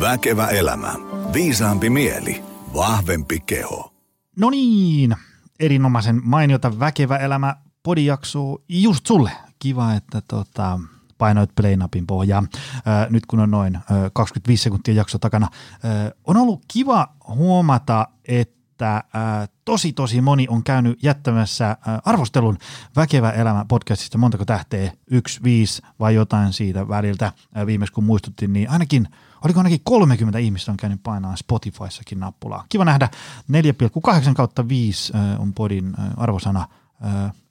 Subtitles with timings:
[0.00, 0.94] Väkevä elämä.
[1.32, 2.42] Viisaampi mieli.
[2.74, 3.94] Vahvempi keho.
[4.36, 5.16] No niin,
[5.60, 9.30] erinomaisen mainiota Väkevä elämä podijakso just sulle.
[9.58, 10.80] Kiva, että tota,
[11.18, 12.44] painoit play-napin pohjaa.
[12.74, 13.82] Äh, nyt kun on noin äh,
[14.12, 15.48] 25 sekuntia jakso takana.
[15.52, 22.58] Äh, on ollut kiva huomata, että että tosi tosi moni on käynyt jättämässä arvostelun
[22.96, 24.18] Väkevä elämä podcastista.
[24.18, 24.92] Montako tähteä?
[25.10, 27.32] Yksi, viisi vai jotain siitä väliltä.
[27.56, 29.08] Äh, viimeis kun muistuttiin, niin ainakin
[29.44, 32.64] oliko ainakin 30 ihmistä on käynyt painaa Spotifyssakin nappulaa.
[32.68, 33.08] Kiva nähdä.
[33.52, 36.68] 4,8 kautta 5 äh, on podin arvosana.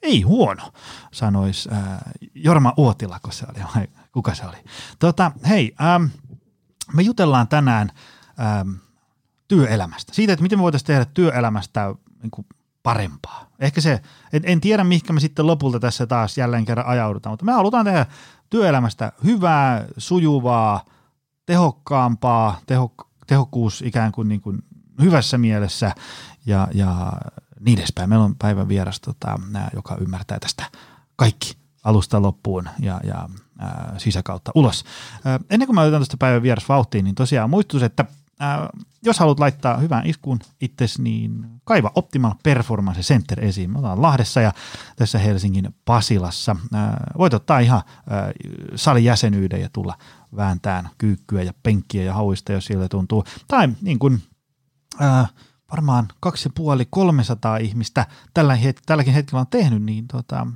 [0.01, 0.71] Ei huono,
[1.11, 1.99] sanoisi äh,
[2.35, 4.57] Jorma Uotila, kun se oli, vai kuka se oli.
[4.99, 6.03] Tota, hei, ähm,
[6.93, 7.91] me jutellaan tänään
[8.39, 8.71] ähm,
[9.47, 10.13] työelämästä.
[10.13, 12.47] Siitä, että miten me voitaisiin tehdä työelämästä niin kuin
[12.83, 13.45] parempaa.
[13.59, 14.01] Ehkä se,
[14.33, 17.85] en, en tiedä mihinkä me sitten lopulta tässä taas jälleen kerran ajaudutaan, mutta me halutaan
[17.85, 18.05] tehdä
[18.49, 20.85] työelämästä hyvää, sujuvaa,
[21.49, 22.93] tehokkaampaa, teho,
[23.27, 24.63] tehokkuus ikään kuin, niin kuin
[25.01, 25.91] hyvässä mielessä
[26.45, 27.13] ja, ja
[27.59, 28.09] niin edespäin.
[28.09, 29.39] Meillä on päivän vieras, tota,
[29.75, 30.63] joka ymmärtää tästä
[31.15, 34.83] kaikki alusta loppuun ja, ja ää, sisäkautta ulos.
[35.25, 38.05] Ää, ennen kuin mä otetaan tästä päivän vieras vauhtiin, niin tosiaan muistutus, että
[38.39, 38.69] ää,
[39.03, 43.71] jos haluat laittaa hyvän iskun itsesi, niin kaiva Optimal Performance Center esiin.
[43.71, 44.53] Me ollaan Lahdessa ja
[44.95, 46.55] tässä Helsingin Pasilassa.
[46.73, 47.81] Ää, voit ottaa ihan
[48.75, 49.97] salin jäsenyyden ja tulla
[50.35, 53.23] vääntään kyykkyä ja penkkiä ja hauista, jos sille tuntuu.
[53.47, 54.23] Tai niin kuin,
[54.99, 55.27] ää,
[55.71, 56.31] varmaan 250-300
[57.61, 60.47] ihmistä tällä het- tälläkin hetkellä on tehnyt, niin tota,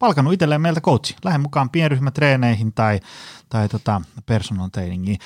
[0.00, 1.16] palkannut itselleen meiltä coachi.
[1.24, 3.00] Lähden mukaan pienryhmätreeneihin tai,
[3.48, 5.18] tai tota personal trainingiin.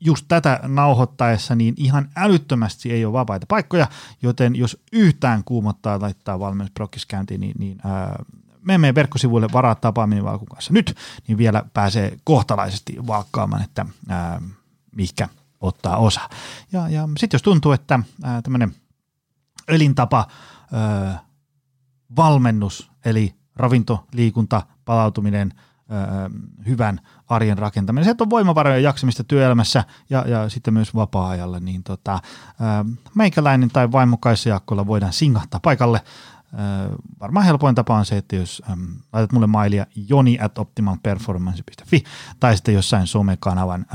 [0.00, 3.86] Just tätä nauhoittaessa niin ihan älyttömästi ei ole vapaita paikkoja,
[4.22, 8.24] joten jos yhtään kuumottaa laittaa valmennusprokkiskäyntiin, niin, niin ää,
[8.62, 10.96] mene meidän verkkosivuille varaa tapaaminen Valkun kanssa nyt,
[11.28, 14.40] niin vielä pääsee kohtalaisesti valkkaamaan, että ää,
[15.60, 16.20] ottaa osa.
[16.72, 18.00] Ja, ja sitten jos tuntuu, että
[18.42, 18.74] tämmöinen
[19.68, 20.26] elintapa,
[20.72, 21.20] ää,
[22.16, 25.52] valmennus, eli ravinto, liikunta, palautuminen,
[25.88, 26.30] ää,
[26.66, 28.04] hyvän arjen rakentaminen.
[28.04, 32.20] Se on voimavarojen jaksamista työelämässä ja, ja sitten myös vapaa-ajalla, niin tota,
[32.60, 36.00] ää, meikäläinen tai vaimokaissa jakkoilla voidaan singahtaa paikalle.
[37.20, 42.04] Varmaan helpoin tapa on se, että jos äm, laitat mulle mailia joni at optimalperformance.fi
[42.40, 43.86] tai sitten jossain somekanavan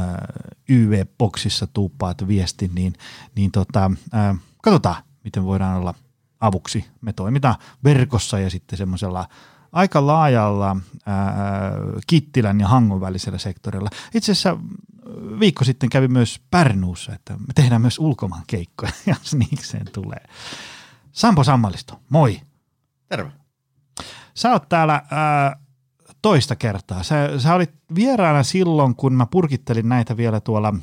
[0.70, 2.94] YV-boksissa tuuppaat viestin, niin,
[3.36, 5.94] niin tota, ää, katsotaan, miten voidaan olla
[6.40, 6.86] avuksi.
[7.02, 9.28] Me toimitaan verkossa ja sitten semmoisella
[9.72, 10.76] aika laajalla
[11.06, 11.24] ää,
[12.08, 13.90] Kittilän ja Hangon välisellä sektorilla.
[14.14, 14.58] Itse asiassa
[15.40, 20.26] viikko sitten kävi myös Pärnuussa, että me tehdään myös ulkomaan keikkoja, jos niikseen tulee.
[21.14, 22.42] Sampo Sammalisto, moi.
[23.10, 23.32] Terve.
[24.34, 25.56] Sä oot täällä ää,
[26.22, 27.04] toista kertaa.
[27.04, 30.74] Sä, sä olit vieraana silloin, kun mä purkittelin näitä vielä tuolla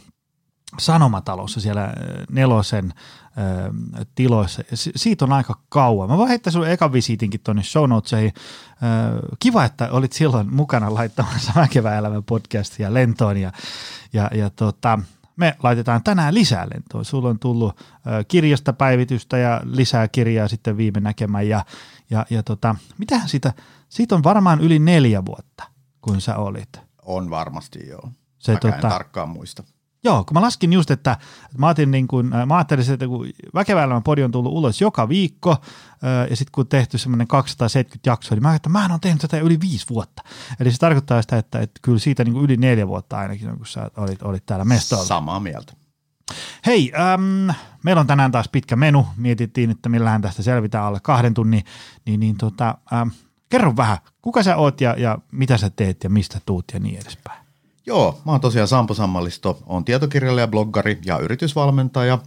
[0.78, 1.92] Sanomatalossa siellä
[2.30, 4.62] nelosen äh, tiloissa.
[4.74, 6.10] Si- siitä on aika kauan.
[6.10, 8.32] Mä voin heittää sun ekan visiitinkin tuonne show notesihin.
[8.70, 8.80] Äh,
[9.38, 13.52] kiva, että olit silloin mukana laittamassa Väkevä elämä podcastia lentoon ja,
[14.12, 14.98] ja, ja tota,
[15.40, 17.04] me laitetaan tänään lisää lentoon.
[17.04, 17.80] Sulla on tullut
[18.28, 21.64] kirjasta päivitystä ja lisää kirjaa sitten viime näkemään ja,
[22.10, 23.52] ja, ja tota, mitähän siitä,
[23.88, 25.64] siitä on varmaan yli neljä vuotta,
[26.00, 26.80] kun sä olit.
[27.02, 28.08] On varmasti joo.
[28.38, 29.64] Se, Mäkään tota- en tarkkaan muista.
[30.05, 31.12] Joo, kun mä laskin just, että,
[31.44, 34.81] että mä, ajattelin niin kun, mä ajattelin, että kun Väkevä elämä podi on tullut ulos
[34.81, 35.56] joka viikko,
[36.31, 39.38] ja sitten kun tehty semmoinen 270 jaksoa, niin mä ajattelin, että mä oon tehnyt tätä
[39.38, 40.22] yli viisi vuotta.
[40.61, 43.66] Eli se tarkoittaa sitä, että, että kyllä siitä niin kuin yli neljä vuotta ainakin, kun
[43.66, 45.05] sä olit, olit täällä mestolla.
[45.05, 45.72] Samaa mieltä.
[46.67, 49.06] Hei, äm, meillä on tänään taas pitkä menu.
[49.17, 51.65] Mietittiin, että millähän tästä selvitään alle kahden tunnin.
[52.06, 53.11] Niin, niin tota, äm,
[53.49, 57.00] kerro vähän, kuka sä oot ja, ja mitä sä teet ja mistä tuut ja niin
[57.00, 57.50] edespäin.
[57.86, 62.18] Joo, mä oon tosiaan Sampo Sammallisto, on tietokirjailija, bloggari ja yritysvalmentaja.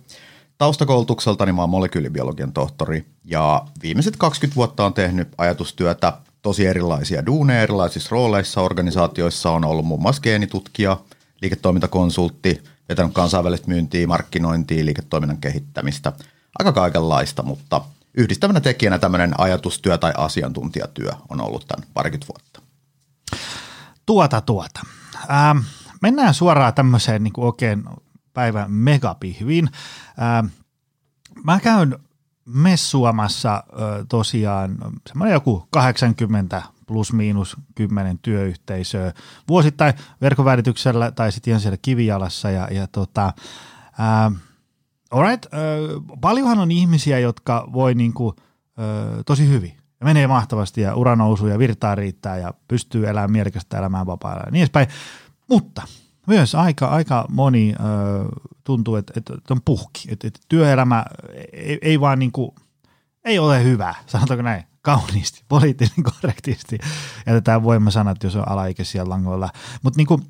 [0.58, 7.62] Taustakoulutukseltani mä oon molekyylibiologian tohtori ja viimeiset 20 vuotta on tehnyt ajatustyötä tosi erilaisia duuneja
[7.62, 8.62] erilaisissa rooleissa.
[8.62, 10.98] Organisaatioissa on ollut muun muassa geenitutkija,
[11.42, 16.14] liiketoimintakonsultti, vetänyt kansainvälistä myyntiä, markkinointia, liiketoiminnan kehittämistä.
[16.60, 17.82] Aika kaikenlaista, mutta
[18.14, 22.62] yhdistävänä tekijänä tämmöinen ajatustyö tai asiantuntijatyö on ollut tämän parikymmentä vuotta.
[24.06, 24.80] Tuota, tuota.
[25.30, 25.58] Ähm,
[26.02, 27.84] mennään suoraan tämmöiseen niin kuin oikein
[28.34, 29.70] päivän megapihviin.
[30.22, 30.46] Ähm,
[31.44, 31.98] mä käyn
[32.46, 34.78] messuamassa äh, tosiaan
[35.08, 39.14] semmoinen joku 80 plus miinus 10 työyhteisöä
[39.48, 43.34] vuosittain verkkovälityksellä tai sitten ihan siellä kivijalassa ja, ja tota,
[44.00, 44.34] ähm,
[45.12, 45.60] alright, äh,
[46.22, 48.36] paljonhan on ihmisiä, jotka voi niinku,
[48.80, 53.32] äh, tosi hyvin ja menee mahtavasti ja ura nousuu ja virtaa riittää ja pystyy elämään
[53.32, 54.88] mielekästä elämään vapaalla ja niin edespäin.
[55.50, 55.82] Mutta
[56.28, 57.84] myös aika, aika moni ö,
[58.64, 61.06] tuntuu, että, että on puhki, että, että työelämä
[61.54, 62.52] ei, ei vaan niin kuin,
[63.26, 66.78] ei ole hyvä, sanotaanko näin, kauniisti, poliittisesti korrektisti.
[67.28, 69.50] Jätetään voimasanat, jos on alaikäisiä langoilla.
[69.82, 70.22] Mutta niin kuin,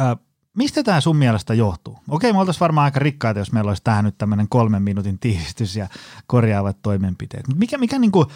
[0.00, 0.16] ö,
[0.56, 1.98] mistä tämä sun mielestä johtuu?
[2.08, 5.76] Okei, me oltaisiin varmaan aika rikkaita, jos meillä olisi tähän nyt tämmöinen kolmen minuutin tiivistys
[5.76, 5.88] ja
[6.26, 7.48] korjaavat toimenpiteet.
[7.48, 8.26] Mutta mikä, mikä niin kuin,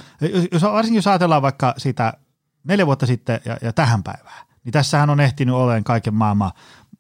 [0.53, 2.13] jos, varsinkin jos ajatellaan vaikka sitä
[2.65, 6.53] neljä vuotta sitten ja, ja tähän päivään, niin tässähän on ehtinyt olemaan kaiken maailman,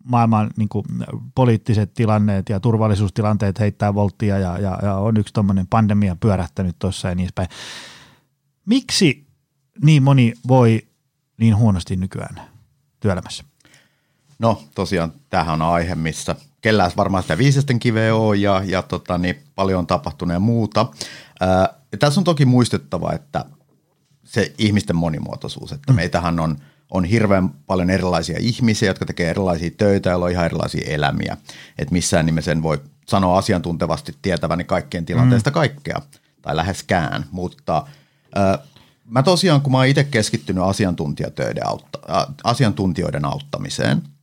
[0.04, 0.84] maailman niin kuin,
[1.34, 7.08] poliittiset tilanneet ja turvallisuustilanteet heittää volttia ja, ja, ja on yksi tuommoinen pandemia pyörähtänyt tuossa
[7.08, 7.48] ja niin päin.
[8.66, 9.26] Miksi
[9.82, 10.82] niin moni voi
[11.36, 12.40] niin huonosti nykyään
[13.00, 13.44] työelämässä?
[14.38, 19.18] No tosiaan tämähän on aihe, missä kellään varmaan sitä viisesten kiveä on ja, ja tota,
[19.18, 20.86] niin paljon on tapahtunut ja muuta.
[21.40, 23.44] Ää, ja tässä on toki muistettava, että
[24.24, 25.96] se ihmisten monimuotoisuus, että mm.
[25.96, 26.56] meitähän on,
[26.90, 31.36] on hirveän paljon erilaisia ihmisiä, jotka tekee erilaisia töitä, ja on ihan erilaisia elämiä.
[31.78, 35.54] Että missään nimessä en voi sanoa asiantuntevasti tietäväni kaikkien tilanteesta mm.
[35.54, 36.00] kaikkea,
[36.42, 37.86] tai läheskään, mutta
[38.34, 38.58] ää,
[39.04, 41.98] mä tosiaan, kun mä oon itse keskittynyt asiantuntijatöiden autta,
[42.44, 44.02] asiantuntijoiden auttamiseen–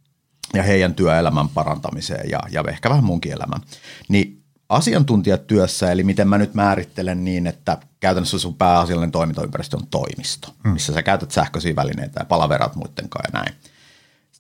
[0.54, 3.62] ja heidän työelämän parantamiseen ja, ja ehkä vähän munkin elämän.
[4.08, 10.54] Niin asiantuntijatyössä, eli miten mä nyt määrittelen niin, että käytännössä sun pääasiallinen toimintaympäristö on toimisto,
[10.64, 10.74] hmm.
[10.74, 13.56] missä sä käytät sähköisiä välineitä ja palaverat muiden kanssa ja näin.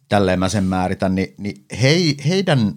[0.09, 2.73] Tälleen mä sen määritän, niin, niin hei, heidän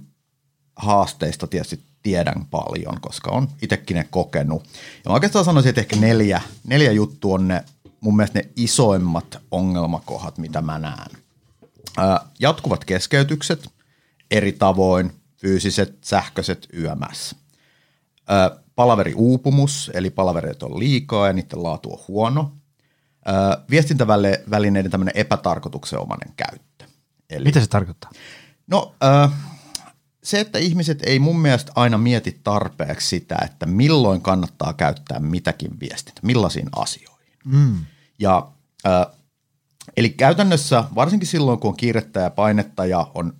[0.76, 4.64] haasteista tietysti tiedän paljon, koska on itsekin ne kokenut.
[5.04, 7.64] Ja mä oikeastaan sanoisin, että ehkä neljä, neljä juttu on ne
[8.00, 11.23] mun mielestä ne isoimmat ongelmakohdat, mitä mä näen
[12.38, 13.68] jatkuvat keskeytykset
[14.30, 17.36] eri tavoin, fyysiset, sähköiset, YMS.
[18.74, 22.52] palaveriuupumus, eli palavereet on liikaa ja niiden laatu on huono.
[23.70, 26.84] viestintävälineiden tämmöinen epätarkoituksenomainen käyttö.
[27.30, 28.10] Eli, Mitä se tarkoittaa?
[28.66, 28.94] No
[30.22, 35.80] se, että ihmiset ei mun mielestä aina mieti tarpeeksi sitä, että milloin kannattaa käyttää mitäkin
[35.80, 37.38] viestintä, millaisiin asioihin.
[37.44, 37.84] Mm.
[38.18, 38.48] Ja
[39.96, 43.32] Eli käytännössä, varsinkin silloin, kun on kiirettä ja painetta ja on,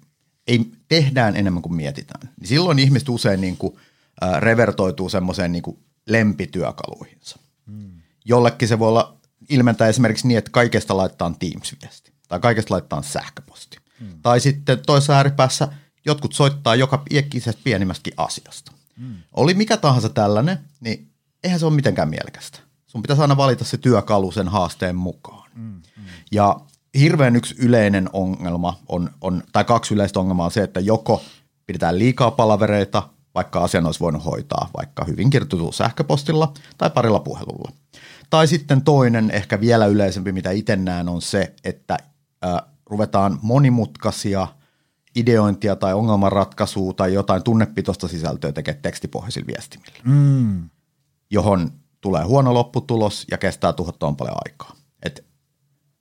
[0.46, 3.76] ei, tehdään enemmän kuin mietitään, niin silloin ihmiset usein niin kuin,
[4.24, 7.38] äh, revertoituu semmoiseen niin kuin lempityökaluihinsa.
[7.70, 7.90] Hmm.
[8.24, 9.16] Jollekin se voi olla
[9.48, 13.76] ilmentää esimerkiksi niin, että kaikesta laittaa Teams-viesti tai kaikesta laittaa sähköposti.
[14.00, 14.08] Hmm.
[14.22, 15.68] Tai sitten toisessa ääripäässä
[16.04, 18.72] jotkut soittaa joka ikisestä pienimmästäkin asiasta.
[18.98, 19.16] Hmm.
[19.32, 21.10] Oli mikä tahansa tällainen, niin
[21.44, 22.58] eihän se ole mitenkään mielekästä.
[22.86, 25.43] Sun pitäisi aina valita se työkalu sen haasteen mukaan.
[25.56, 25.82] Hmm.
[26.32, 26.60] Ja
[26.98, 31.22] hirveän yksi yleinen ongelma on, on, tai kaksi yleistä ongelmaa on se, että joko
[31.66, 33.02] pidetään liikaa palavereita,
[33.34, 37.72] vaikka asian olisi voinut hoitaa vaikka hyvin kirjoitetulla sähköpostilla tai parilla puhelulla.
[38.30, 41.98] Tai sitten toinen, ehkä vielä yleisempi, mitä itse näen, on se, että
[42.44, 44.48] äh, ruvetaan monimutkaisia
[45.16, 50.70] ideointia tai ongelmanratkaisua tai jotain tunnepitoista sisältöä tekemään tekstipohjaisilla viestimillä, mm.
[51.30, 51.70] johon
[52.00, 54.83] tulee huono lopputulos ja kestää tuhottoman paljon aikaa.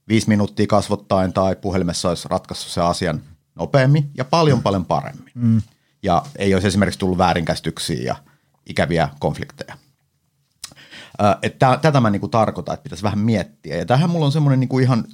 [0.08, 3.22] Viisi minuuttia kasvottaen tai puhelimessa olisi ratkaissut se asian
[3.56, 4.64] nopeammin ja paljon mm.
[4.64, 5.32] paljon paremmin.
[5.36, 5.62] Mm.
[6.04, 8.16] Ja ei olisi esimerkiksi tullut väärinkäsityksiä ja
[8.66, 9.78] ikäviä konflikteja.
[11.42, 13.78] Että tätä mä niinku tarkoitan, että pitäisi vähän miettiä.
[13.78, 15.06] Ja tähän mulla on semmoinen niinku ihan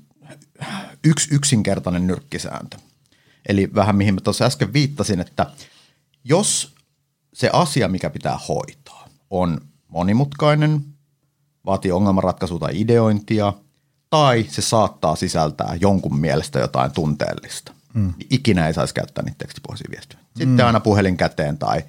[1.03, 2.77] yksi yksinkertainen nyrkkisääntö.
[3.49, 5.45] Eli vähän mihin mä tuossa äsken viittasin, että
[6.23, 6.75] jos
[7.33, 10.85] se asia, mikä pitää hoitaa, on monimutkainen,
[11.65, 13.53] vaatii ongelmanratkaisua tai ideointia–
[14.09, 17.73] tai se saattaa sisältää jonkun mielestä jotain tunteellista.
[17.93, 18.13] Mm.
[18.29, 20.21] Ikinä ei saisi käyttää niitä tekstipohjaisia viestejä.
[20.23, 20.65] Sitten mm.
[20.65, 21.83] aina puhelin käteen tai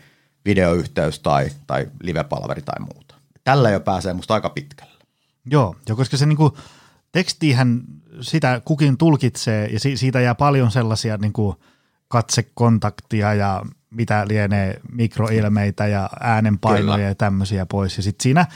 [0.44, 3.14] videoyhteys tai, tai livepalveri tai muuta.
[3.44, 5.04] Tällä jo pääsee musta aika pitkälle.
[5.46, 6.56] Joo, jo koska se niinku,
[7.12, 7.80] tekstihän
[8.20, 11.56] sitä kukin tulkitsee ja si- siitä jää paljon sellaisia niinku
[12.08, 17.08] katsekontaktia ja mitä lienee mikroilmeitä ja äänenpainoja Kyllä.
[17.08, 17.96] ja tämmöisiä pois.
[17.96, 18.46] Ja sitten siinä–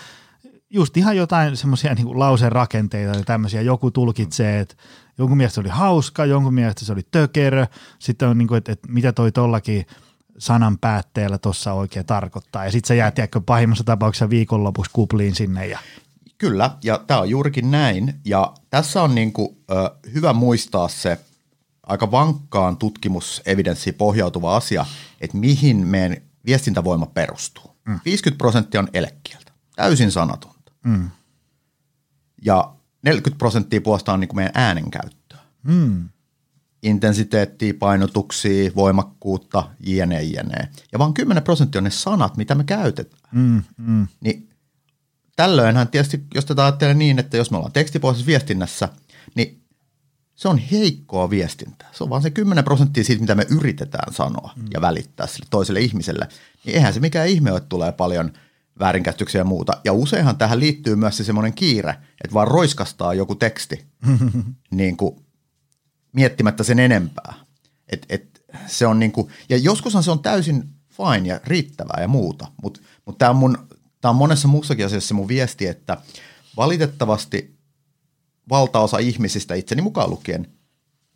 [0.74, 3.60] just ihan jotain semmoisia niin lauserakenteita ja tämmöisiä.
[3.60, 4.74] Joku tulkitsee, että
[5.18, 7.66] jonkun mielestä se oli hauska, jonkun mielestä se oli tökerö.
[7.98, 9.86] Sitten on niin kuin, että, että mitä toi tollakin
[10.38, 12.64] sanan päätteellä tuossa oikein tarkoittaa.
[12.64, 15.66] Ja sitten se jää, tiedätkö, pahimmassa tapauksessa viikonlopuksi kupliin sinne.
[15.66, 15.78] Ja...
[16.38, 18.14] Kyllä, ja tämä on juurikin näin.
[18.24, 21.18] Ja tässä on niin kuin, ö, hyvä muistaa se
[21.82, 24.86] aika vankkaan tutkimusevidenssiin pohjautuva asia,
[25.20, 26.16] että mihin meidän
[26.46, 27.76] viestintävoima perustuu.
[27.88, 28.00] Mm.
[28.04, 30.53] 50 prosenttia on elekieltä, täysin sanaton.
[30.84, 31.10] Mm.
[32.44, 35.38] Ja 40 prosenttia puolestaan on niin kuin meidän äänenkäyttöä.
[35.62, 36.08] Mm.
[36.82, 40.68] Intensiteettiä, painotuksia, voimakkuutta, jne, jne.
[40.92, 43.22] Ja vain 10 prosenttia on ne sanat, mitä me käytetään.
[43.32, 44.06] Mm, mm.
[44.20, 44.48] Niin
[45.36, 48.88] tällöinhän tietysti, jos tätä ajattelee niin, että jos me ollaan tekstipohjaisessa viestinnässä,
[49.34, 49.64] niin
[50.34, 51.88] se on heikkoa viestintää.
[51.92, 54.64] Se on vaan se 10 prosenttia siitä, mitä me yritetään sanoa mm.
[54.74, 56.28] ja välittää sille toiselle ihmiselle.
[56.64, 58.32] Niin eihän se mikään ihme ole, että tulee paljon
[58.78, 59.72] väärinkäsityksiä ja muuta.
[59.84, 61.90] Ja useinhan tähän liittyy myös se semmoinen kiire,
[62.24, 63.86] että vaan roiskastaa joku teksti
[64.70, 65.16] niin kuin
[66.12, 67.34] miettimättä sen enempää.
[67.88, 72.08] Et, et se on niin kuin, ja joskushan se on täysin fine ja riittävää ja
[72.08, 73.58] muuta, mutta mut tämä on, mun,
[74.00, 75.96] tää on monessa muussakin asiassa mun viesti, että
[76.56, 77.54] valitettavasti
[78.48, 80.48] valtaosa ihmisistä, itseni mukaan lukien,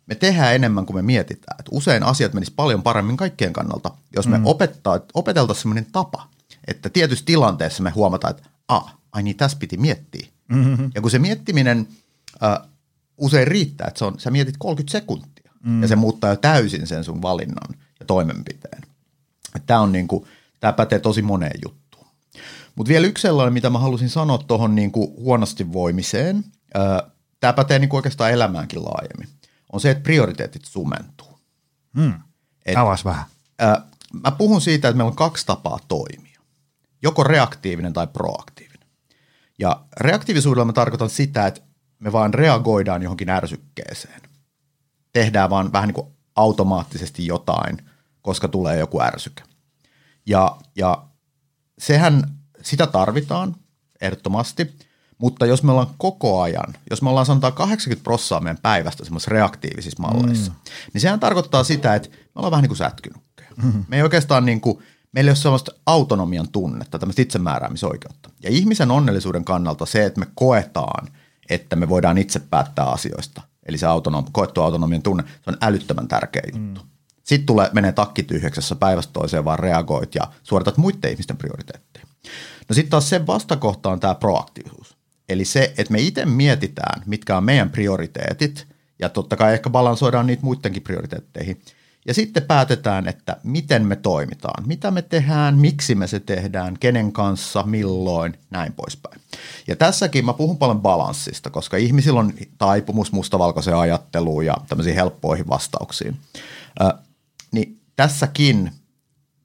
[0.05, 1.57] me tehdään enemmän kuin me mietitään.
[1.59, 4.45] Et usein asiat menis paljon paremmin kaikkien kannalta, jos me mm.
[4.45, 6.29] opettaa, opeteltaisiin sellainen tapa,
[6.69, 10.27] että tietyssä tilanteessa me huomataan, että ah, ai niin, tässä piti miettiä.
[10.47, 10.91] Mm-hmm.
[10.95, 11.87] Ja kun se miettiminen
[12.43, 12.69] äh,
[13.17, 15.81] usein riittää, että se on, sä mietit 30 sekuntia mm.
[15.81, 18.81] ja se muuttaa jo täysin sen sun valinnan ja toimenpiteen.
[19.65, 20.25] Tämä on niin kuin,
[20.59, 22.07] tämä pätee tosi moneen juttuun.
[22.75, 26.43] Mutta vielä yksi sellainen, mitä mä halusin sanoa tuohon niin huonosti voimiseen,
[27.39, 29.29] tämä pätee niin kuin oikeastaan elämäänkin laajemmin,
[29.71, 31.39] on se, että prioriteetit sumentuu.
[31.93, 32.13] Mm.
[32.65, 33.25] Et, Avas vähän.
[33.59, 33.81] Ää,
[34.23, 36.28] mä puhun siitä, että meillä on kaksi tapaa toimia.
[37.01, 38.87] Joko reaktiivinen tai proaktiivinen.
[39.59, 41.61] Ja reaktiivisuudella mä tarkoitan sitä, että
[41.99, 44.21] me vaan reagoidaan johonkin ärsykkeeseen.
[45.13, 47.77] Tehdään vaan vähän niin kuin automaattisesti jotain,
[48.21, 49.43] koska tulee joku ärsyke.
[50.25, 51.03] Ja, ja
[51.79, 52.23] sehän,
[52.61, 53.55] sitä tarvitaan
[54.01, 54.75] ehdottomasti,
[55.17, 59.31] mutta jos me ollaan koko ajan, jos me ollaan sanotaan 80 prosenttia meidän päivästä semmoisissa
[59.31, 60.57] reaktiivisissa malleissa, mm.
[60.93, 63.49] niin sehän tarkoittaa sitä, että me ollaan vähän niin kuin sätkynukkeja.
[63.57, 63.85] Mm-hmm.
[63.87, 68.29] Me ei oikeastaan niin kuin, meillä ei ole sellaista autonomian tunnetta, tämmöistä itsemääräämisoikeutta.
[68.43, 71.07] Ja ihmisen onnellisuuden kannalta se, että me koetaan–
[71.49, 73.41] että me voidaan itse päättää asioista.
[73.65, 76.81] Eli se autonom, koettu autonomian tunne, se on älyttömän tärkeä juttu.
[76.81, 76.89] Mm.
[77.23, 82.05] Sitten tulee, menee takki tyhjäksessä päivästä toiseen, vaan reagoit ja suoritat muiden ihmisten prioriteetteja.
[82.69, 84.97] No sitten taas sen vastakohta on tämä proaktiivisuus.
[85.29, 88.67] Eli se, että me itse mietitään, mitkä on meidän prioriteetit,
[88.99, 91.61] ja totta kai ehkä balansoidaan niitä muidenkin prioriteetteihin–
[92.07, 97.11] ja sitten päätetään, että miten me toimitaan, mitä me tehdään, miksi me se tehdään, kenen
[97.11, 99.21] kanssa, milloin, näin poispäin.
[99.67, 105.49] Ja tässäkin mä puhun paljon balanssista, koska ihmisillä on taipumus mustavalkoiseen ajatteluun ja tämmöisiin helppoihin
[105.49, 106.17] vastauksiin.
[106.81, 106.93] Ö,
[107.51, 108.71] niin tässäkin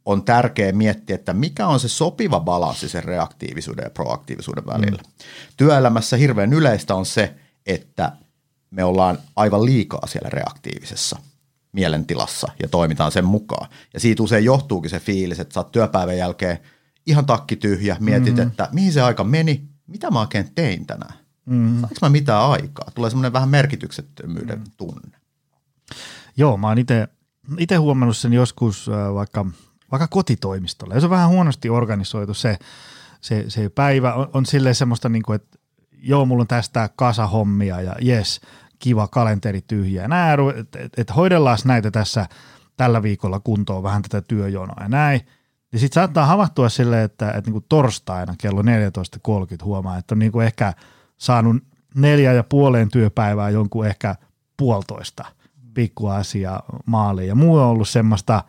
[0.04, 5.02] on tärkeää miettiä, että mikä on se sopiva balanssi sen reaktiivisuuden ja proaktiivisuuden välillä.
[5.02, 5.24] Mm.
[5.56, 7.34] Työelämässä hirveän yleistä on se,
[7.66, 8.12] että
[8.70, 11.18] me ollaan aivan liikaa siellä reaktiivisessa–
[11.74, 13.70] mielentilassa ja toimitaan sen mukaan.
[13.94, 16.58] Ja siitä usein johtuukin se fiilis, että sä oot työpäivän jälkeen
[17.06, 18.50] ihan takki tyhjä, mietit, mm-hmm.
[18.50, 21.14] että mihin se aika meni, mitä mä oikein tein tänään,
[21.46, 21.80] mm-hmm.
[21.80, 22.90] saanko mä mitään aikaa.
[22.94, 24.72] Tulee semmoinen vähän merkityksettömyyden mm-hmm.
[24.76, 25.18] tunne.
[26.36, 26.78] Joo, mä oon
[27.58, 29.46] itse huomannut sen joskus äh, vaikka,
[29.90, 30.94] vaikka kotitoimistolla.
[30.94, 32.58] Ja se on vähän huonosti organisoitu se,
[33.20, 34.14] se, se päivä.
[34.14, 35.58] On, on silleen semmoista, niin kuin, että
[35.92, 38.40] joo, mulla on tästä kasahommia ja jes,
[38.84, 40.08] kiva kalenteri tyhjä.
[40.56, 42.26] Että et, hoidellaan näitä tässä
[42.76, 45.20] tällä viikolla kuntoon vähän tätä työjonoa ja näin.
[45.72, 50.32] Ja sitten saattaa havahtua silleen, että, että niin torstaina kello 14.30 huomaa, että on niin
[50.32, 50.72] kuin ehkä
[51.16, 51.56] saanut
[51.94, 54.16] neljä ja puoleen työpäivää jonkun ehkä
[54.56, 55.24] puolitoista
[55.74, 57.28] pikkuasia maaliin.
[57.28, 58.44] Ja muu on ollut semmoista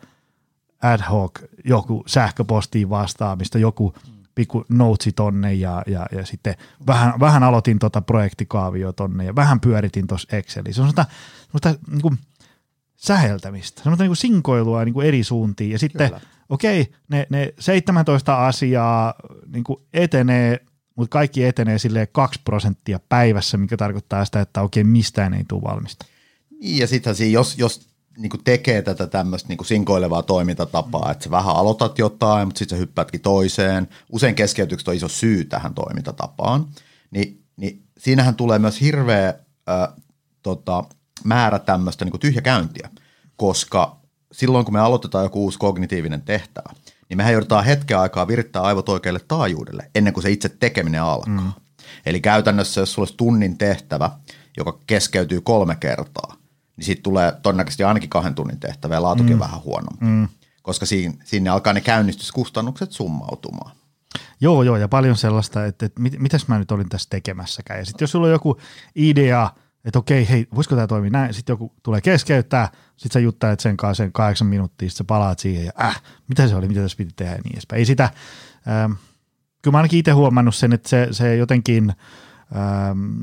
[0.82, 3.94] ad hoc, joku sähköpostiin vastaamista, joku–
[4.36, 6.54] pikku noutsi tonne ja, ja, ja sitten
[6.86, 10.76] vähän, vähän aloitin tota projektikaavio tonne ja vähän pyöritin tuossa Excelissä.
[10.76, 11.06] Se on semmoista,
[11.42, 12.18] semmoista niin kuin
[12.96, 16.10] säheltämistä, semmoista niin kuin sinkoilua niin kuin eri suuntiin ja sitten
[16.48, 19.14] okei, okay, ne, ne 17 asiaa
[19.46, 20.60] niin kuin etenee,
[20.96, 25.44] mutta kaikki etenee sille 2 prosenttia päivässä, mikä tarkoittaa sitä, että okei, okay, mistään ei
[25.48, 26.06] tule valmista.
[26.50, 31.24] Niin ja sittenhän jos, jos niin kuin tekee tätä tämmöistä niin kuin sinkoilevaa toimintatapaa, että
[31.24, 33.88] sä vähän aloitat jotain, mutta sitten sä hyppäätkin toiseen.
[34.12, 36.66] Usein keskeytykset on iso syy tähän toimintatapaan.
[37.10, 39.88] Ni, niin siinähän tulee myös hirveä äh,
[40.42, 40.84] tota,
[41.24, 42.90] määrä tämmöistä niin tyhjäkäyntiä,
[43.36, 43.96] koska
[44.32, 46.72] silloin kun me aloitetaan joku uusi kognitiivinen tehtävä,
[47.08, 51.40] niin mehän joudutaan hetken aikaa virittää aivot oikealle taajuudelle ennen kuin se itse tekeminen alkaa.
[51.40, 51.52] Mm.
[52.06, 54.10] Eli käytännössä, jos sulla olisi tunnin tehtävä,
[54.56, 56.36] joka keskeytyy kolme kertaa–
[56.76, 59.40] niin sitten tulee todennäköisesti ainakin kahden tunnin tehtävä ja laatukin mm.
[59.40, 60.28] vähän huonompi, mm.
[60.62, 63.76] koska siinä, siinä alkaa ne käynnistyskustannukset summautumaan.
[64.40, 67.78] Joo, joo, ja paljon sellaista, että, että mit, mitäs mä nyt olin tässä tekemässäkään.
[67.78, 68.56] Ja sitten jos sulla on joku
[68.94, 69.50] idea,
[69.84, 73.76] että okei, hei, voisiko tämä toimia näin, sitten joku tulee keskeyttää, sitten sä juttelet sen
[73.76, 76.96] kanssa sen kahdeksan minuuttia, sitten sä palaat siihen ja äh, mitä se oli, mitä tässä
[76.96, 77.78] piti tehdä ja niin edespäin.
[77.78, 78.04] Ei sitä,
[78.68, 78.92] ähm,
[79.62, 81.94] kyllä mä ainakin itse huomannut sen, että se, se jotenkin,
[82.56, 83.18] ähm,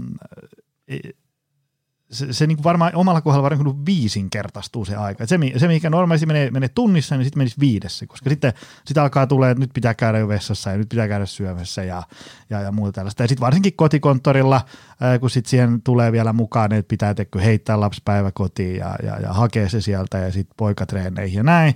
[2.13, 5.27] se, se niin varmaan omalla kohdalla varmaan niin viisinkertaistuu se aika.
[5.27, 8.53] Se, se, mikä normaalisti menee, menee tunnissa, niin sitten menisi viidessä, koska sitten
[8.85, 12.03] sit alkaa tulee, että nyt pitää käydä jo vessassa ja nyt pitää käydä syömässä ja,
[12.49, 13.23] ja, ja muuta tällaista.
[13.23, 14.61] Ja sitten varsinkin kotikonttorilla,
[15.01, 19.19] ää, kun sitten siihen tulee vielä mukaan, että pitää tekö heittää lapsipäivä kotiin ja, ja,
[19.19, 21.73] ja hakea se sieltä ja sitten poikatreeneihin ja näin.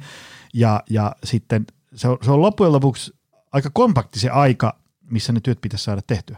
[0.54, 1.66] Ja, ja sitten
[1.96, 3.14] se on, se on loppujen lopuksi
[3.52, 4.80] aika kompakti se aika,
[5.12, 6.38] missä ne työt pitäisi saada tehtyä.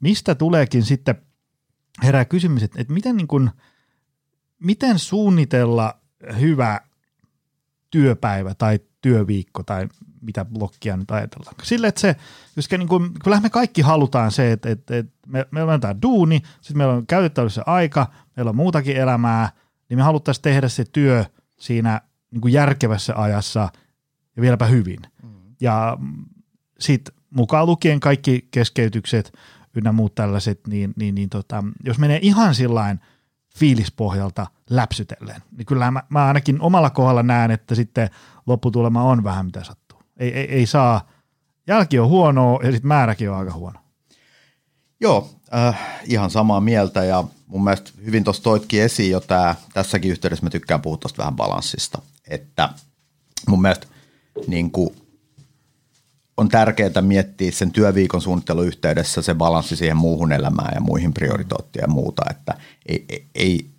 [0.00, 1.14] Mistä tuleekin sitten–
[2.02, 3.50] herää kysymys, että, että miten, niin kuin,
[4.60, 6.00] miten suunnitella
[6.40, 6.80] hyvä
[7.90, 9.88] työpäivä tai työviikko tai
[10.20, 11.54] mitä blokkia nyt ajatellaan.
[11.62, 12.16] Sille, että se,
[12.54, 15.94] koska niin kuin, kyllähän me kaikki halutaan se, että, että, että me, meillä on tämä
[16.02, 19.50] duuni, sitten meillä on käytettävissä aika, meillä on muutakin elämää,
[19.88, 21.24] niin me haluttaisiin tehdä se työ
[21.56, 23.68] siinä niin kuin järkevässä ajassa
[24.36, 25.00] ja vieläpä hyvin.
[25.22, 25.30] Mm.
[25.60, 25.98] Ja
[26.78, 29.32] sitten mukaan lukien kaikki keskeytykset,
[29.76, 33.00] ynnä muut tällaiset, niin, niin, niin tota, jos menee ihan sillain
[33.58, 38.10] fiilispohjalta läpsytellen, niin kyllä mä, mä ainakin omalla kohdalla näen, että sitten
[38.46, 39.98] lopputulema on vähän mitä sattuu.
[40.16, 41.08] Ei, ei, ei saa,
[41.66, 43.80] jälki on huonoa ja sitten määräkin on aika huono.
[45.00, 50.10] Joo, äh, ihan samaa mieltä ja mun mielestä hyvin tuossa toitkin esiin jo tää, tässäkin
[50.10, 52.70] yhteydessä mä tykkään puhua tuosta vähän balanssista, että
[53.48, 53.86] mun mielestä
[54.46, 55.03] niin kuin
[56.36, 61.88] on tärkeää miettiä sen työviikon suunnitteluyhteydessä se balanssi siihen muuhun elämään ja muihin prioriteettiin ja
[61.88, 62.54] muuta, että
[62.86, 63.70] ei, ei,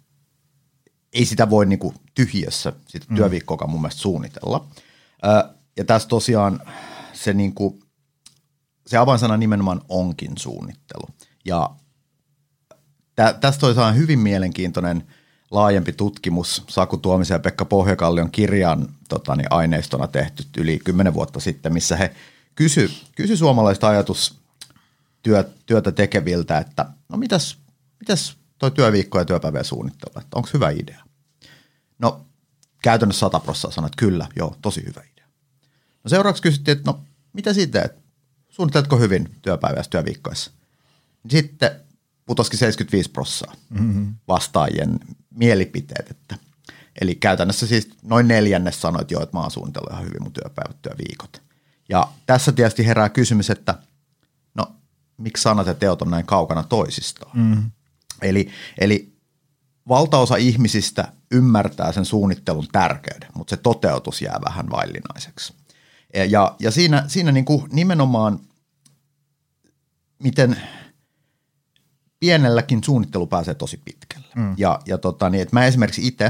[1.14, 3.16] ei, sitä voi niin kuin tyhjössä sitä mm.
[3.16, 4.68] työviikkoa mun mielestä suunnitella.
[5.78, 6.62] Ja tässä tosiaan
[7.14, 7.80] se, niin kuin,
[8.88, 11.08] se avainsana nimenomaan onkin suunnittelu.
[11.46, 11.70] Ja
[13.16, 15.04] tä, tästä toisaan hyvin mielenkiintoinen
[15.52, 21.40] laajempi tutkimus Saku Tuomisen ja Pekka Pohjakallion kirjan tota, niin aineistona tehty yli kymmenen vuotta
[21.40, 22.16] sitten, missä he
[22.56, 27.58] kysy, kysy suomalaista ajatustyötä tekeviltä, että no mitäs,
[28.00, 31.04] mitäs toi työviikko ja työpäivä suunnittelu, että onko hyvä idea?
[32.00, 32.26] No
[32.82, 35.28] käytännössä 100 prosenttia sanoi, että kyllä, joo, tosi hyvä idea.
[36.04, 37.00] No seuraavaksi kysyttiin, että no
[37.34, 38.06] mitä siitä teet?
[38.50, 40.52] Suunnitteletko hyvin työpäivässä työviikkoissa?
[41.30, 41.72] Sitten
[42.26, 44.16] putoskin 75 prosenttia mm-hmm.
[44.28, 45.00] vastaajien
[45.32, 46.38] mielipiteet, että
[47.02, 50.34] Eli käytännössä siis noin neljännes sanoi, että joo, että mä oon suunnitellut ihan hyvin mun
[50.34, 51.42] työpäivät, työviikot.
[51.90, 53.76] Ja tässä tietysti herää kysymys, että
[54.56, 54.76] no
[55.18, 57.32] miksi sanat ja teot on näin kaukana toisistaan.
[57.38, 57.72] Mm.
[58.22, 59.16] Eli, eli
[59.88, 65.54] valtaosa ihmisistä ymmärtää sen suunnittelun tärkeyden, mutta se toteutus jää vähän vaillinaiseksi.
[66.30, 68.40] Ja, ja siinä, siinä niin kuin nimenomaan,
[70.24, 70.62] miten
[72.20, 74.28] pienelläkin suunnittelu pääsee tosi pitkälle.
[74.36, 74.54] Mm.
[74.58, 76.26] Ja, ja tota, niin, että mä esimerkiksi itse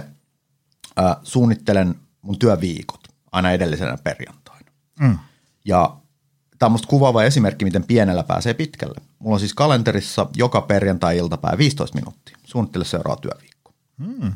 [0.99, 4.71] äh, suunnittelen mun työviikot aina edellisenä perjantaina.
[4.99, 5.17] Mm.
[5.65, 5.97] Ja
[6.59, 9.01] tämä on musta kuvaava esimerkki, miten pienellä pääsee pitkälle.
[9.19, 12.37] Mulla on siis kalenterissa joka perjantai-iltapäivä 15 minuuttia.
[12.43, 13.73] Suunnittele seuraava työviikko.
[14.05, 14.33] Hmm.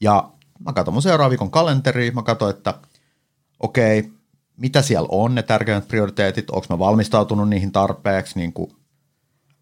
[0.00, 2.74] Ja mä katson mun seuraavan viikon kalenteri, mä katson, että
[3.60, 4.12] okei,
[4.56, 8.72] mitä siellä on ne tärkeimmät prioriteetit, onko mä valmistautunut niihin tarpeeksi, niin kuin,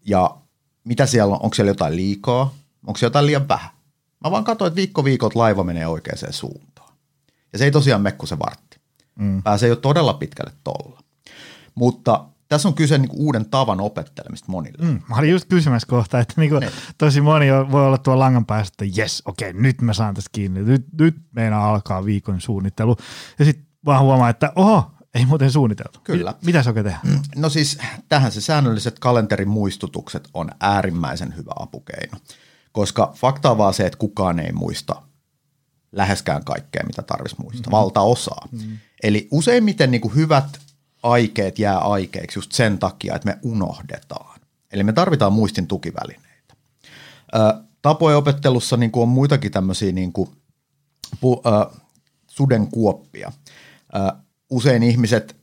[0.05, 0.37] ja
[0.83, 2.53] mitä siellä on, onko siellä jotain liikaa,
[2.87, 3.69] onko siellä jotain liian vähän.
[4.23, 6.93] Mä vaan katson, että viikko viikot laiva menee oikeaan suuntaan.
[7.53, 8.79] Ja se ei tosiaan mekku se vartti.
[9.15, 9.43] Mm.
[9.43, 10.99] Pääsee jo todella pitkälle tolla.
[11.79, 14.85] Mutta tässä on kyse niin uuden tavan opettelemista monille.
[14.85, 18.45] Mm, mä olin just kysymässä kohta, että niin kuin tosi moni voi olla tuolla langan
[18.45, 22.41] päässä, että jes, okei, okay, nyt mä saan tästä kiinni, nyt, nyt meidän alkaa viikon
[22.41, 22.95] suunnittelu.
[23.39, 25.99] Ja sitten vaan huomaa, että oho, ei muuten suunniteltu.
[26.03, 26.33] Kyllä.
[26.45, 26.99] Mitä se oikein tehdä?
[27.03, 27.77] Mm, no siis
[28.09, 32.17] tähän se säännölliset kalenterimuistutukset on äärimmäisen hyvä apukeino,
[32.71, 35.01] koska fakta on vaan se, että kukaan ei muista
[35.91, 37.77] läheskään kaikkea, mitä tarvitsisi muistaa, mm-hmm.
[37.77, 38.47] valtaosaa.
[38.51, 38.77] Mm-hmm.
[39.03, 40.59] Eli useimmiten niin kuin hyvät
[41.03, 44.39] aikeet jää aikeiksi just sen takia, että me unohdetaan.
[44.71, 46.55] Eli me tarvitaan muistin tukivälineitä.
[47.35, 50.29] Ö, tapojen opettelussa niin kuin on muitakin tämmöisiä niin kuin,
[51.21, 51.75] pu, ö,
[52.27, 53.31] sudenkuoppia.
[53.95, 54.15] Ö,
[54.49, 55.35] usein ihmiset,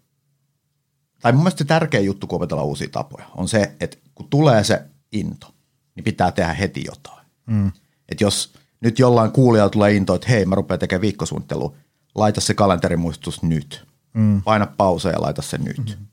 [1.21, 4.65] tai mun mielestä se tärkeä juttu, kun opetellaan uusia tapoja, on se, että kun tulee
[4.65, 5.55] se into,
[5.95, 7.27] niin pitää tehdä heti jotain.
[7.47, 7.73] Mm.
[8.09, 11.75] Että jos nyt jollain kuulijalla tulee into, että hei, mä rupean tekemään viikkosuunnittelua,
[12.15, 13.87] laita se kalenterimuistutus nyt.
[14.17, 14.43] Mm.
[14.43, 15.79] Paina pause ja laita se nyt.
[15.99, 16.07] Mm.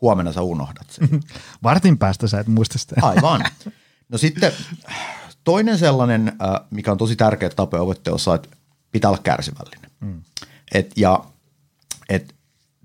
[0.00, 1.20] Huomenna sä unohdat sen.
[1.62, 2.94] Vartin päästä sä et muista sitä.
[3.02, 3.44] Aivan.
[4.08, 4.52] No sitten
[5.44, 8.48] toinen sellainen, äh, mikä on tosi tärkeä tapa opettelussa, että
[8.92, 9.90] pitää olla kärsivällinen.
[10.00, 10.22] Mm.
[10.74, 11.24] Et, ja
[12.08, 12.34] et,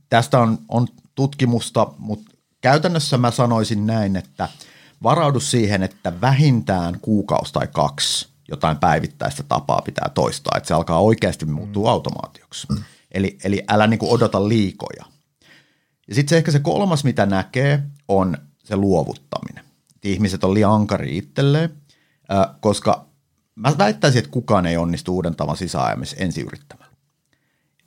[0.10, 2.32] tästä on, on tutkimusta, mutta
[2.62, 4.50] käytännössä mä sanoisin näin, että
[5.04, 11.00] varaudu siihen, että vähintään kuukausi tai kaksi jotain päivittäistä tapaa pitää toistaa, että se alkaa
[11.00, 11.92] oikeasti muuttua mm.
[11.92, 12.68] automaatioksi.
[12.70, 12.84] Mm.
[13.12, 15.06] Eli, eli älä niin kuin odota liikoja.
[16.08, 19.64] Ja sitten se ehkä se kolmas, mitä näkee, on se luovuttaminen.
[20.04, 21.70] Ihmiset on liian ankari itselleen,
[22.60, 23.06] koska
[23.56, 26.92] mä väittäisin, että kukaan ei onnistu uuden tavan sisäajamisessa ensi yrittämällä.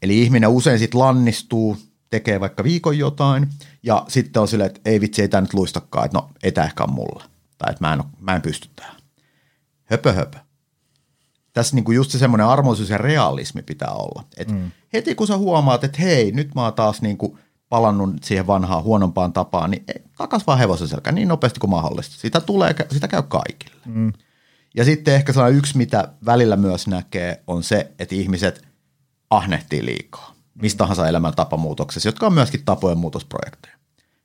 [0.02, 1.76] Eli ihminen usein sitten lannistuu,
[2.10, 3.48] tekee vaikka viikon jotain
[3.82, 6.86] ja sitten on silleen, että ei vitsi, ei tämä nyt luistakaan, että no ei ehkä
[6.86, 7.24] mulla.
[7.58, 8.96] Tai että mä en, mä en pysty tähän.
[9.84, 10.38] Höpö höpö.
[11.54, 14.24] Tässä niinku just se semmoinen armoisuus ja realismi pitää olla.
[14.36, 14.70] Et mm.
[14.92, 17.38] Heti kun sä huomaat, että hei, nyt mä oon taas niinku
[17.68, 19.84] palannut siihen vanhaan huonompaan tapaan, niin
[20.16, 22.16] takas vaan hevosen selkään niin nopeasti kuin mahdollista.
[22.16, 23.80] Sitä, tulee, sitä käy kaikille.
[23.86, 24.12] Mm.
[24.76, 28.64] Ja sitten ehkä sellainen yksi, mitä välillä myös näkee, on se, että ihmiset
[29.30, 30.34] ahnehtii liikaa.
[30.62, 33.76] Mistä tahansa elämäntapamuutoksessa, jotka on myöskin tapojen muutosprojekteja.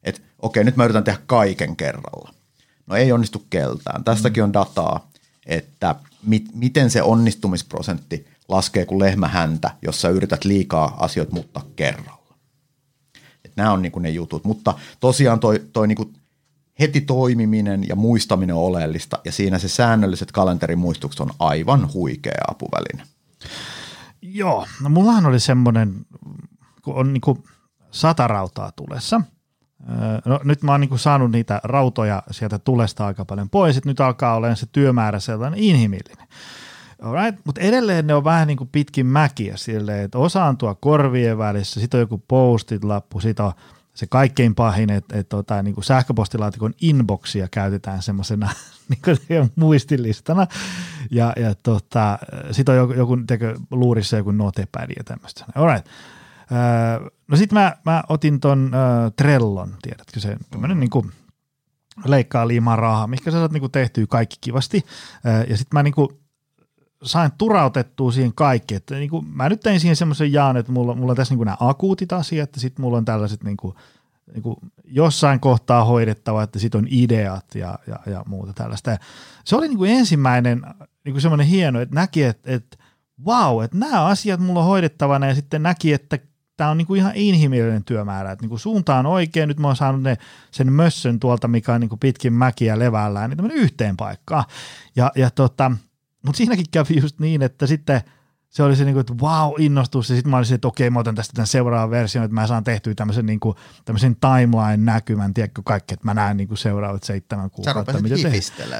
[0.04, 2.34] Että okei, nyt mä yritän tehdä kaiken kerralla.
[2.88, 4.04] No ei onnistu keltään.
[4.04, 5.09] Tästäkin on dataa,
[5.46, 12.36] että mit, miten se onnistumisprosentti laskee kuin lehmähäntä, jos sä yrität liikaa asioita muuttaa kerralla.
[13.46, 16.14] Et nämä on niinku ne jutut, mutta tosiaan toi, toi niinku
[16.80, 23.04] heti toimiminen ja muistaminen on oleellista, ja siinä se säännölliset kalenterimuistukset on aivan huikea apuväline.
[24.22, 26.06] Joo, no mullahan oli semmoinen,
[26.82, 27.44] kun on niinku
[27.92, 29.22] sata rautaa tulessa.
[30.26, 34.00] No, nyt mä oon niinku saanut niitä rautoja sieltä tulesta aika paljon pois, että nyt
[34.00, 36.28] alkaa olla se työmäärä sellainen inhimillinen.
[37.02, 40.76] Alright, mutta edelleen ne on vähän niin kuin pitkin mäkiä silleen, että osa on tuo
[40.76, 43.54] korvien välissä, sitten on joku postit lappu, sitten on
[43.94, 48.50] se kaikkein pahin, että, että tota, niin sähköpostilaatikon inboxia käytetään semmoisena
[49.30, 50.48] niin muistilistana.
[51.12, 52.20] Ja, ja tota,
[52.52, 53.16] sitten on joku, joku
[53.72, 55.46] luurissa joku notepad ja tämmöistä.
[55.56, 55.88] Alright.
[55.88, 55.94] Öö,
[57.28, 60.80] no sitten mä, mä, otin ton öö, Trellon, tiedätkö se, tämmöinen mm.
[60.80, 61.12] niin kuin
[62.06, 64.86] leikkaa liimaa rahaa, mikä sä saat niin kuin tehtyä kaikki kivasti.
[65.26, 66.10] Öö, ja sitten mä niin kuin
[67.04, 68.76] sain turautettua siihen kaikki.
[68.76, 71.46] Että niin kuin, mä nyt tein siihen semmoisen jaan, että mulla, mulla on tässä niin
[71.46, 73.76] nämä akuutit asiat ja sitten mulla on tällaiset niin kuin,
[74.34, 78.92] niin kuin jossain kohtaa hoidettava, että sitten on ideat ja, ja, ja muuta tällaista.
[78.92, 78.98] Ja
[79.46, 80.62] se oli niin kuin ensimmäinen
[81.06, 82.78] niin kuin semmoinen hieno, että näki, että, että
[83.26, 86.18] wow, että nämä asiat mulla on hoidettavana ja sitten näki, että
[86.60, 89.68] tämä on niin kuin ihan inhimillinen työmäärä, että niin kuin suunta on oikein, nyt mä
[89.68, 90.18] oon saanut ne,
[90.52, 94.44] sen mössön tuolta, mikä on niin kuin pitkin mäkiä levällään, niin yhteen paikkaan.
[94.96, 95.72] Ja, ja tota,
[96.26, 98.02] mutta siinäkin kävi just niin, että sitten
[98.50, 101.00] se oli se, niin kuin, että wow, innostus, ja sitten mä olisin, että okei, mä
[101.00, 105.62] otan tästä tämän seuraavan version, että mä saan tehtyä tämmöisen, niin kuin, tämmöisen timeline-näkymän, tiedätkö
[105.66, 107.92] kaikki, että mä näen niin kuin seuraavat seitsemän kuukautta.
[107.92, 108.04] Sä rupesit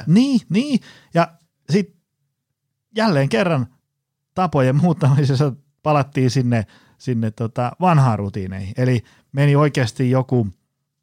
[0.06, 0.80] Niin, niin,
[1.14, 1.28] ja
[1.70, 1.96] sitten
[2.96, 3.66] jälleen kerran
[4.34, 6.66] tapojen muuttamisessa palattiin sinne,
[7.00, 8.74] sinne tota vanhaan rutiineihin.
[8.76, 10.46] Eli meni oikeasti joku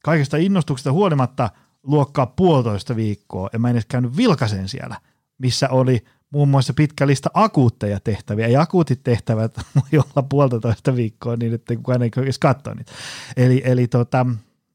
[0.04, 1.50] kaikesta innostuksesta huolimatta
[1.84, 5.00] luokkaa puolitoista viikkoa, ja mä en edes käynyt vilkasen siellä,
[5.38, 11.36] missä oli– muun muassa pitkä lista akuutteja tehtäviä, ja akuutit tehtävät voi olla puolitoista viikkoa
[11.36, 12.92] niin, että kukaan ei edes katsoa niitä.
[13.38, 14.26] Eli, eli tota,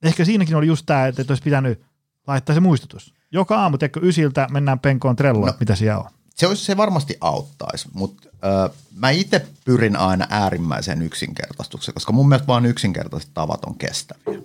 [0.02, 1.82] ehkä siinäkin oli just tämä, että olisi pitänyt
[2.26, 3.14] laittaa se muistutus.
[3.32, 6.10] Joka aamu, teikö ysiltä, mennään penkoon trelloon, no, mitä siellä on.
[6.36, 12.28] Se, olisi, se varmasti auttaisi, mutta äh, mä itse pyrin aina äärimmäiseen yksinkertaistukseen, koska mun
[12.28, 14.38] mielestä vain yksinkertaiset tavat on kestäviä.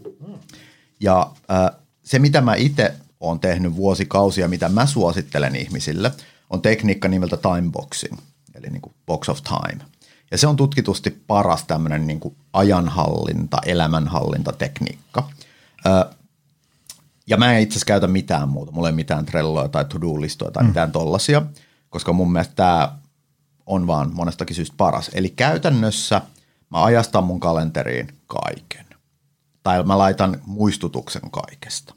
[1.00, 6.12] Ja äh, se, mitä mä itse olen tehnyt vuosikausia, mitä mä suosittelen ihmisille–
[6.50, 8.18] on tekniikka nimeltä timeboxing,
[8.56, 9.86] eli niin kuin box of time.
[10.32, 15.30] Ja se on tutkitusti paras tämmöinen niin kuin ajanhallinta, elämänhallintatekniikka.
[15.86, 16.16] Ö,
[17.28, 18.72] ja mä en itse asiassa käytä mitään muuta.
[18.72, 20.68] Mulla ei mitään Trelloa tai to-do-listoja tai mm.
[20.68, 21.42] mitään tollasia,
[21.90, 22.98] koska mun mielestä tämä
[23.66, 25.12] on vaan monestakin syystä paras.
[25.14, 26.22] Eli käytännössä
[26.70, 28.86] mä ajastan mun kalenteriin kaiken.
[29.64, 31.94] Tai mä laitan muistutuksen kaikesta.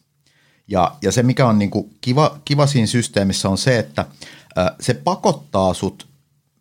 [0.69, 4.07] Ja, ja se, mikä on niin kuin kiva, kiva siinä systeemissä on se, että–
[4.81, 6.09] se pakottaa sut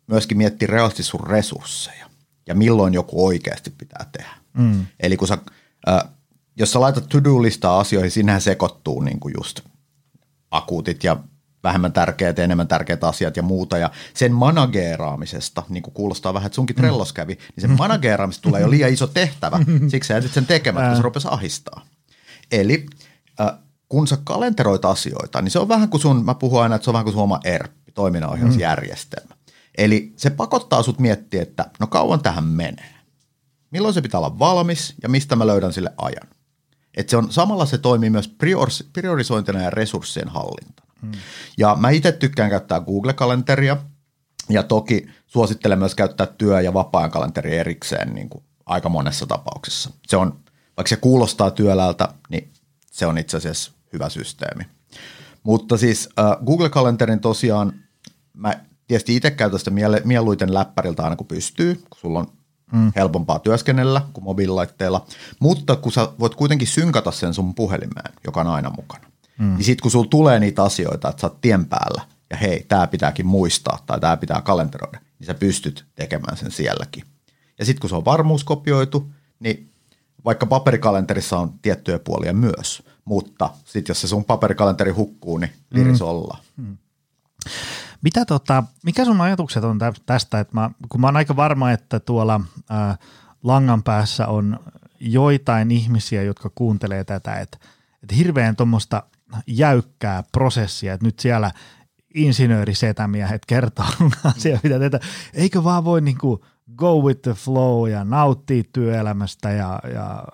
[0.06, 2.10] myöskin miettiä realistisesti sun resursseja
[2.46, 4.30] ja milloin joku oikeasti pitää tehdä.
[4.52, 4.86] Mm.
[5.00, 5.38] Eli kun sä,
[6.56, 9.60] jos sä laitat to-do-listaa asioihin, sinnehän sekoittuu niin kuin just
[10.50, 11.16] akuutit ja
[11.62, 13.78] vähemmän tärkeät ja enemmän tärkeät asiat ja muuta.
[13.78, 16.80] Ja sen manageeraamisesta, niin kuin kuulostaa vähän, että sunkin mm.
[16.80, 19.60] Trellos kävi, niin sen manageeraamisesta tulee jo liian iso tehtävä.
[19.88, 21.86] Siksi sä jätit sen tekemättä, kun se rupesi ahistaa.
[22.52, 22.86] Eli
[23.88, 26.90] kun sä kalenteroit asioita, niin se on vähän kuin sun, mä puhun aina, että se
[26.90, 29.34] on vähän kuin sun oma ERP toiminnanohjausjärjestelmä.
[29.34, 29.52] Mm.
[29.78, 32.94] Eli se pakottaa sut miettiä, että no kauan tähän menee.
[33.70, 36.28] Milloin se pitää olla valmis ja mistä mä löydän sille ajan.
[36.96, 38.34] Et se on, samalla se toimii myös
[38.92, 40.89] priorisointina ja resurssien hallintana.
[41.02, 41.12] Mm.
[41.58, 43.76] Ja mä itse tykkään käyttää Google-kalenteria
[44.48, 49.90] ja toki suosittelen myös käyttää työ- ja vapaa-ajan kalenteri erikseen niin kuin aika monessa tapauksessa.
[50.06, 50.40] Se on,
[50.76, 52.52] vaikka se kuulostaa työläältä, niin
[52.90, 54.64] se on itse asiassa hyvä systeemi.
[55.42, 57.72] Mutta siis äh, Google-kalenterin tosiaan,
[58.32, 62.26] mä tietysti itse käytän sitä miele- mieluiten läppäriltä aina kun pystyy, kun sulla on
[62.72, 62.92] mm.
[62.96, 65.06] helpompaa työskennellä kuin mobiililaitteella,
[65.38, 69.09] mutta kun sä voit kuitenkin synkata sen sun puhelimeen, joka on aina mukana,
[69.40, 69.54] mm.
[69.54, 72.86] niin sitten kun sulla tulee niitä asioita, että sä oot tien päällä ja hei, tämä
[72.86, 77.04] pitääkin muistaa tai tämä pitää kalenteroida, niin sä pystyt tekemään sen sielläkin.
[77.58, 79.70] Ja sitten kun se on varmuuskopioitu, niin
[80.24, 86.00] vaikka paperikalenterissa on tiettyjä puolia myös, mutta sitten jos se sun paperikalenteri hukkuu, niin liris
[86.00, 86.06] mm.
[86.06, 86.42] ollaan.
[86.56, 86.76] Mm.
[88.02, 92.00] Mitä tota, mikä sun ajatukset on tästä, että mä, kun mä oon aika varma, että
[92.00, 92.96] tuolla ää,
[93.42, 94.60] langan päässä on
[95.00, 97.58] joitain ihmisiä, jotka kuuntelee tätä, että,
[98.02, 99.02] että hirveän tuommoista
[99.46, 101.50] jäykkää prosessia, että nyt siellä
[102.14, 103.86] insinöörisetämiehet kertoo
[104.36, 105.00] asia, mitä tehdä.
[105.34, 106.44] Eikö vaan voi niinku
[106.76, 110.24] go with the flow ja nauttia työelämästä ja, ja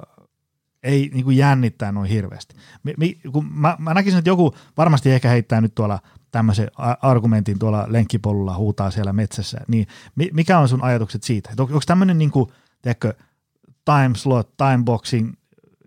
[0.83, 2.57] ei niinku jännittää noin hirveästi.
[2.83, 5.99] Mi, mi, kun mä, mä näkisin, että joku varmasti ehkä heittää nyt tuolla
[6.31, 6.71] tämmöisen
[7.03, 9.87] argumentin tuolla lenkkipolulla, huutaa siellä metsässä, niin
[10.33, 11.51] mikä on sun ajatukset siitä?
[11.59, 13.15] On, onko tämmöinen niinku, tiedätkö,
[13.85, 15.33] time slot, time boxing,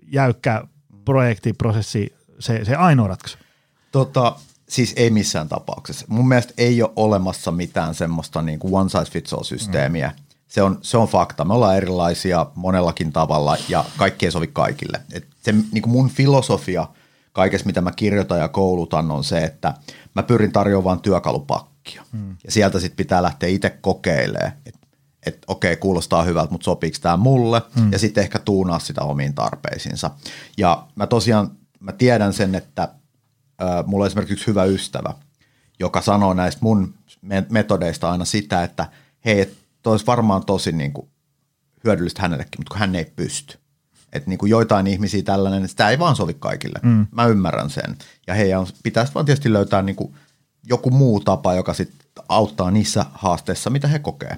[0.07, 0.63] jäykkä
[1.05, 3.37] projektiprosessi se, se ainoa ratkaisu?
[3.91, 4.35] Tota,
[4.69, 6.05] siis ei missään tapauksessa.
[6.09, 10.07] Mun mielestä ei ole olemassa mitään semmoista niin kuin one size fits all systeemiä.
[10.07, 10.23] Mm.
[10.47, 11.45] Se, on, se on fakta.
[11.45, 15.01] Me ollaan erilaisia monellakin tavalla ja kaikki ei sovi kaikille.
[15.13, 16.87] Et se, niin kuin mun filosofia
[17.31, 19.73] kaikessa, mitä mä kirjoitan ja koulutan, on se, että
[20.15, 22.03] mä pyrin tarjoamaan työkalupakkia.
[22.11, 22.37] Mm.
[22.43, 24.79] Ja sieltä sitten pitää lähteä itse kokeilemaan, että
[25.25, 27.91] et, okei, kuulostaa hyvältä, mutta sopiiko tämä mulle, mm.
[27.91, 30.11] ja sitten ehkä tuunaa sitä omiin tarpeisiinsa.
[30.57, 35.13] Ja mä tosiaan, mä tiedän sen, että äh, mulla on esimerkiksi hyvä ystävä,
[35.79, 36.93] joka sanoo näistä mun
[37.49, 38.89] metodeista aina sitä, että
[39.25, 41.09] hei, et olisi varmaan tosi niin kuin,
[41.83, 43.57] hyödyllistä hänellekin, mutta kun hän ei pysty.
[44.13, 46.79] Että niin kuin joitain ihmisiä tällainen, että sitä ei vaan sovi kaikille.
[46.83, 47.07] Mm.
[47.11, 47.97] Mä ymmärrän sen.
[48.27, 50.15] Ja heidän pitäisi vaan tietysti löytää niin kuin
[50.63, 54.37] joku muu tapa, joka sitten auttaa niissä haasteissa, mitä he kokee.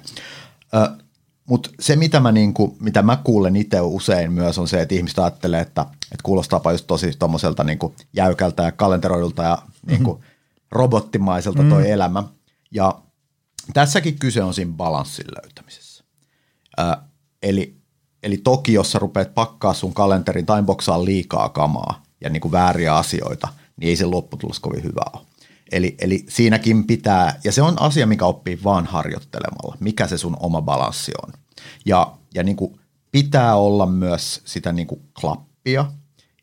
[1.48, 5.18] Mutta se, mitä mä, niinku, mitä mä kuulen itse usein myös, on se, että ihmiset
[5.18, 10.28] ajattelee, että, että kuulostaapa just tosi tommoselta niinku jäykältä ja kalenteroidulta ja niinku mm-hmm.
[10.72, 11.90] robottimaiselta toi mm.
[11.90, 12.24] elämä.
[12.70, 13.02] Ja
[13.72, 16.04] tässäkin kyse on siinä balanssin löytämisessä.
[16.80, 16.96] Ö,
[17.42, 17.76] eli,
[18.22, 23.48] eli toki, jos sä rupeat pakkaa sun kalenterin timeboxaan liikaa kamaa ja niinku vääriä asioita,
[23.76, 25.26] niin ei se lopputulos kovin hyvä ole.
[25.72, 30.36] Eli, eli siinäkin pitää, ja se on asia, mikä oppii vaan harjoittelemalla, mikä se sun
[30.40, 31.32] oma balanssi on.
[31.84, 32.80] Ja, ja niin kuin
[33.10, 35.92] pitää olla myös sitä niin kuin klappia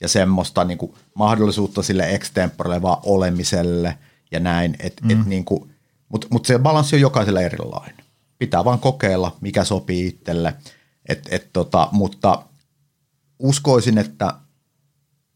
[0.01, 3.97] ja semmoista niin kuin mahdollisuutta sille extemporelle vaan olemiselle
[4.31, 5.09] ja näin, et, mm.
[5.09, 5.75] et niin kuin,
[6.09, 8.05] mutta mut se balanssi on jokaisella erilainen.
[8.37, 10.53] Pitää vaan kokeilla, mikä sopii itselle,
[11.09, 12.43] et, et tota, mutta
[13.39, 14.33] uskoisin, että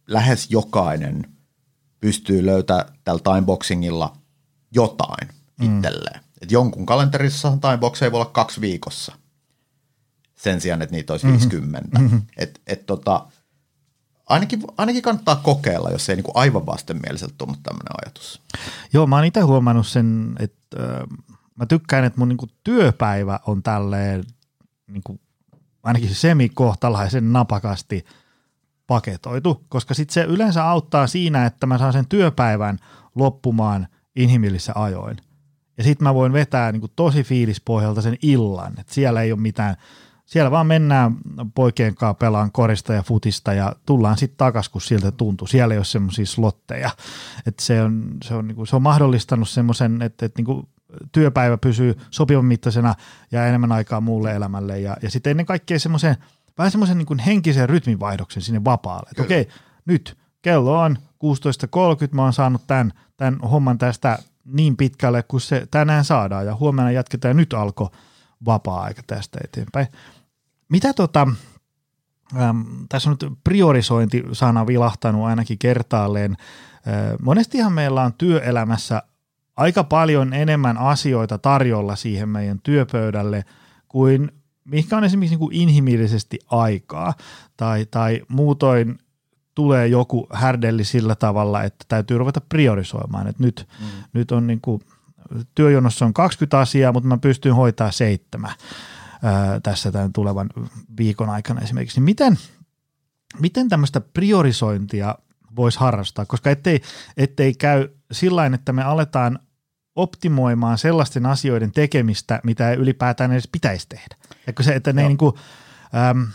[0.07, 1.25] lähes jokainen–
[2.03, 4.17] pystyy löytämään tällä timeboxingilla
[4.71, 5.77] jotain mm.
[5.77, 6.21] itselleen.
[6.41, 9.15] Et jonkun kalenterissa timebox ei voi olla kaksi viikossa
[10.35, 11.39] sen sijaan, että niitä olisi mm-hmm.
[11.39, 11.99] 50.
[11.99, 12.21] Mm-hmm.
[12.37, 13.25] Et, et tota,
[14.25, 18.41] ainakin, ainakin kannattaa kokeilla, jos ei niinku aivan vastenmieliseltä tunnu tämmöinen ajatus.
[18.93, 21.07] Joo, mä oon itse huomannut sen, että äh,
[21.55, 24.23] mä tykkään, että mun niinku työpäivä on tälleen
[24.87, 25.19] niinku,
[25.83, 28.05] ainakin semikohtalaisen napakasti–
[28.87, 32.77] paketoitu, koska sitten se yleensä auttaa siinä, että mä saan sen työpäivän
[33.15, 35.17] loppumaan inhimillisissä ajoin.
[35.77, 39.39] Ja sitten mä voin vetää niin kuin tosi fiilispohjalta sen illan, että siellä ei ole
[39.39, 39.75] mitään,
[40.25, 41.17] siellä vaan mennään
[41.55, 45.47] poikien kanssa pelaan korista ja futista ja tullaan sitten takaisin, kun siltä tuntuu.
[45.47, 46.89] Siellä ei ole semmoisia slotteja.
[47.47, 50.67] että se, on, se, on, niin kuin, se on mahdollistanut semmoisen, että, että niin kuin
[51.11, 52.95] työpäivä pysyy sopivan mittaisena
[53.31, 54.79] ja enemmän aikaa muulle elämälle.
[54.79, 56.17] Ja, ja sitten ennen kaikkea semmoisen–
[56.57, 59.09] vähän semmoisen niin henkisen rytminvaihdoksen sinne vapaalle.
[59.09, 59.47] Että okei,
[59.85, 61.01] nyt kello on 16.30,
[62.11, 66.91] mä oon saanut tämän, tämän homman tästä niin pitkälle, kun se tänään saadaan ja huomenna
[66.91, 67.89] jatketaan nyt alkoi
[68.45, 69.87] vapaa-aika tästä eteenpäin.
[70.69, 71.27] Mitä tota,
[72.41, 76.31] äm, tässä on nyt priorisointi-sana vilahtanut ainakin kertaalleen.
[76.31, 79.03] Äh, monestihan meillä on työelämässä
[79.57, 83.45] aika paljon enemmän asioita tarjolla siihen meidän työpöydälle
[83.87, 84.31] kuin
[84.65, 87.13] mikä on esimerkiksi niin kuin inhimillisesti aikaa
[87.57, 88.99] tai, tai muutoin
[89.55, 93.85] tulee joku härdelli sillä tavalla, että täytyy ruveta priorisoimaan, että nyt, mm.
[94.13, 94.81] nyt on niin kuin,
[95.55, 98.53] työjonossa on 20 asiaa, mutta mä pystyn hoitaa seitsemän
[99.23, 100.49] ää, tässä tämän tulevan
[100.97, 101.99] viikon aikana esimerkiksi.
[101.99, 102.37] Niin miten,
[103.39, 105.15] miten tämmöistä priorisointia
[105.55, 106.81] voisi harrastaa, koska ettei,
[107.17, 109.39] ettei käy sillä että me aletaan
[109.95, 114.15] optimoimaan sellaisten asioiden tekemistä, mitä ei ylipäätään edes pitäisi tehdä.
[114.47, 115.33] Ja se, että ne niin kuin,
[116.09, 116.27] äm,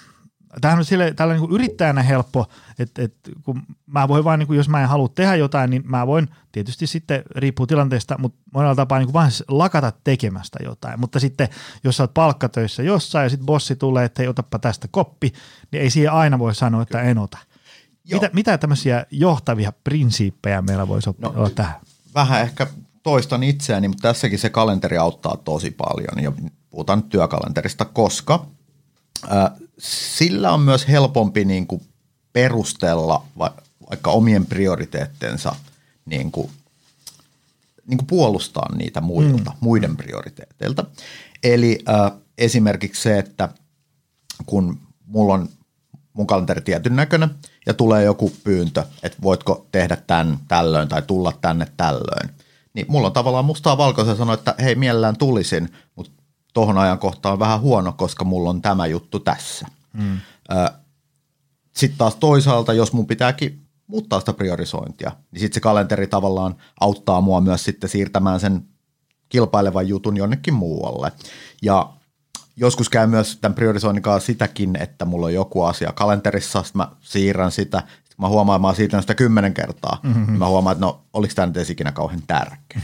[0.60, 2.46] tämähän on sille, tällä niin kuin yrittäjänä helppo,
[2.78, 5.82] että, että kun mä voin vaan, niin kuin, jos mä en halua tehdä jotain, niin
[5.86, 11.00] mä voin tietysti sitten, riippuu tilanteesta, mutta monella tapaa niin kuin vaan lakata tekemästä jotain.
[11.00, 11.48] Mutta sitten,
[11.84, 15.32] jos sä oot palkkatöissä jossain ja sitten bossi tulee, että ei otapa tästä koppi,
[15.72, 17.38] niin ei siihen aina voi sanoa, että en ota.
[18.12, 21.74] Mitä, mitä tämmöisiä johtavia prinsiippejä meillä voisi no, olla tähän?
[22.14, 22.66] Vähän ehkä
[23.08, 26.32] toistan itseäni, mutta tässäkin se kalenteri auttaa tosi paljon ja
[26.70, 28.46] puhutaan nyt työkalenterista, koska
[29.28, 31.82] ää, sillä on myös helpompi niin kuin
[32.32, 33.54] perustella va,
[33.90, 35.54] vaikka omien prioriteettensa
[36.04, 36.50] niin kuin,
[37.86, 39.56] niin kuin puolustaa niitä muilta, mm.
[39.60, 40.84] muiden prioriteeteilta.
[41.42, 43.48] Eli ää, esimerkiksi se, että
[44.46, 45.48] kun mulla on
[46.12, 47.30] mun kalenteri tietyn näköinen
[47.66, 52.30] ja tulee joku pyyntö, että voitko tehdä tämän tällöin tai tulla tänne tällöin,
[52.78, 56.12] niin mulla on tavallaan mustaa valkoisen sanoa, että hei mielellään tulisin, mutta
[56.54, 59.66] tohon ajankohtaan on vähän huono, koska mulla on tämä juttu tässä.
[59.92, 60.18] Mm.
[61.76, 67.20] Sitten taas toisaalta, jos mun pitääkin muuttaa sitä priorisointia, niin sitten se kalenteri tavallaan auttaa
[67.20, 68.62] mua myös sitten siirtämään sen
[69.28, 71.12] kilpailevan jutun jonnekin muualle.
[71.62, 71.92] Ja
[72.56, 76.88] joskus käy myös tämän priorisoinnin kanssa sitäkin, että mulla on joku asia kalenterissa, sitten mä
[77.00, 77.82] siirrän sitä,
[78.18, 80.38] mä huomaan, että mä siirrän sitä kymmenen kertaa, mm-hmm.
[80.38, 82.82] mä huomaan, että no oliko tämä nyt edes ikinä kauhean tärkeä.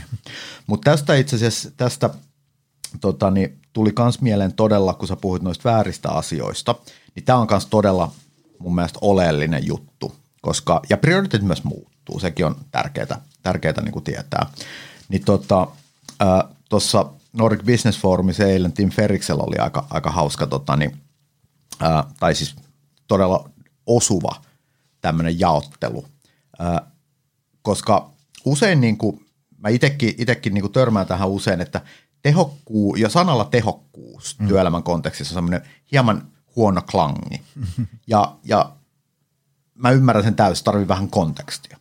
[0.67, 2.09] Mutta tästä itse asiassa, tästä
[3.01, 6.75] tota, niin, tuli myös mieleen todella, kun sä puhuit noista vääristä asioista,
[7.15, 8.11] niin tämä on myös todella
[8.59, 14.03] mun mielestä oleellinen juttu, koska, ja prioriteetit myös muuttuu, sekin on tärkeää, tärkeää niin kuin
[14.03, 14.49] tietää.
[15.09, 15.67] Niin tota,
[16.69, 20.97] tuossa Nordic Business Forumissa eilen Tim Ferriksellä oli aika, aika hauska, tota, niin,
[21.79, 22.55] ää, tai siis
[23.07, 23.49] todella
[23.85, 24.35] osuva
[25.05, 26.05] tämmöinen jaottelu,
[26.59, 26.91] ää,
[27.61, 28.13] koska
[28.45, 29.25] usein niin kuin,
[29.57, 31.81] mä itekin, itekin niin kuin törmään tähän usein, että
[32.21, 34.47] tehokkuu, ja sanalla tehokkuus mm.
[34.47, 37.41] työelämän kontekstissa on semmoinen hieman huono klangi.
[38.07, 38.75] Ja, ja
[39.73, 41.77] mä ymmärrän sen täysin, tarvii vähän kontekstia,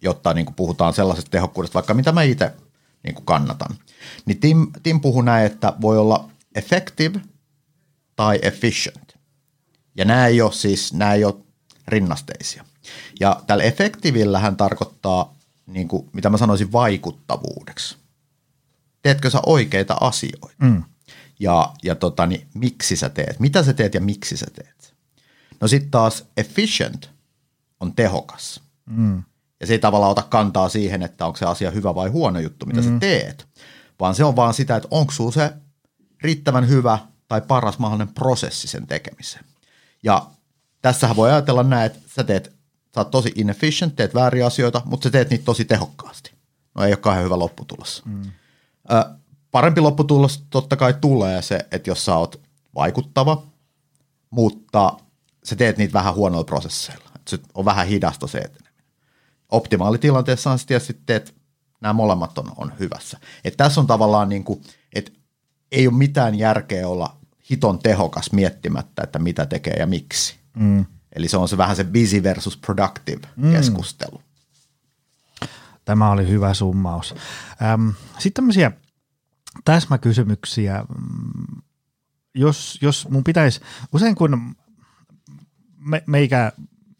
[0.00, 2.54] jotta niin kuin puhutaan sellaisesta tehokkuudesta, vaikka mitä mä itse
[3.02, 3.76] niin kuin kannatan.
[4.26, 7.20] Niin Tim, Tim puhuu näin, että voi olla effective
[8.16, 9.14] tai efficient.
[9.96, 11.34] Ja nämä ei ole siis, nämä ei ole
[11.88, 12.64] rinnasteisia.
[13.20, 15.34] Ja tällä effektiivillä hän tarkoittaa,
[15.66, 17.96] niin kuin, mitä mä sanoisin, vaikuttavuudeksi.
[19.02, 20.48] Teetkö sä oikeita asioita?
[20.62, 20.84] Mm.
[21.40, 23.40] Ja, ja tota, niin, miksi sä teet?
[23.40, 24.94] Mitä sä teet ja miksi sä teet?
[25.60, 27.10] No sitten taas efficient
[27.80, 28.60] on tehokas.
[28.86, 29.22] Mm.
[29.60, 32.66] Ja se ei tavallaan ota kantaa siihen, että onko se asia hyvä vai huono juttu,
[32.66, 32.86] mitä mm.
[32.86, 33.48] sä teet,
[34.00, 35.52] vaan se on vaan sitä, että onko sulla se
[36.22, 39.44] riittävän hyvä tai paras mahdollinen prosessi sen tekemiseen.
[40.02, 40.26] Ja
[40.84, 42.52] tässähän voi ajatella näin, että sä teet,
[42.94, 46.32] sä oot tosi inefficient, teet vääriä asioita, mutta sä teet niitä tosi tehokkaasti.
[46.74, 48.02] No ei ole kauhean hyvä lopputulos.
[48.04, 48.22] Mm.
[48.92, 49.04] Ö,
[49.50, 52.40] parempi lopputulos totta kai tulee se, että jos sä oot
[52.74, 53.42] vaikuttava,
[54.30, 54.96] mutta
[55.44, 57.04] sä teet niitä vähän huonoilla prosesseilla.
[57.28, 58.64] Se on vähän hidasta se, että
[59.48, 61.32] optimaalitilanteessa on tietysti että
[61.80, 63.18] nämä molemmat on, on hyvässä.
[63.44, 64.62] Et tässä on tavallaan niin kuin,
[64.94, 65.10] että
[65.72, 67.16] ei ole mitään järkeä olla
[67.50, 70.43] hiton tehokas miettimättä, että mitä tekee ja miksi.
[70.54, 70.84] Mm.
[71.12, 73.52] Eli se on se vähän se busy versus productive mm.
[73.52, 74.22] keskustelu.
[75.84, 77.14] Tämä oli hyvä summaus.
[77.62, 78.72] Ähm, sitten tämmöisiä
[79.64, 80.84] täsmäkysymyksiä.
[82.34, 83.60] Jos, jos mun pitäisi,
[83.92, 84.56] usein kun
[85.78, 86.52] me, meikä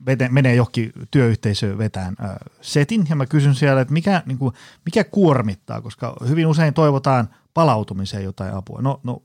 [0.06, 4.54] vete, menee johonkin työyhteisöön vetään äh, setin ja mä kysyn siellä, että mikä, niin kuin,
[4.84, 8.82] mikä kuormittaa, koska hyvin usein toivotaan palautumiseen jotain apua.
[8.82, 9.22] No, no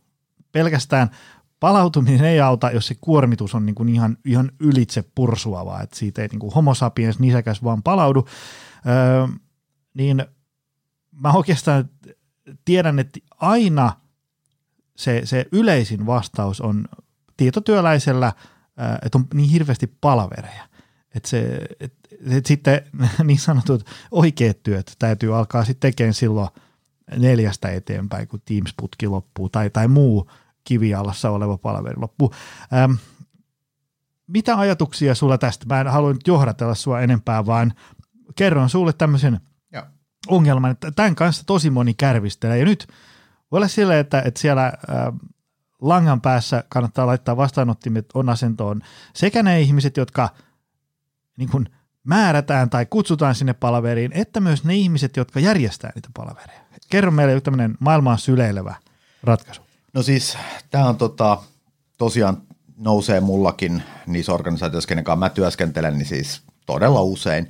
[0.51, 1.09] pelkästään
[1.59, 6.21] palautuminen ei auta, jos se kuormitus on niin kuin ihan, ihan ylitse pursuavaa, että siitä
[6.21, 8.25] ei niin kuin homo sapiens nisäkäs vaan palaudu,
[8.87, 9.27] öö,
[9.93, 10.25] niin
[11.11, 11.89] mä oikeastaan
[12.65, 13.91] tiedän, että aina
[14.95, 16.85] se, se yleisin vastaus on
[17.37, 18.33] tietotyöläisellä,
[19.01, 20.63] että on niin hirveästi palavereja.
[21.15, 21.93] Että se, et,
[22.29, 22.81] et sitten
[23.23, 26.49] niin sanotut oikeat työt täytyy alkaa sitten tekemään silloin
[27.17, 30.31] neljästä eteenpäin, kun Teams-putki loppuu tai, tai muu
[30.69, 32.33] kivialassa oleva palaveri loppuu.
[32.73, 32.91] Ähm,
[34.27, 35.65] mitä ajatuksia sulla tästä?
[35.65, 37.73] Mä en halua nyt johdatella sua enempää, vaan
[38.35, 39.39] kerron sulle tämmöisen
[39.71, 39.85] ja.
[40.27, 42.57] ongelman, että tämän kanssa tosi moni kärvistelee.
[42.57, 42.87] Ja nyt
[43.51, 44.73] voi olla sillä, että, että siellä äh,
[45.81, 48.81] langan päässä kannattaa laittaa vastaanottimet on asentoon
[49.15, 50.29] sekä ne ihmiset, jotka–
[51.39, 51.69] niin kuin
[52.03, 56.59] määrätään tai kutsutaan sinne palaveriin, että myös ne ihmiset, jotka järjestää niitä palavereja.
[56.89, 58.75] Kerro meille tämmöinen maailmaan syleilevä
[59.23, 59.61] ratkaisu.
[59.93, 60.37] No siis
[60.71, 61.37] tämä on tota,
[61.97, 62.41] tosiaan
[62.77, 67.49] nousee mullakin niissä organisaatioissa, kenen kanssa mä työskentelen, niin siis todella usein.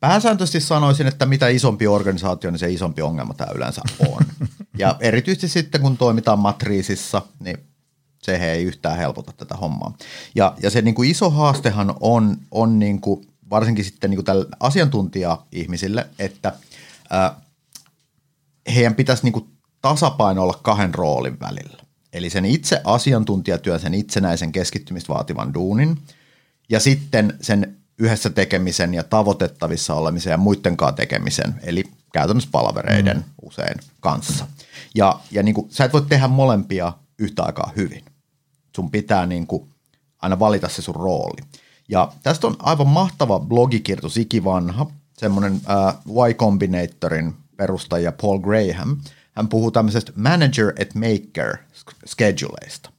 [0.00, 4.24] Pääsääntöisesti sanoisin, että mitä isompi organisaatio, niin se isompi ongelma tämä yleensä on.
[4.78, 7.58] Ja erityisesti sitten, kun toimitaan matriisissa, niin
[8.22, 9.96] se ei yhtään helpota tätä hommaa.
[10.34, 14.24] Ja, ja se niin kuin iso haastehan on, on niin kuin, varsinkin sitten niin kuin
[14.24, 16.52] tällä asiantuntija-ihmisille, että
[17.10, 17.40] ää,
[18.74, 19.51] heidän pitäisi niin kuin
[19.82, 21.82] tasapaino olla kahden roolin välillä.
[22.12, 25.98] Eli sen itse asiantuntijatyön, sen itsenäisen keskittymistä vaativan duunin
[26.68, 33.24] ja sitten sen yhdessä tekemisen ja tavoitettavissa olemisen ja muidenkaan tekemisen, eli käytännössä palavereiden mm.
[33.42, 34.46] usein kanssa.
[34.94, 38.04] Ja, ja niin kuin, sä et voi tehdä molempia yhtä aikaa hyvin.
[38.76, 39.68] Sun pitää niin kuin,
[40.22, 41.42] aina valita se sun rooli.
[41.88, 44.86] Ja tästä on aivan mahtava blogikirjoitus, ikivanha,
[45.18, 45.94] semmoinen äh,
[46.28, 48.96] Y Combinatorin perustaja Paul Graham.
[49.32, 51.56] Hän puhuu tämmöisestä manager at maker
[52.06, 52.90] scheduleista,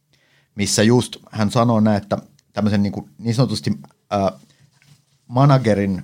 [0.56, 2.18] missä just hän sanoo näin, että
[2.54, 3.72] tämmöisen niin, kuin, niin sanotusti
[4.14, 4.42] äh,
[5.28, 6.04] managerin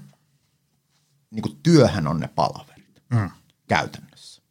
[1.32, 3.30] niin kuin työhän on ne palaverit mm.
[3.68, 4.42] käytännössä.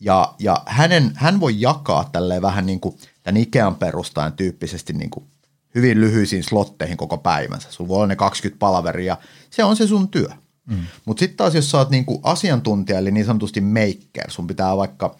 [0.00, 5.10] Ja, ja hänen, hän voi jakaa tälleen vähän niin kuin tämän Ikean perustajan tyyppisesti niin
[5.10, 5.26] kuin
[5.74, 7.72] hyvin lyhyisiin slotteihin koko päivänsä.
[7.72, 9.16] Sulla voi olla ne 20 palaveria,
[9.50, 10.28] se on se sun työ.
[10.66, 10.86] Mm.
[11.04, 15.16] Mutta sitten taas, jos sä oot niinku asiantuntija, eli niin sanotusti maker, sun pitää vaikka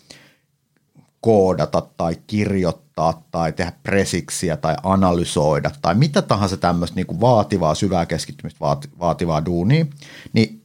[1.20, 8.06] koodata tai kirjoittaa tai tehdä presiksiä tai analysoida tai mitä tahansa tämmöistä niinku vaativaa, syvää
[8.06, 9.86] keskittymistä vaati, vaativaa duunia,
[10.32, 10.64] niin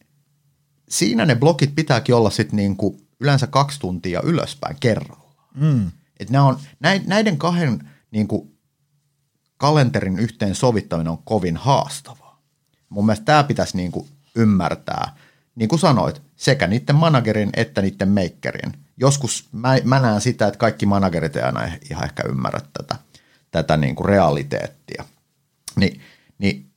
[0.90, 5.36] siinä ne blokit pitääkin olla sitten niinku yleensä kaksi tuntia ylöspäin kerralla.
[5.56, 5.92] Mm.
[6.20, 6.60] Et on,
[7.08, 8.52] näiden kahden niinku
[9.58, 12.42] kalenterin yhteen sovittaminen on kovin haastavaa.
[12.90, 15.16] Mun mielestä tämä pitäisi niinku ymmärtää,
[15.56, 18.74] niin kuin sanoit, sekä niiden managerin että niiden makerin.
[18.98, 22.96] Joskus mä, mä näen sitä, että kaikki managerit ei aina ihan ehkä ymmärrä tätä,
[23.52, 25.04] tätä niin kuin realiteettia.
[25.76, 26.02] Ni,
[26.38, 26.72] niin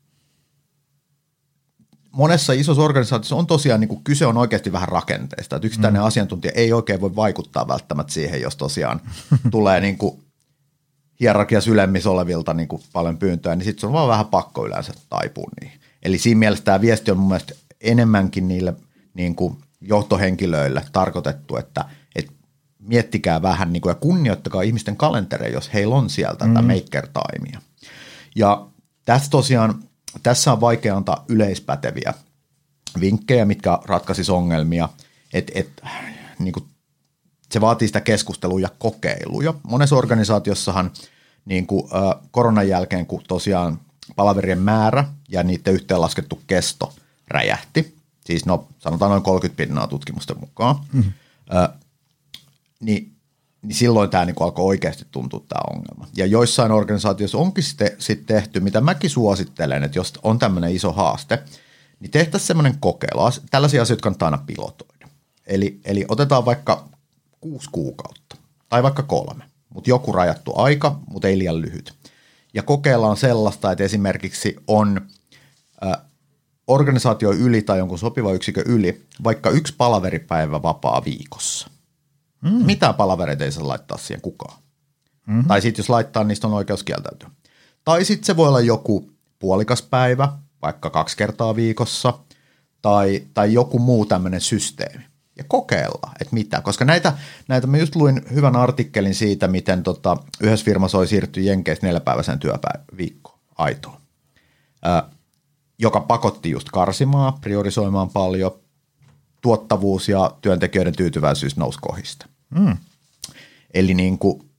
[2.14, 5.56] monessa isossa organisaatiossa on tosiaan, niin kuin kyse on oikeasti vähän rakenteista.
[5.56, 6.06] Että yksittäinen mm.
[6.06, 9.00] asiantuntija ei oikein voi vaikuttaa välttämättä siihen, jos tosiaan
[9.50, 10.24] tulee niin kuin
[11.20, 14.92] hierarkiassa ylemmissä olevilta niin kuin paljon pyyntöjä, niin sitten se on vaan vähän pakko yleensä
[15.08, 15.80] taipua niihin.
[16.04, 18.74] Eli siinä mielessä tämä viesti on mun mielestä enemmänkin niille
[19.14, 21.84] niin kuin johtohenkilöille tarkoitettu, että,
[22.16, 22.32] että
[22.78, 26.54] miettikää vähän niin kuin, ja kunnioittakaa ihmisten kalentereja, jos heillä on sieltä mm.
[26.54, 27.60] tätä maker timea.
[28.36, 28.66] Ja
[29.04, 29.84] tässä tosiaan,
[30.22, 32.14] tässä on vaikea antaa yleispäteviä
[33.00, 34.88] vinkkejä, mitkä ratkaisisi ongelmia,
[35.32, 35.82] että et,
[36.38, 36.64] niin kuin,
[37.50, 39.54] se vaatii sitä keskustelua ja kokeiluja.
[39.62, 40.90] Monessa organisaatiossahan
[41.44, 43.80] niin kuin, äh, koronan jälkeen, kun tosiaan
[44.16, 46.92] palaverien määrä ja niiden yhteenlaskettu kesto
[47.28, 47.94] räjähti.
[48.26, 50.76] Siis no, sanotaan noin 30 pinnaa tutkimusten mukaan.
[50.92, 51.12] Mm-hmm.
[51.54, 51.68] Ö,
[52.80, 53.16] niin,
[53.62, 56.08] niin silloin tämä niin alkoi oikeasti tuntua tämä ongelma.
[56.16, 60.92] Ja joissain organisaatioissa onkin sitten sit tehty, mitä mäkin suosittelen, että jos on tämmöinen iso
[60.92, 61.42] haaste,
[62.00, 63.20] niin tehtäisiin semmoinen kokeilu.
[63.50, 65.08] Tällaisia asioita kannattaa aina pilotoida.
[65.46, 66.88] Eli, eli otetaan vaikka
[67.40, 68.36] kuusi kuukautta
[68.68, 71.94] tai vaikka kolme, mutta joku rajattu aika, mutta ei liian lyhyt
[72.54, 75.00] ja kokeillaan sellaista, että esimerkiksi on
[76.66, 81.70] organisaatio yli tai jonkun sopiva yksikö yli vaikka yksi palaveripäivä vapaa viikossa.
[82.40, 82.66] Mm.
[82.66, 84.58] Mitä palavereita ei saa laittaa siihen kukaan.
[85.26, 85.44] Mm-hmm.
[85.44, 87.30] Tai sitten jos laittaa, niistä on oikeus kieltäytyä.
[87.84, 92.18] Tai sitten se voi olla joku puolikas päivä, vaikka kaksi kertaa viikossa,
[92.82, 95.04] tai, tai joku muu tämmöinen systeemi
[95.36, 96.60] ja kokeilla, että mitä.
[96.60, 97.12] Koska näitä,
[97.48, 102.38] näitä mä just luin hyvän artikkelin siitä, miten tota, yhdessä firmassa oli siirrytty Jenkeistä neljäpäiväiseen
[102.38, 103.96] työviikkoon aitoon,
[104.86, 105.02] ö,
[105.78, 108.52] joka pakotti just karsimaan, priorisoimaan paljon,
[109.40, 112.26] tuottavuus ja työntekijöiden tyytyväisyys nousi kohista.
[112.50, 112.76] Mm.
[113.74, 114.50] Eli niin kuin,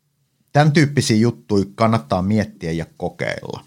[0.53, 3.63] tämän tyyppisiä juttuja kannattaa miettiä ja kokeilla.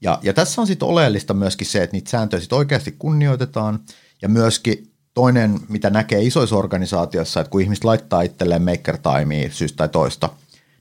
[0.00, 3.80] Ja, ja tässä on sitten oleellista myöskin se, että niitä sääntöjä sit oikeasti kunnioitetaan
[4.22, 9.76] ja myöskin toinen, mitä näkee isoissa organisaatioissa, että kun ihmiset laittaa itselleen maker timea syystä
[9.76, 10.28] tai toista,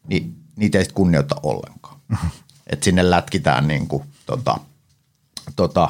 [0.08, 2.00] niin niitä ei sitten kunnioita ollenkaan.
[2.68, 4.58] että sinne lätkitään niin kuin, tota,
[5.56, 5.90] tota,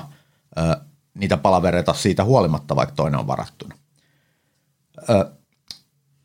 [0.58, 0.82] ö,
[1.14, 3.76] niitä palavereita siitä huolimatta, vaikka toinen on varattuna.
[5.10, 5.32] Ö,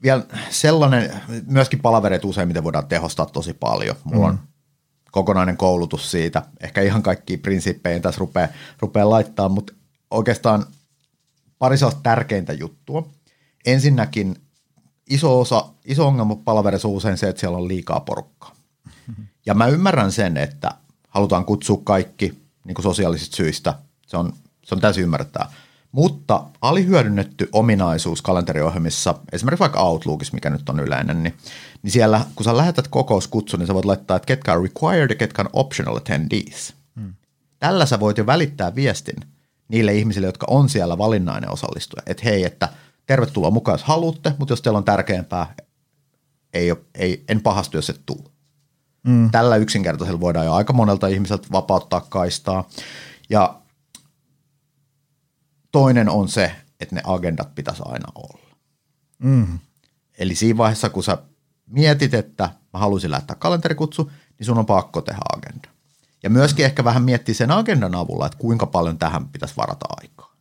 [0.03, 3.97] vielä sellainen, myöskin palavereita useimmiten voidaan tehostaa tosi paljon.
[4.05, 4.33] Mulla mm.
[4.33, 4.41] on
[5.11, 6.43] kokonainen koulutus siitä.
[6.61, 8.49] Ehkä ihan kaikki prinsiippejä tässä rupeaa,
[8.81, 9.72] rupeaa laittaa, mutta
[10.11, 10.66] oikeastaan
[11.59, 13.09] pari sellaista tärkeintä juttua.
[13.66, 14.37] Ensinnäkin
[15.11, 18.57] iso osa, iso ongelma palaverissa on usein se, että siellä on liikaa porukkaa.
[19.47, 20.70] Ja mä ymmärrän sen, että
[21.09, 23.74] halutaan kutsua kaikki niin kuin sosiaalisista syistä.
[24.07, 24.33] Se on,
[24.65, 25.51] se on täysin ymmärtää.
[25.93, 31.35] Mutta alihyödynnetty ominaisuus kalenteriohjelmissa, esimerkiksi vaikka Outlookissa, mikä nyt on yleinen, niin,
[31.83, 35.17] niin siellä kun sä lähetät kokouskutsun, niin sä voit laittaa, että ketkä on required ja
[35.17, 36.75] ketkä on optional attendees.
[37.01, 37.15] Hmm.
[37.59, 39.17] Tällä sä voit jo välittää viestin–
[39.69, 42.03] niille ihmisille, jotka on siellä valinnainen osallistuja.
[42.07, 42.69] Että hei, että
[43.07, 45.55] tervetuloa mukaan, jos haluatte, mutta jos teillä on tärkeämpää,
[46.55, 48.23] ei, ei, en pahastu, jos et tule.
[49.07, 49.31] Mm.
[49.31, 52.69] Tällä yksinkertaisella voidaan jo aika monelta ihmiseltä vapauttaa kaistaa.
[53.31, 53.55] Ja
[55.77, 58.57] toinen on se, että ne agendat pitäisi aina olla.
[59.18, 59.59] Mm.
[60.18, 61.18] Eli siinä vaiheessa, kun sä
[61.66, 65.68] mietit, että mä haluaisin lähettää kalenterikutsu, niin sun on pakko tehdä agenda.
[66.22, 70.33] Ja myöskin ehkä vähän miettiä sen agendan avulla, että kuinka paljon tähän pitäisi varata aikaa.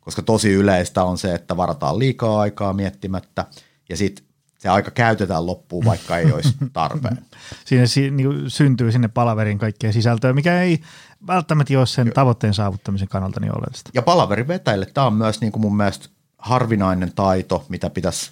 [0.00, 3.46] koska tosi yleistä on se, että varataan liikaa aikaa miettimättä
[3.88, 4.24] ja sitten
[4.62, 7.18] se aika käytetään loppuun, vaikka ei olisi tarpeen.
[7.64, 10.80] Siinä si- niin syntyy sinne palaverin kaikkea sisältöä, mikä ei
[11.26, 13.90] välttämättä ole sen tavoitteen saavuttamisen kannalta niin oleellista.
[13.94, 16.08] Ja palaverin vetäjille tämä on myös niin kuin mun mielestä
[16.38, 18.30] harvinainen taito, mitä pitäisi,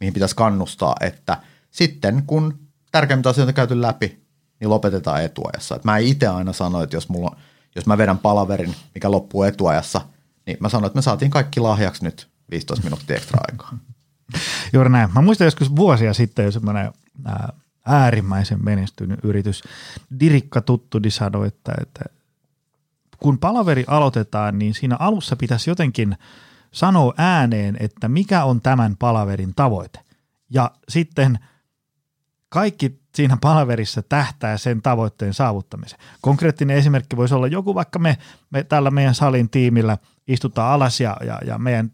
[0.00, 1.36] mihin pitäisi kannustaa, että
[1.70, 2.58] sitten kun
[2.92, 4.20] tärkeimmät asioita on käyty läpi,
[4.60, 5.76] niin lopetetaan etuajassa.
[5.76, 7.36] Et mä itse aina sano, että jos, mulla,
[7.76, 10.00] jos mä vedän palaverin, mikä loppuu etuajassa,
[10.46, 13.78] niin mä sanon, että me saatiin kaikki lahjaksi nyt 15 minuuttia ekstra aikaa.
[14.72, 15.10] Juuri näin.
[15.14, 16.92] Mä muistan joskus vuosia sitten jo semmoinen
[17.86, 19.62] äärimmäisen menestynyt yritys.
[20.20, 22.04] Dirikka Tuttudi sanoi, että, että
[23.18, 26.16] kun palaveri aloitetaan, niin siinä alussa pitäisi jotenkin
[26.72, 30.00] sanoa ääneen, että mikä on tämän palaverin tavoite.
[30.50, 31.38] Ja sitten
[32.48, 36.00] kaikki siinä palaverissa tähtää sen tavoitteen saavuttamiseen.
[36.20, 38.18] Konkreettinen esimerkki voisi olla joku, vaikka me,
[38.50, 39.98] me tällä meidän salin tiimillä
[40.28, 41.92] istutaan alas ja, ja, ja meidän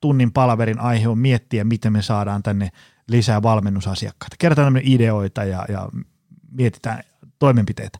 [0.00, 2.70] tunnin palaverin aihe on miettiä, miten me saadaan tänne
[3.08, 4.36] lisää valmennusasiakkaita.
[4.38, 5.88] Kerrotaan ideoita ja, ja
[6.50, 7.02] mietitään
[7.38, 7.98] toimenpiteitä.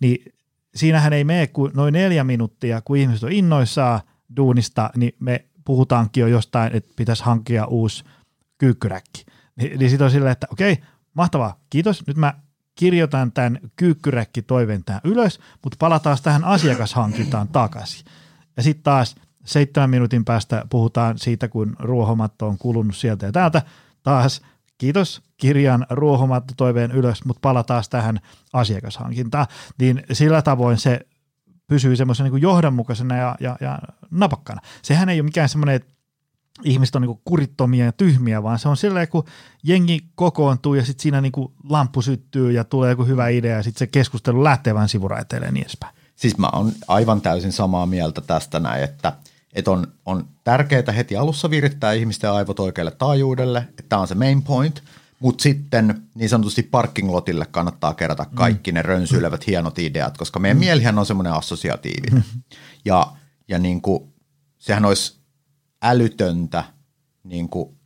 [0.00, 0.32] Niin
[0.74, 4.00] siinähän ei mene kuin noin neljä minuuttia, kun ihmiset on innoissaan
[4.36, 8.04] duunista, niin me puhutaankin jo jostain, että pitäisi hankkia uusi
[8.58, 9.24] kyykkyräkki.
[9.56, 10.78] Niin, niin sitten on silleen, että okei,
[11.14, 12.06] mahtavaa, kiitos.
[12.06, 12.34] Nyt mä
[12.74, 18.04] kirjoitan tämän kyykkyräkki toiveen ylös, mutta palataan tähän asiakashankintaan takaisin.
[18.56, 19.14] Ja sitten taas
[19.44, 23.62] seitsemän minuutin päästä puhutaan siitä, kun ruohomatto on kulunut sieltä ja täältä.
[24.02, 24.42] Taas
[24.78, 28.20] kiitos, kirjan ruohomatto toiveen ylös, mutta palataan tähän
[28.52, 29.46] asiakashankintaan.
[29.78, 31.00] Niin sillä tavoin se
[31.66, 33.78] pysyy semmoisen niin johdonmukaisena ja, ja, ja
[34.10, 34.60] napakkana.
[34.82, 35.94] Sehän ei ole mikään semmoinen, että
[36.62, 39.24] ihmiset on niin kurittomia ja tyhmiä, vaan se on silleen, kun
[39.62, 41.32] jengi kokoontuu ja sitten siinä niin
[41.68, 45.52] lamppu syttyy ja tulee joku hyvä idea ja sitten se keskustelu lähtee vain sivuraiteille ja
[45.52, 45.94] niin edespäin.
[46.16, 49.12] Siis mä oon aivan täysin samaa mieltä tästä näin, että,
[49.54, 54.14] että on, on tärkeää heti alussa virittää ihmisten aivot oikealle taajuudelle, että tämä on se
[54.14, 54.82] main point,
[55.20, 58.74] mutta sitten niin sanotusti parking lotille kannattaa kerätä kaikki mm.
[58.74, 60.60] ne rönsyilevät hienot ideat, koska meidän mm.
[60.60, 62.24] mielihän on semmoinen assosiatiivinen.
[62.34, 62.42] Mm.
[62.84, 63.12] Ja,
[63.48, 64.12] ja niin kuin,
[64.58, 65.18] sehän olisi
[65.82, 66.64] älytöntä,
[67.24, 67.76] niin kuin,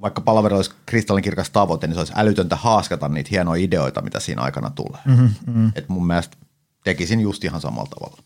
[0.00, 4.42] vaikka palaveri olisi kristallinkirkas tavoite, niin se olisi älytöntä haaskata niitä hienoja ideoita, mitä siinä
[4.42, 5.00] aikana tulee.
[5.04, 5.72] Mm-hmm, mm.
[5.74, 6.36] Et mun mielestä
[6.84, 8.22] tekisin just ihan samalla tavalla.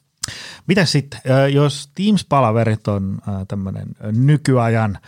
[0.67, 1.21] Mitä sitten,
[1.53, 3.19] jos Teams-palaverit on
[3.49, 4.99] tämmöinen nykyajan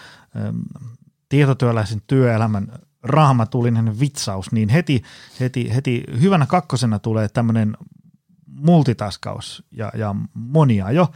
[1.29, 2.69] tietotyöläisen työelämän
[3.03, 5.03] rahmatulinen vitsaus, niin heti,
[5.41, 7.77] heti, heti hyvänä kakkosena tulee tämmöinen
[8.47, 11.09] multitaskaus ja, ja monia jo.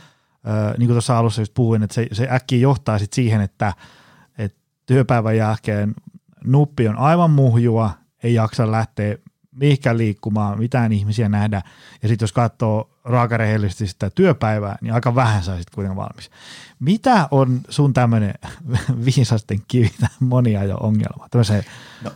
[0.78, 3.74] niin kuin tuossa alussa just puhuin, että se, se äkkiä johtaa sit siihen, että,
[4.38, 5.94] että työpäivän jälkeen
[6.44, 7.90] nuppi on aivan muhjua,
[8.22, 9.16] ei jaksa lähteä
[9.52, 11.62] mihinkään liikkumaan, mitään ihmisiä nähdä.
[12.02, 16.30] Ja sitten jos katsoo raakarehellisesti sitä työpäivää, niin aika vähän saisit kuitenkin valmis.
[16.80, 18.34] Mitä on sun tämmöinen
[19.06, 19.90] viisasten kivi,
[20.20, 21.28] monia jo ongelma?
[21.30, 21.64] Tämmöiseen...
[22.02, 22.10] No,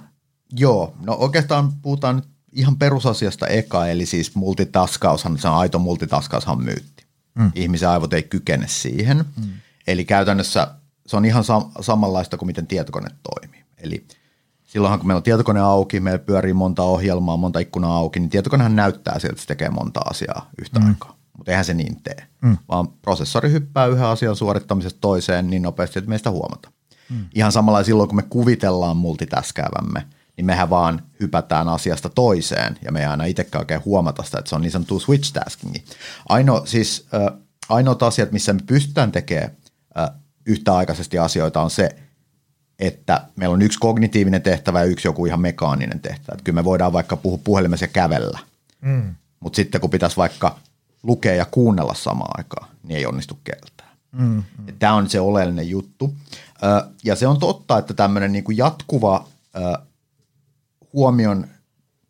[0.53, 6.63] joo, no oikeastaan puhutaan nyt ihan perusasiasta eka, eli siis multitaskaushan, se on aito multitaskaushan
[6.63, 7.07] myytti.
[7.35, 7.53] Mm.
[7.55, 9.17] Ihmisen aivot ei kykene siihen.
[9.17, 9.53] Mm.
[9.87, 10.75] Eli käytännössä
[11.07, 13.65] se on ihan sam- samanlaista kuin miten tietokone toimii.
[13.79, 14.07] Eli–
[14.67, 18.77] silloinhan kun meillä on tietokone auki, meillä pyörii monta ohjelmaa, monta ikkunaa auki, niin tietokonehan
[18.77, 20.89] näyttää siltä, että se tekee monta asiaa yhtä mm.
[20.89, 21.17] aikaa.
[21.37, 22.57] Mutta eihän se niin tee, mm.
[22.69, 26.71] vaan prosessori hyppää yhden asian suorittamisesta toiseen niin nopeasti, että meistä huomata.
[27.11, 27.25] Mm.
[27.35, 30.07] Ihan samalla silloin, kun me kuvitellaan multitaskäävämme,
[30.37, 34.49] niin mehän vaan hypätään asiasta toiseen ja me ei aina itsekään oikein huomata sitä, että
[34.49, 35.85] se on niin sanottu switch taskingi.
[36.29, 39.51] Aino, siis, äh, ainoat asiat, missä me pystytään tekemään
[39.99, 40.11] äh,
[40.47, 41.97] yhtäaikaisesti asioita on se,
[42.79, 46.33] että meillä on yksi kognitiivinen tehtävä ja yksi joku ihan mekaaninen tehtävä.
[46.35, 48.39] Että kyllä me voidaan vaikka puhua puhelimessa ja kävellä,
[48.81, 49.15] mm.
[49.41, 50.59] mutta sitten kun pitäisi vaikka
[51.03, 53.97] lukea ja kuunnella samaan aikaan, niin ei onnistu keltään.
[54.13, 54.45] Mm, mm.
[54.79, 56.15] Tämä on se oleellinen juttu.
[57.05, 59.29] Ja se on totta, että tämmöinen niin kuin jatkuva
[60.93, 61.47] huomion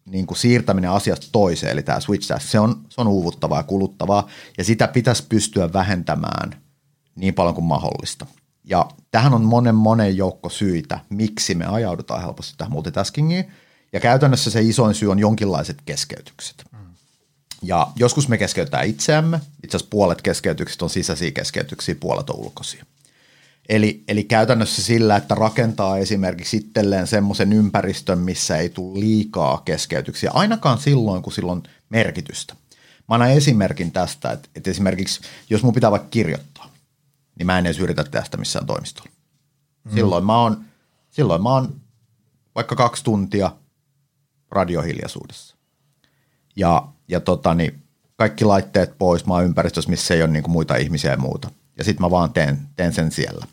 [0.04, 3.62] niin kuin siirtäminen asiasta toiseen, eli tämä switch task, se on, se on uuvuttavaa ja
[3.62, 6.56] kuluttavaa, ja sitä pitäisi pystyä vähentämään
[7.14, 8.26] niin paljon kuin mahdollista.
[8.66, 13.44] Ja tähän on monen monen joukko syitä, miksi me ajaudutaan helposti tähän multitaskingiin.
[13.92, 16.64] Ja käytännössä se isoin syy on jonkinlaiset keskeytykset.
[17.62, 19.40] Ja joskus me keskeytetään itseämme.
[19.64, 22.84] Itse asiassa puolet keskeytyksistä on sisäisiä keskeytyksiä, puolet on ulkoisia.
[23.68, 30.30] Eli, eli käytännössä sillä, että rakentaa esimerkiksi itselleen semmoisen ympäristön, missä ei tule liikaa keskeytyksiä,
[30.34, 32.54] ainakaan silloin, kun sillä on merkitystä.
[33.08, 36.55] Mä annan esimerkin tästä, että, että esimerkiksi jos mun pitää vaikka kirjoittaa,
[37.38, 39.10] niin mä en edes yritä tästä missään toimistolla.
[39.84, 39.94] Mm.
[39.94, 40.64] Silloin, mä oon,
[41.10, 41.80] silloin mä oon
[42.54, 43.52] vaikka kaksi tuntia
[44.50, 45.56] radiohiljaisuudessa.
[46.56, 47.82] Ja, ja tota, niin
[48.16, 51.50] kaikki laitteet pois, mä oon ympäristössä, missä ei ole niin muita ihmisiä ja muuta.
[51.78, 53.46] ja sitten mä vaan teen, teen sen siellä.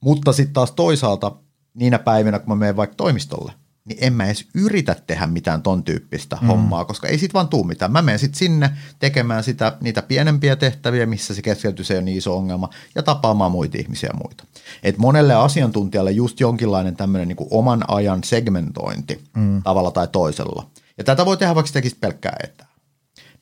[0.00, 1.32] Mutta sitten taas toisaalta
[1.74, 3.52] niinä päivinä, kun mä menen vaikka toimistolle,
[3.84, 6.46] niin en mä edes yritä tehdä mitään ton tyyppistä mm.
[6.46, 7.92] hommaa, koska ei sit vaan tuu mitään.
[7.92, 12.18] Mä menen sitten sinne tekemään sitä, niitä pienempiä tehtäviä, missä se keskeytys ei ole niin
[12.18, 14.44] iso ongelma, ja tapaamaan muita ihmisiä ja muita.
[14.82, 19.62] Et monelle asiantuntijalle just jonkinlainen tämmöinen niin oman ajan segmentointi mm.
[19.62, 20.70] tavalla tai toisella.
[20.98, 22.68] Ja tätä voi tehdä vaikka tekisi pelkkää etää.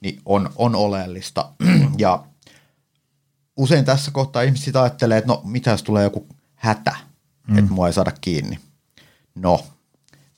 [0.00, 1.52] Niin on, on oleellista.
[1.98, 2.24] ja
[3.56, 6.96] usein tässä kohtaa ihmiset ajattelee, että no mitä jos tulee joku hätä,
[7.48, 7.58] mm.
[7.58, 8.58] että mua ei saada kiinni.
[9.34, 9.64] No,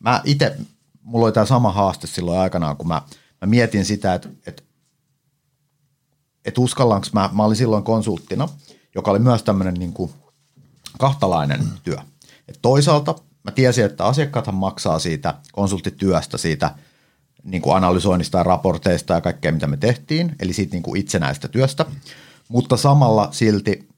[0.02, 0.56] mä itse,
[1.02, 3.02] mulla oli tämä sama haaste silloin aikanaan, kun mä,
[3.40, 4.62] mä mietin sitä, että, että,
[6.44, 8.48] että uskallanko mä, mä olin silloin konsulttina,
[8.94, 9.94] joka oli myös tämmöinen niin
[10.98, 11.96] kahtalainen työ.
[12.48, 16.74] Et toisaalta mä tiesin, että asiakkaathan maksaa siitä konsulttityöstä, siitä
[17.44, 21.48] niin kuin analysoinnista ja raporteista ja kaikkea, mitä me tehtiin, eli siitä niin kuin itsenäistä
[21.48, 21.86] työstä,
[22.48, 23.88] mutta samalla silti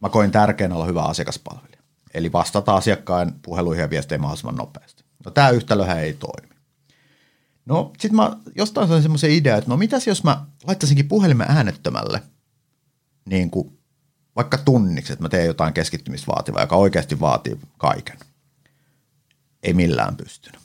[0.00, 1.82] mä koin tärkeänä olla hyvä asiakaspalvelija.
[2.14, 5.03] Eli vastata asiakkaan puheluihin ja viesteihin mahdollisimman nopeasti.
[5.24, 6.54] No tämä yhtälöhän ei toimi.
[7.66, 12.22] No sitten mä jostain sain semmoisen idea, että no mitäs jos mä laittaisinkin puhelimen äänettömälle
[13.24, 13.78] niin kuin
[14.36, 18.18] vaikka tunniksi, että mä teen jotain keskittymistä vaativaa, joka oikeasti vaatii kaiken.
[19.62, 20.60] Ei millään pystynyt.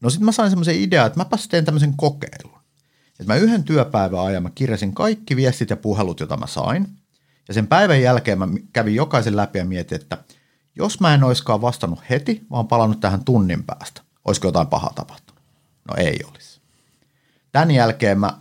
[0.00, 2.60] No sitten mä sain semmoisen idean, että mäpäs teen tämmöisen kokeilun.
[3.20, 6.88] Että mä yhden työpäivän ajan mä kirjasin kaikki viestit ja puhelut, joita mä sain–
[7.50, 10.18] ja sen päivän jälkeen mä kävin jokaisen läpi ja mietin, että
[10.76, 15.42] jos mä en oiskaan vastannut heti, vaan palannut tähän tunnin päästä, olisiko jotain pahaa tapahtunut?
[15.88, 16.60] No ei olisi.
[17.52, 18.38] Tämän jälkeen mä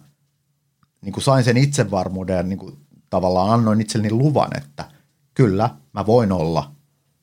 [1.02, 2.78] niin kuin sain sen itsevarmuuden ja niin kuin
[3.10, 4.86] tavallaan annoin itselleni luvan, että
[5.34, 6.72] kyllä mä voin olla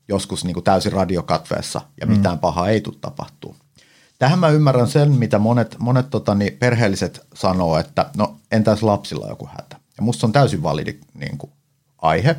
[0.09, 2.13] joskus niin kuin täysin radiokatveessa ja mm.
[2.13, 3.57] mitään pahaa ei tule tapahtuu.
[4.19, 9.49] Tähän mä ymmärrän sen, mitä monet, monet totani, perheelliset sanoo, että no entäs lapsilla joku
[9.53, 9.77] hätä.
[9.97, 11.53] Ja musta on täysin validi niin kuin,
[11.99, 12.37] aihe,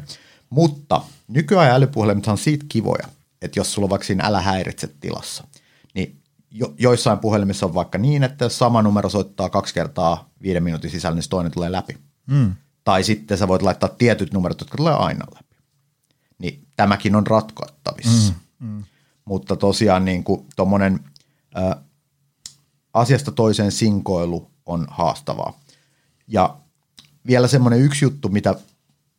[0.50, 3.08] mutta nykyajan älypuhelimet on siitä kivoja,
[3.42, 5.48] että jos sulla on vaikka siinä älä häiritse tilassa,
[5.94, 6.22] niin
[6.52, 10.92] jo, joissain puhelimissa on vaikka niin, että jos sama numero soittaa kaksi kertaa viiden minuutin
[10.92, 11.98] sisällä, niin toinen tulee läpi.
[12.28, 12.56] Mm.
[12.84, 15.56] Tai sitten sä voit laittaa tietyt numerot, jotka tulee aina läpi.
[16.40, 18.34] Niin tämäkin on ratkottavissa.
[18.60, 18.68] Mm.
[18.68, 18.84] Mm.
[19.26, 21.00] Mutta tosiaan niin kuin tommonen,
[21.58, 21.76] ä,
[22.94, 25.60] asiasta toiseen sinkoilu on haastavaa.
[26.28, 26.58] Ja
[27.28, 28.56] vielä semmoinen yksi juttu, mitä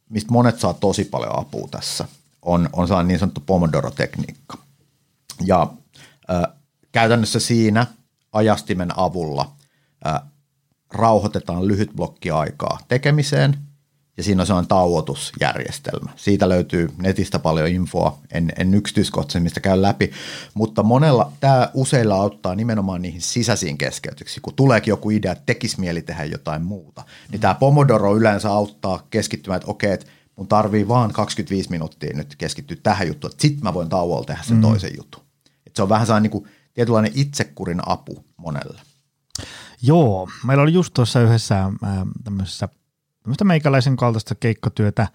[0.08, 2.08] mistä monet saa tosi paljon apua tässä,
[2.42, 4.58] on, on sellainen niin sanottu Pomodoro-tekniikka.
[5.44, 5.72] Ja
[6.30, 6.42] äh,
[6.92, 7.86] käytännössä siinä
[8.32, 9.52] ajastimen avulla
[10.06, 10.20] äh,
[10.92, 13.67] rauhoitetaan lyhyt blokki aikaa tekemiseen
[14.18, 16.10] ja siinä on sellainen tauotusjärjestelmä.
[16.16, 18.82] Siitä löytyy netistä paljon infoa, en, en
[19.40, 20.10] mistä käy läpi,
[20.54, 24.42] mutta monella, tämä useilla auttaa nimenomaan niihin sisäisiin keskeytyksiin.
[24.42, 29.06] Kun tuleekin joku idea, että tekisi mieli tehdä jotain muuta, niin tämä Pomodoro yleensä auttaa
[29.10, 30.06] keskittymään, että okei, että
[30.36, 34.42] mun tarvii vaan 25 minuuttia nyt keskittyä tähän juttuun, että sitten mä voin tauolla tehdä
[34.42, 34.62] sen mm.
[34.62, 35.22] toisen jutun.
[35.66, 38.80] Et se on vähän sellainen niin kuin tietynlainen itsekurin apu monelle.
[39.82, 41.72] Joo, meillä oli just tuossa yhdessä äh,
[42.24, 42.68] tämmöisessä
[43.28, 45.06] tämmöistä meikäläisen kaltaista keikkatyötä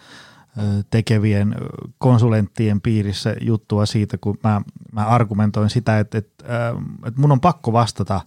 [0.90, 1.56] tekevien
[1.98, 4.62] konsulenttien piirissä juttua siitä, kun mä,
[4.92, 6.46] mä argumentoin sitä, että, että,
[7.06, 8.22] että mun on pakko vastata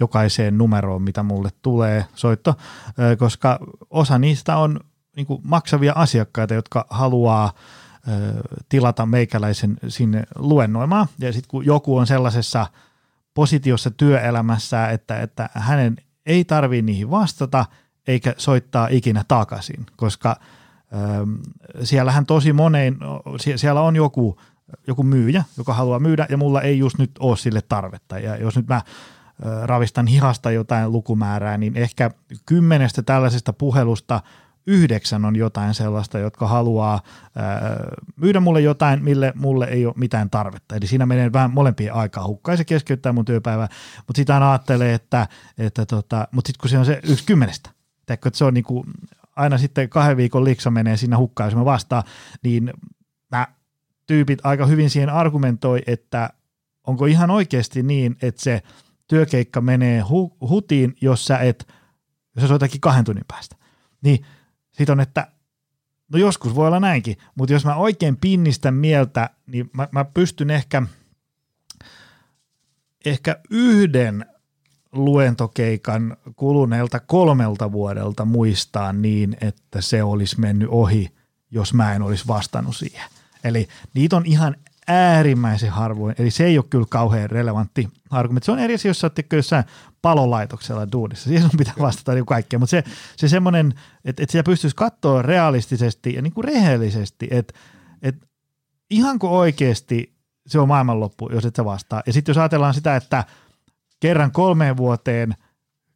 [0.00, 2.54] jokaiseen numeroon, mitä mulle tulee soitto,
[3.18, 3.58] koska
[3.90, 4.80] osa niistä on
[5.16, 7.52] niin maksavia asiakkaita, jotka haluaa
[8.68, 11.06] tilata meikäläisen sinne luennoimaan.
[11.18, 12.66] Ja sitten kun joku on sellaisessa
[13.34, 17.66] positiossa työelämässä, että, että hänen ei tarvitse niihin vastata–
[18.06, 20.36] eikä soittaa ikinä takaisin, koska
[20.94, 21.34] ähm,
[21.82, 22.98] siellähän tosi monein,
[23.56, 24.40] siellä on joku,
[24.86, 28.18] joku myyjä, joka haluaa myydä ja mulla ei just nyt ole sille tarvetta.
[28.18, 28.82] Ja jos nyt mä äh,
[29.62, 32.10] ravistan hihasta jotain lukumäärää, niin ehkä
[32.46, 34.20] kymmenestä tällaisesta puhelusta
[34.66, 37.02] yhdeksän on jotain sellaista, jotka haluaa äh,
[38.16, 40.76] myydä mulle jotain, mille mulle ei ole mitään tarvetta.
[40.76, 45.28] Eli siinä menee vähän molempien aikaa hukkaan se keskeyttää mun työpäivää, mutta sitä ajattelee, että,
[45.58, 47.70] että tota, mutta sitten kun se on se yksi kymmenestä,
[48.06, 48.86] Teekö, että se on niin kuin,
[49.36, 52.02] aina sitten kahden viikon liksa menee siinä hukkaan, jos mä vastaan,
[52.42, 52.72] niin
[53.30, 53.46] mä
[54.06, 56.30] tyypit aika hyvin siihen argumentoi, että
[56.86, 58.62] onko ihan oikeasti niin, että se
[59.06, 61.68] työkeikka menee hu- hutiin, jos sä et,
[62.36, 63.56] jos sä soitakin kahden tunnin päästä.
[64.02, 64.26] Niin
[64.72, 65.28] sit on, että
[66.12, 70.50] no joskus voi olla näinkin, mutta jos mä oikein pinnistän mieltä, niin mä, mä pystyn
[70.50, 70.82] ehkä,
[73.04, 74.26] ehkä yhden
[74.94, 81.10] luentokeikan kuluneelta kolmelta vuodelta muistaa niin, että se olisi mennyt ohi,
[81.50, 83.10] jos mä en olisi vastannut siihen.
[83.44, 84.56] Eli niitä on ihan
[84.88, 88.46] äärimmäisen harvoin, eli se ei ole kyllä kauhean relevantti argumentti.
[88.46, 89.64] Se on eri asia, jos sä oot jossain
[90.02, 92.84] palolaitoksella duunissa, siihen sun pitää vastata niin kaikkea, mutta se,
[93.16, 93.74] se semmoinen,
[94.04, 97.54] että, että sitä pystyisi katsoa realistisesti ja niin kuin rehellisesti, että,
[98.02, 98.26] että
[98.90, 100.14] ihanko oikeasti
[100.46, 102.02] se on maailmanloppu, jos et sä vastaa.
[102.06, 103.24] Ja sitten jos ajatellaan sitä, että
[104.00, 105.34] kerran kolmeen vuoteen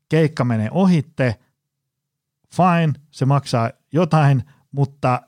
[0.09, 1.38] keikka menee ohitte,
[2.55, 4.42] fine, se maksaa jotain,
[4.72, 5.22] mutta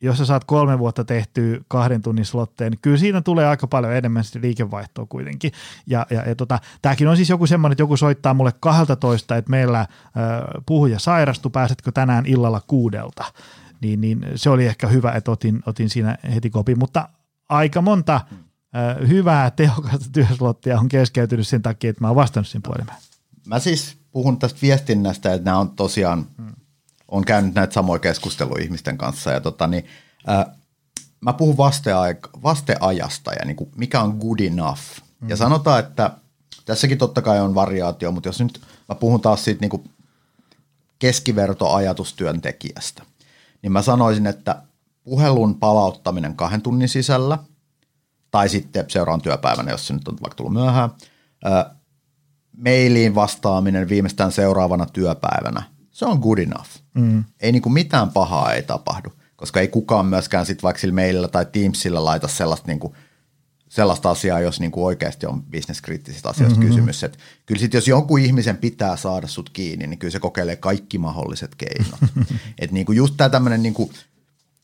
[0.00, 3.94] jos sä saat kolme vuotta tehtyä kahden tunnin slotteen, niin kyllä siinä tulee aika paljon
[3.94, 5.52] enemmän sitten liikevaihtoa kuitenkin.
[5.86, 9.50] Ja, ja, ja tota, tämäkin on siis joku semmoinen, että joku soittaa mulle 12, että
[9.50, 9.88] meillä äh,
[10.66, 13.24] puhuja sairastu, pääsetkö tänään illalla kuudelta.
[13.80, 17.08] Niin, niin se oli ehkä hyvä, että otin, otin siinä heti kopin, mutta
[17.48, 18.20] aika monta
[19.08, 22.98] hyvää, tehokasta työslottia on keskeytynyt sen takia, että mä oon vastannut sen puhelimeen.
[23.46, 26.54] Mä siis puhun tästä viestinnästä, että nämä on tosiaan hmm
[27.08, 29.86] on käynyt näitä samoja keskusteluja ihmisten kanssa ja tota, niin,
[30.26, 30.54] ää,
[31.20, 34.80] mä puhun vasteaik- vasteajasta ja niin kuin, mikä on good enough.
[35.20, 35.28] Mm.
[35.28, 36.10] Ja sanotaan, että
[36.64, 39.90] tässäkin totta kai on variaatio, mutta jos nyt mä puhun taas siitä niin kuin
[40.98, 43.02] keskivertoajatustyöntekijästä,
[43.62, 44.62] niin mä sanoisin, että
[45.04, 47.38] puhelun palauttaminen kahden tunnin sisällä
[48.34, 50.90] tai sitten seuraan työpäivänä, jos se nyt on vaikka tullut myöhään,
[51.44, 51.74] ää,
[52.64, 55.62] mailiin vastaaminen viimeistään seuraavana työpäivänä
[55.94, 56.68] se on good enough.
[56.94, 57.24] Mm.
[57.40, 61.46] Ei niinku mitään pahaa ei tapahdu, koska ei kukaan myöskään sit vaikka sillä maililla tai
[61.52, 62.96] Teamsilla laita sellaista, niinku,
[63.68, 66.74] sellaista asiaa, jos niinku oikeasti on bisneskriittisistä asioista mm-hmm.
[66.74, 67.04] kysymys.
[67.04, 70.98] Et kyllä sit jos jonkun ihmisen pitää saada sut kiinni, niin kyllä se kokeilee kaikki
[70.98, 72.00] mahdolliset keinot.
[72.58, 73.90] Et niinku just tämä tämmöinen niinku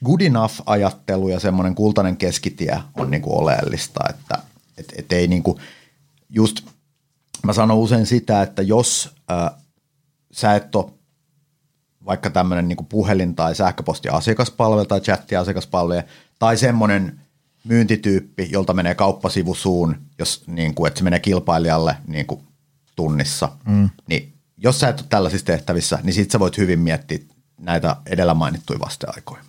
[0.04, 4.38] good enough-ajattelu ja semmoinen kultainen keskitie on niinku oleellista, että
[4.78, 5.60] et, et ei niinku,
[6.30, 6.60] just
[7.42, 9.50] mä sanon usein sitä, että jos äh,
[10.32, 10.92] sä et ole
[12.06, 16.02] vaikka tämmöinen niin puhelin tai sähköposti asiakaspalvelu tai chatti asiakaspalvelu
[16.38, 17.20] tai semmoinen
[17.64, 22.40] myyntityyppi, jolta menee kauppasivu suun, jos niin kuin, että se menee kilpailijalle niin kuin
[22.96, 23.90] tunnissa, mm.
[24.06, 27.18] niin jos sä et ole tällaisissa tehtävissä, niin sit sä voit hyvin miettiä
[27.60, 29.42] näitä edellä mainittuja vasteaikoja.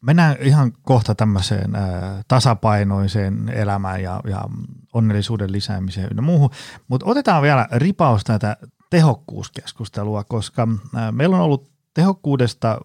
[0.00, 1.82] Mennään ihan kohta tämmöiseen äh,
[2.28, 4.44] tasapainoiseen elämään ja, ja
[4.92, 6.50] onnellisuuden lisäämiseen ynnä muuhun,
[6.88, 8.56] mutta otetaan vielä ripaus näitä
[8.90, 10.68] tehokkuuskeskustelua, koska
[11.12, 12.78] meillä on ollut tehokkuudesta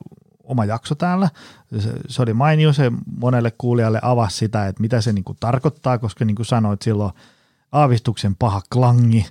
[0.43, 1.29] oma jakso täällä.
[1.79, 2.91] Se, se oli mainio, se
[3.21, 7.13] monelle kuulijalle avasi sitä, että mitä se niinku tarkoittaa, koska niin kuin sanoit, silloin
[7.71, 9.25] aavistuksen paha klangi.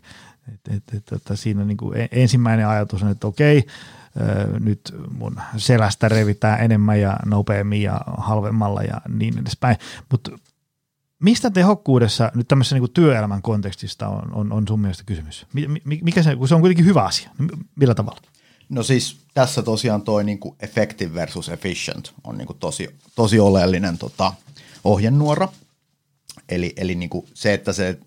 [0.55, 3.67] Et, et, et, että siinä niinku e, ensimmäinen ajatus on, että okei,
[4.61, 9.77] nyt mun selästä revitään enemmän ja nopeammin ja halvemmalla ja niin edespäin.
[10.11, 10.31] Mutta
[11.23, 15.47] Mistä tehokkuudessa nyt tämmöisessä niin työelämän kontekstista on, on, on sun mielestä kysymys?
[15.85, 18.21] Mikä se, kun se on kuitenkin hyvä asia, niin millä tavalla?
[18.69, 23.41] No siis tässä tosiaan toi niin kuin effective versus efficient on niin kuin tosi, tosi
[23.41, 24.33] oleellinen tota,
[24.85, 25.49] ohjenuora.
[26.49, 27.99] Eli, eli niin kuin se, että se,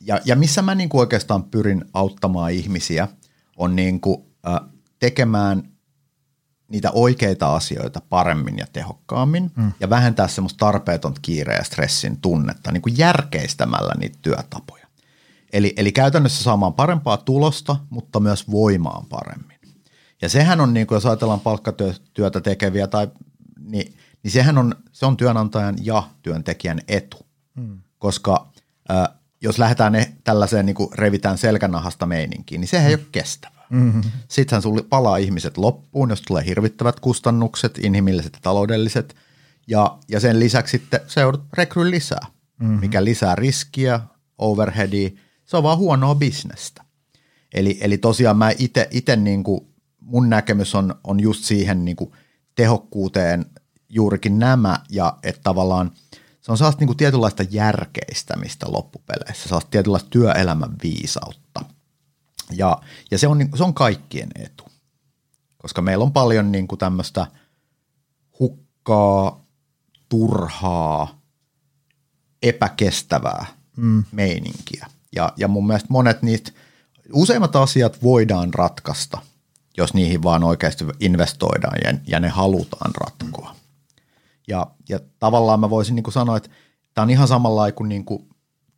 [0.00, 3.08] ja, ja missä mä niin kuin oikeastaan pyrin auttamaan ihmisiä,
[3.56, 4.60] on niin kuin, äh,
[4.98, 5.62] tekemään
[6.68, 9.72] niitä oikeita asioita paremmin ja tehokkaammin mm.
[9.80, 14.86] ja vähentää semmoista tarpeetonta kiire ja stressin tunnetta niin kuin järkeistämällä niitä työtapoja.
[15.52, 19.58] Eli, eli käytännössä saamaan parempaa tulosta, mutta myös voimaan paremmin.
[20.22, 23.08] Ja sehän on, niin kuin jos ajatellaan palkkatyötä tekeviä, tai,
[23.60, 27.78] niin, niin sehän on, se on työnantajan ja työntekijän etu, mm.
[27.98, 28.48] koska
[28.90, 29.08] äh,
[29.40, 32.88] jos lähdetään ne, tällaiseen niin kuin revitään selkänahasta meininkiin, niin sehän mm.
[32.88, 33.57] ei ole kestävä.
[33.70, 34.02] Mm-hmm.
[34.28, 39.16] Sittenhän sulle palaa ihmiset loppuun, jos tulee hirvittävät kustannukset, inhimilliset ja taloudelliset.
[39.66, 42.26] Ja, ja sen lisäksi sitten se joudut rekry lisää,
[42.58, 42.80] mm-hmm.
[42.80, 44.00] mikä lisää riskiä,
[44.38, 45.10] overheadia.
[45.44, 46.84] Se on vaan huonoa bisnestä.
[47.54, 48.50] Eli, eli tosiaan mä
[48.90, 49.44] itse niin
[50.00, 52.12] mun näkemys on, on just siihen niin kuin
[52.54, 53.46] tehokkuuteen
[53.88, 55.92] juurikin nämä ja että tavallaan
[56.40, 61.47] se on sellaista niin kuin tietynlaista järkeistämistä loppupeleissä, sellaista tietynlaista työelämän viisautta–
[62.52, 62.78] ja,
[63.10, 64.64] ja se, on, se on kaikkien etu,
[65.58, 67.26] koska meillä on paljon niin kuin tämmöistä
[68.40, 69.44] hukkaa,
[70.08, 71.20] turhaa,
[72.42, 73.46] epäkestävää
[73.76, 74.04] mm.
[74.12, 74.86] meininkiä.
[75.16, 76.52] Ja, ja mun mielestä monet niistä,
[77.12, 79.18] useimmat asiat voidaan ratkaista,
[79.76, 83.56] jos niihin vaan oikeasti investoidaan ja, ja ne halutaan ratkoa.
[84.48, 86.50] Ja, ja tavallaan mä voisin niin kuin sanoa, että
[86.94, 88.28] tämä on ihan samalla kuin, niin kuin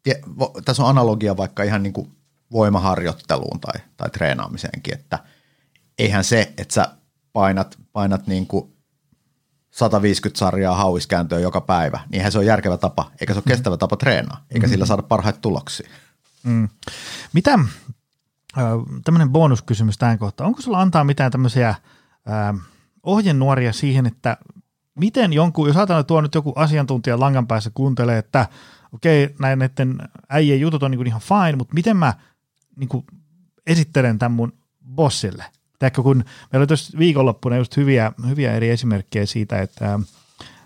[0.03, 0.21] tie,
[0.65, 2.11] tässä on analogia vaikka ihan niin kuin
[2.53, 5.19] voimaharjoitteluun tai, tai treenaamiseenkin, että
[5.99, 6.89] eihän se, että sä
[7.33, 8.73] painat, painat niin kuin
[9.71, 13.77] 150 sarjaa hauiskääntöä joka päivä, niin eihän se ole järkevä tapa, eikä se ole kestävä
[13.77, 14.71] tapa treenaa, eikä mm-hmm.
[14.71, 15.91] sillä saada parhaita tuloksia.
[16.43, 16.69] Mm.
[17.33, 17.59] Mitä,
[19.05, 21.75] tämmöinen bonuskysymys tähän kohtaan, onko sulla antaa mitään tämmöisiä
[23.03, 24.37] ohjenuoria siihen, että
[24.99, 28.47] miten jonkun, jos ajatellaan, että tuo nyt joku asiantuntija langan päässä kuuntelee, että
[28.93, 29.99] okei, okay, näin näiden
[30.29, 32.15] äijien jutut on niin ihan fine, mutta miten mä
[32.77, 33.05] niin kuin
[33.67, 34.53] esittelen tämän mun
[34.95, 35.45] bossille?
[35.79, 40.01] Teekö, kun meillä oli tuossa viikonloppuna just hyviä, hyviä eri esimerkkejä siitä, että,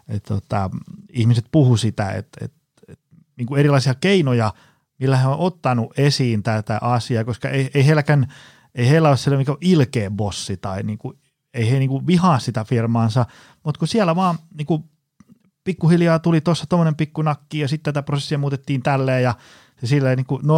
[0.09, 0.71] että, että
[1.13, 3.05] ihmiset puhu sitä, että, että, että
[3.37, 4.55] niin kuin erilaisia keinoja,
[4.99, 8.33] millä he on ottanut esiin tätä asiaa, koska ei, ei heilläkään,
[8.75, 11.19] ei heillä ole sellainen niin ilkeä bossi tai niin kuin,
[11.55, 13.27] ei he niin kuin vihaa sitä firmaansa,
[13.65, 14.85] mutta kun siellä vaan niin kuin
[15.65, 19.35] pikkuhiljaa tuli tuossa tuommoinen pikkunakki ja sitten tätä prosessia muutettiin tälleen ja
[19.85, 20.49] se silleen niin kuin 0,25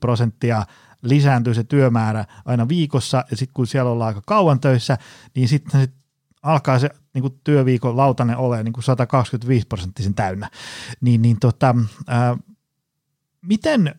[0.00, 0.66] prosenttia
[1.02, 4.98] lisääntyy se työmäärä aina viikossa ja sitten kun siellä ollaan aika kauan töissä,
[5.34, 5.94] niin sitten sit
[6.42, 10.50] alkaa se niin kuin työviikon lautanen ole niin kuin 125 prosenttisen täynnä.
[11.00, 11.74] Niin, niin tota,
[12.06, 12.36] ää,
[13.42, 13.94] miten,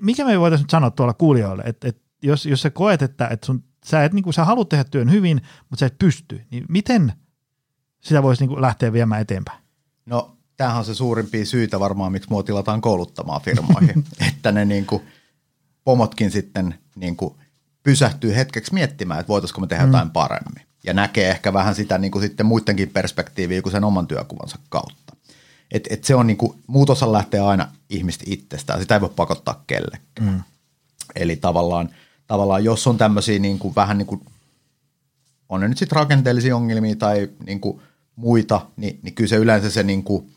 [0.00, 3.46] mikä me voitaisiin nyt sanoa tuolla kuulijoille, että, että jos, jos sä koet, että, että
[3.46, 5.40] sun, sä, et, niin kuin, sä haluat tehdä työn hyvin,
[5.70, 7.12] mutta sä et pysty, niin miten
[8.00, 9.62] sitä voisi niin kuin lähteä viemään eteenpäin?
[10.06, 14.86] No, tämähän on se suurimpia syitä varmaan, miksi mua tilataan kouluttamaan firmoihin, että ne niin
[14.86, 15.02] kuin,
[15.84, 17.34] pomotkin sitten niin kuin,
[17.82, 19.88] pysähtyy hetkeksi miettimään, että voitaisiko me tehdä mm.
[19.88, 20.62] jotain paremmin.
[20.84, 25.16] Ja näkee ehkä vähän sitä niin kuin sitten muidenkin perspektiiviä kuin sen oman työkuvansa kautta.
[25.70, 29.64] Et, et se on niin kuin, muutoshan lähtee aina ihmistä itsestään, sitä ei voi pakottaa
[29.66, 30.28] kellekään.
[30.32, 30.42] Mm.
[31.14, 31.90] Eli tavallaan,
[32.26, 34.20] tavallaan jos on tämmöisiä niin kuin, vähän niin kuin,
[35.48, 37.80] on ne nyt sitten rakenteellisia ongelmia tai niin kuin,
[38.16, 40.30] muita, niin, niin kyllä se yleensä se, niin kuin,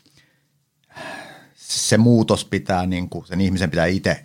[1.68, 4.24] se muutos pitää, niin kuin, sen ihmisen pitää itse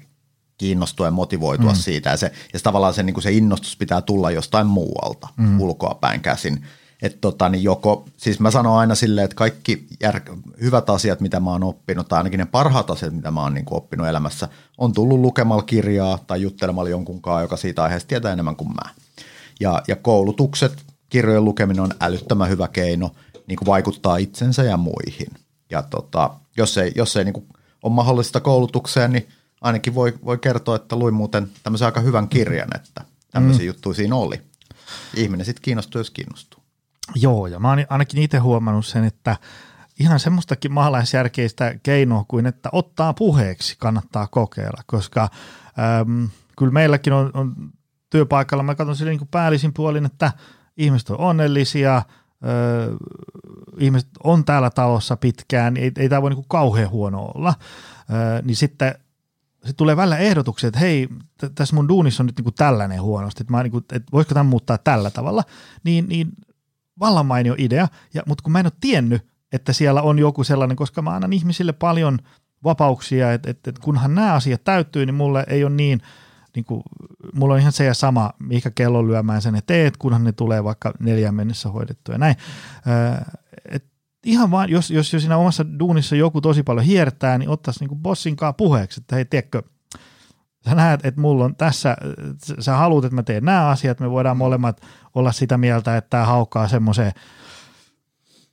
[0.58, 1.78] kiinnostua ja motivoitua mm.
[1.78, 2.10] siitä.
[2.10, 5.62] Ja, se, ja se, tavallaan se, niin kuin se innostus pitää tulla jostain muualta, mm.
[5.62, 6.66] ulkoa päin käsin.
[7.02, 10.22] Että tota, niin joko, siis mä sanon aina silleen, että kaikki jär,
[10.62, 13.66] hyvät asiat, mitä mä oon oppinut, tai ainakin ne parhaat asiat, mitä mä oon niin
[13.66, 18.34] kuin oppinut elämässä, on tullut lukemalla kirjaa tai juttelemalla jonkun kanssa, joka siitä aiheesta tietää
[18.34, 18.90] enemmän kuin mä.
[19.60, 23.12] Ja, ja koulutukset, kirjojen lukeminen on älyttömän hyvä keino
[23.48, 25.28] niin kuin vaikuttaa itsensä ja muihin.
[25.70, 27.48] Ja tota, jos ei, jos ei niin kuin
[27.84, 29.28] ole mahdollista koulutukseen, niin–
[29.64, 33.02] ainakin voi, voi kertoa, että luin muuten tämmöisen aika hyvän kirjan, että
[33.32, 33.68] tämmöisiä mm.
[33.68, 34.42] juttuja siinä oli.
[35.16, 36.64] Ihminen sitten kiinnostuu, jos kiinnostuu.
[37.16, 39.38] Joo, ja mä oon ainakin itse huomannut sen, että
[40.00, 45.30] ihan semmoistakin maalaisjärkeistä keinoa kuin, että ottaa puheeksi kannattaa kokeilla, koska
[46.02, 47.56] äm, kyllä meilläkin on, on
[48.10, 50.32] työpaikalla, mä katson sille niin päällisin puolin, että
[50.78, 52.02] ihmiset on onnellisia,
[52.46, 52.96] öö,
[53.78, 57.54] ihmiset on täällä talossa pitkään, ei, ei tämä voi niin kauhean huono olla,
[58.14, 58.96] öö, niin sitten
[59.64, 61.08] sitten tulee välillä ehdotuksia, että hei,
[61.38, 64.78] t- tässä mun duunissa on nyt niinku tällainen huonosti, että, niinku, että voisiko tämän muuttaa
[64.78, 65.44] tällä tavalla,
[65.84, 66.28] niin, niin
[67.00, 69.22] vallan mainio idea, ja, mutta kun mä en ole tiennyt,
[69.52, 72.20] että siellä on joku sellainen, koska mä annan ihmisille paljon
[72.64, 76.02] vapauksia, että, että, että kunhan nämä asiat täyttyy, niin mulle ei ole niin,
[76.56, 76.84] niin kuin,
[77.34, 80.64] mulla on ihan se ja sama, mikä kello lyömään sen, että teet, kunhan ne tulee
[80.64, 82.36] vaikka neljän mennessä hoidettu ja näin.
[83.72, 83.86] Et
[84.26, 88.00] ihan vaan, jos, jos, jos siinä omassa duunissa joku tosi paljon hiertää, niin ottaisi niin
[88.00, 89.62] bossin kanssa puheeksi, että hei, tiedätkö,
[90.70, 91.98] sä näet, että mulla on tässä,
[92.60, 94.82] sä haluat, että mä teen nämä asiat, me voidaan molemmat
[95.16, 97.12] olla sitä mieltä, että tämä haukkaa semmoiseen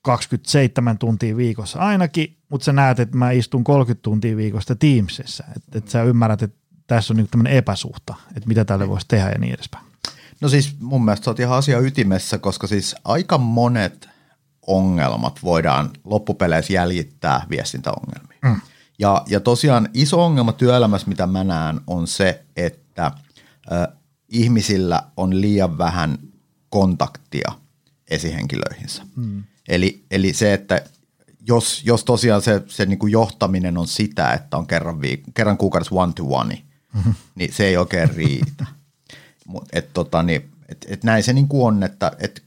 [0.03, 5.79] 27 tuntia viikossa ainakin, mutta sä näet, että mä istun 30 tuntia viikosta Teamsissa, että,
[5.79, 9.39] että sä ymmärrät, että tässä on niin tämmöinen epäsuhta, että mitä tälle voisi tehdä ja
[9.39, 9.85] niin edespäin.
[10.41, 14.09] No siis mun mielestä sä oot ihan asia ytimessä, koska siis aika monet
[14.67, 18.41] ongelmat voidaan loppupeleissä jäljittää viestintäongelmiin.
[18.43, 18.61] Mm.
[18.99, 23.13] Ja, ja tosiaan iso ongelma työelämässä, mitä mä näen, on se, että
[23.73, 23.93] ö,
[24.29, 26.19] ihmisillä on liian vähän
[26.69, 27.53] kontaktia
[28.11, 29.03] esihenkilöihinsä.
[29.17, 29.45] Mm.
[29.69, 30.83] Eli, eli se, että
[31.47, 35.57] jos, jos tosiaan se, se niin kuin johtaminen on sitä, että on kerran, viik- kerran
[35.57, 36.63] kuukaudessa one to one,
[36.95, 37.15] mm-hmm.
[37.35, 38.67] niin se ei oikein riitä.
[39.73, 42.43] et, tota, niin, et, et näin se niin kuin on, että et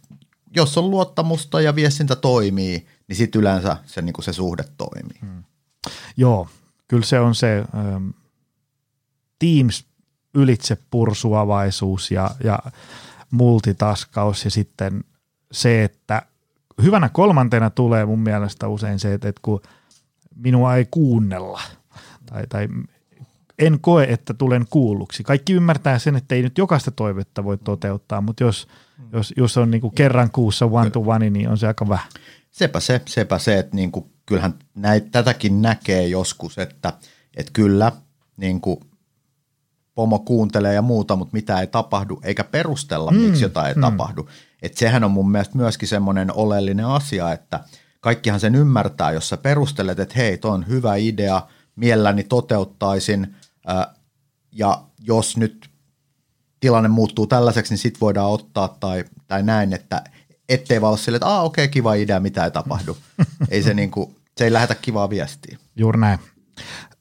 [0.56, 5.20] jos on luottamusta ja viestintä toimii, niin sitten yleensä se, niin kuin se suhde toimii.
[5.22, 5.44] Hmm.
[6.18, 6.48] Joo,
[6.88, 8.10] kyllä se on se ähm,
[9.40, 9.86] Teams
[10.34, 12.60] ylitse pursuavaisuus ja, ja
[13.32, 15.04] multitaskaus ja sitten
[15.52, 16.22] se, että
[16.82, 19.62] hyvänä kolmantena tulee mun mielestä usein se, että, että kun
[20.36, 21.62] minua ei kuunnella
[22.26, 22.68] tai, tai
[23.60, 25.24] en koe, että tulen kuulluksi.
[25.24, 28.68] Kaikki ymmärtää sen, että ei nyt jokaista toivetta voi toteuttaa, mutta jos,
[29.14, 32.10] jos, jos on niin kuin kerran kuussa one to one, niin on se aika vähän.
[32.52, 36.94] Sepä se, sepä se että niin kuin, kyllähän näit, tätäkin näkee joskus, että,
[37.38, 37.92] että kyllä
[38.38, 38.80] niin kuin
[39.96, 43.82] pomo kuuntelee ja muuta, mutta mitä ei tapahdu, eikä perustella, mm, miksi jotain ei mm.
[43.82, 44.30] tapahdu.
[44.62, 47.60] Että sehän on mun mielestä myöskin semmoinen oleellinen asia, että
[48.00, 51.42] kaikkihan sen ymmärtää, jos sä perustelet, että hei, toi on hyvä idea,
[51.76, 53.36] mielelläni toteuttaisin,
[54.52, 55.70] ja jos nyt
[56.60, 60.04] tilanne muuttuu tällaiseksi, niin sitten voidaan ottaa tai, tai näin, että
[60.50, 62.98] ettei vaan ole silleen, että ah, okei, okay, kiva idea, mitä ei tapahdu.
[63.50, 65.58] ei se, niin kuin, se ei lähetä kivaa viestiä.
[65.76, 66.20] Juuri näin.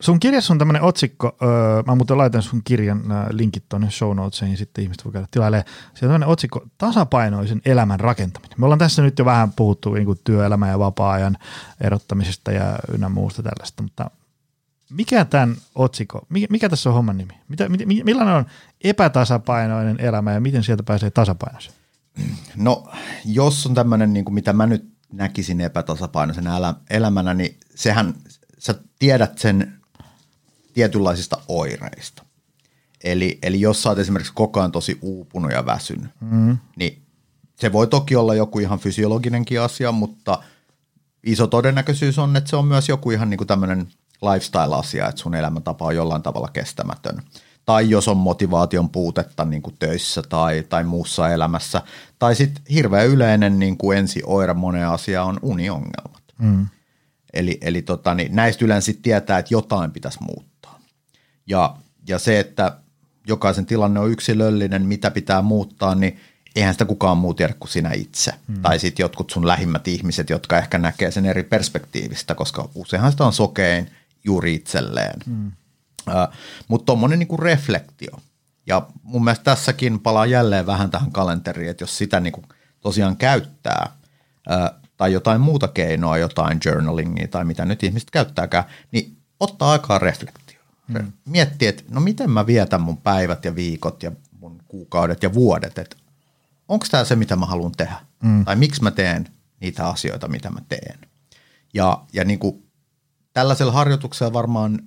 [0.01, 4.57] Sun kirjassa on tämmöinen otsikko, öö, mä muuten laitan sun kirjan linkit tuonne show notesiin,
[4.57, 5.67] sitten ihmiset voi käydä tilailemaan.
[5.67, 8.55] Siellä on tämmöinen otsikko, tasapainoisen elämän rakentaminen.
[8.61, 11.39] Me ollaan tässä nyt jo vähän puhuttu niin kuin työelämän ja vapaa-ajan
[11.81, 14.11] erottamisesta ja ynnä muusta tällaista, mutta
[14.93, 17.33] mikä tämän otsikko, mikä, mikä tässä on homman nimi?
[17.49, 17.69] Mitä,
[18.05, 18.47] millainen on
[18.85, 21.75] epätasapainoinen elämä ja miten sieltä pääsee tasapainoiseen?
[22.57, 22.93] No,
[23.25, 26.45] jos on tämmöinen, niin kuin mitä mä nyt näkisin epätasapainoisen
[26.91, 28.15] elämänä, niin sehän,
[28.59, 29.73] sä tiedät sen
[30.75, 32.25] tietynlaisista oireista.
[33.05, 36.59] Eli, eli jos sä oot esimerkiksi koko ajan tosi uupunut ja väsynyt, mm.
[36.77, 37.03] niin
[37.57, 40.43] se voi toki olla joku ihan fysiologinenkin asia, mutta
[41.25, 43.89] iso todennäköisyys on, että se on myös joku ihan niin kuin tämmöinen
[44.23, 47.23] lifestyle-asia, että sun elämäntapa on jollain tavalla kestämätön.
[47.65, 51.83] Tai jos on motivaation puutetta niin kuin töissä tai, tai muussa elämässä.
[52.19, 56.23] Tai sitten hirveän yleinen niin kuin ensi oire moneen asiaan on uniongelmat.
[56.39, 56.67] Mm.
[57.33, 60.81] Eli, eli tota, niin näistä yleensä tietää, että jotain pitäisi muuttaa.
[61.47, 61.77] Ja,
[62.09, 62.77] ja se, että
[63.27, 66.21] jokaisen tilanne on yksilöllinen, mitä pitää muuttaa, niin
[66.57, 68.33] eihän sitä kukaan muu tiedä kuin sinä itse.
[68.47, 68.63] Mm.
[68.63, 73.25] Tai sitten jotkut sun lähimmät ihmiset, jotka ehkä näkee sen eri perspektiivistä, koska useinhan sitä
[73.25, 73.91] on sokein
[74.25, 75.21] juuri itselleen.
[75.27, 75.53] Mm.
[76.69, 78.21] Mutta tuommoinen niinku reflektio.
[78.67, 82.45] Ja mun mielestä tässäkin palaa jälleen vähän tähän kalenteriin, että jos sitä niinku
[82.81, 83.91] tosiaan käyttää
[84.51, 89.99] uh, tai jotain muuta keinoa, jotain journalingia tai mitä nyt ihmiset käyttääkään, niin ottaa aikaa
[89.99, 90.61] reflektio.
[90.89, 91.13] Mm.
[91.25, 95.79] Miettii, että no miten mä vietän mun päivät ja viikot ja mun kuukaudet ja vuodet,
[95.79, 95.97] että
[96.69, 97.97] onko tämä se, mitä mä haluan tehdä?
[98.23, 98.45] Mm.
[98.45, 99.29] Tai miksi mä teen
[99.61, 100.99] niitä asioita, mitä mä teen?
[101.75, 102.63] Ja, ja niin kuin
[103.33, 104.79] tällaisella harjoituksella varmaan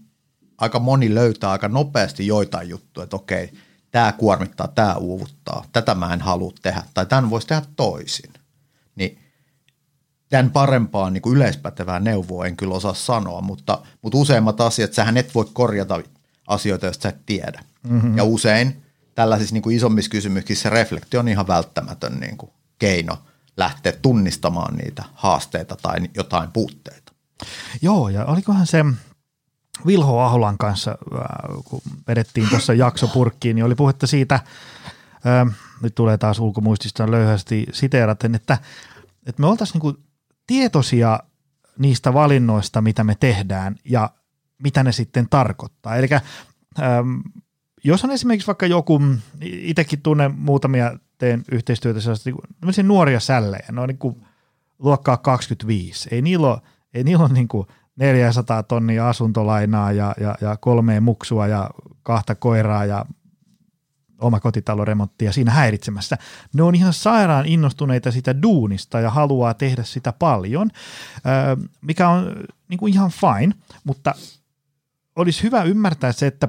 [0.57, 3.53] aika moni löytää aika nopeasti joitain juttuja, että okei,
[3.91, 8.33] tämä kuormittaa, tämä uuvuttaa, tätä mä en halua tehdä, tai tämän voisi tehdä toisin.
[8.95, 9.19] Niin
[10.29, 15.17] tämän parempaa niin kuin yleispätevää neuvoa en kyllä osaa sanoa, mutta, mutta useimmat asiat, sähän
[15.17, 16.01] et voi korjata
[16.47, 17.63] asioita, joista sä et tiedä.
[17.83, 18.17] Mm-hmm.
[18.17, 18.83] Ja usein
[19.15, 23.17] tällaisissa niin kuin isommissa kysymyksissä reflektio on ihan välttämätön niin kuin keino
[23.57, 27.04] lähteä tunnistamaan niitä haasteita tai jotain puutteita.
[27.81, 28.85] Joo, ja olikohan se
[29.85, 36.17] Vilho Aholan kanssa, äh, kun vedettiin tuossa jaksopurkkiin, niin oli puhetta siitä, äh, nyt tulee
[36.17, 38.57] taas ulkomuistista löyhästi siteeraten, että,
[39.25, 40.05] että me oltaisiin niin
[40.47, 41.19] tietoisia
[41.79, 44.09] niistä valinnoista, mitä me tehdään ja
[44.63, 45.95] mitä ne sitten tarkoittaa.
[45.95, 47.19] Eli ähm,
[47.83, 49.01] jos on esimerkiksi vaikka joku,
[49.41, 52.33] itsekin tunnen muutamia, teen yhteistyötä sellaisia
[52.77, 54.25] niin nuoria sällejä, ne on niin kuin
[54.79, 56.61] luokkaa 25, ei niillä ole,
[56.95, 61.69] ei niillä ole niin kuin 400 tonnia asuntolainaa ja, ja, ja kolmea muksua ja
[62.03, 63.05] kahta koiraa ja
[64.21, 66.17] omakotitaloremonttia siinä häiritsemässä.
[66.53, 70.69] Ne on ihan sairaan innostuneita sitä duunista ja haluaa tehdä sitä paljon,
[71.81, 72.35] mikä on
[72.69, 74.15] niin kuin ihan fine, mutta
[75.15, 76.47] olisi hyvä ymmärtää se, että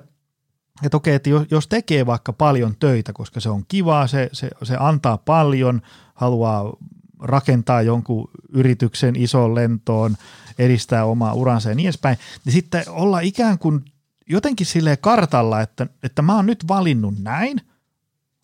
[0.83, 4.77] että okei, että jos tekee vaikka paljon töitä, koska se on kivaa, se, se, se
[4.81, 5.83] antaa paljon,
[6.15, 6.77] haluaa
[7.21, 10.17] rakentaa jonkun yrityksen isoon lentoon,
[10.59, 13.85] edistää omaa uransa ja niin edespäin, niin sitten olla ikään kuin
[14.31, 17.61] jotenkin sille kartalla, että, että mä oon nyt valinnut näin,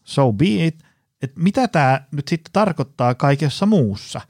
[0.04, 0.84] so be it,
[1.22, 4.20] että mitä tämä nyt sitten tarkoittaa kaikessa muussa.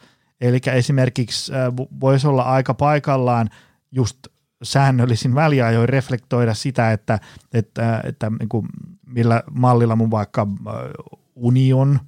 [0.40, 3.50] Eli esimerkiksi äh, voisi olla aika paikallaan
[3.92, 4.18] just
[4.62, 7.18] säännöllisin väliajoin reflektoida sitä, että,
[7.52, 8.66] että, että niin kuin
[9.06, 10.74] millä mallilla mun vaikka äh,
[11.34, 12.00] union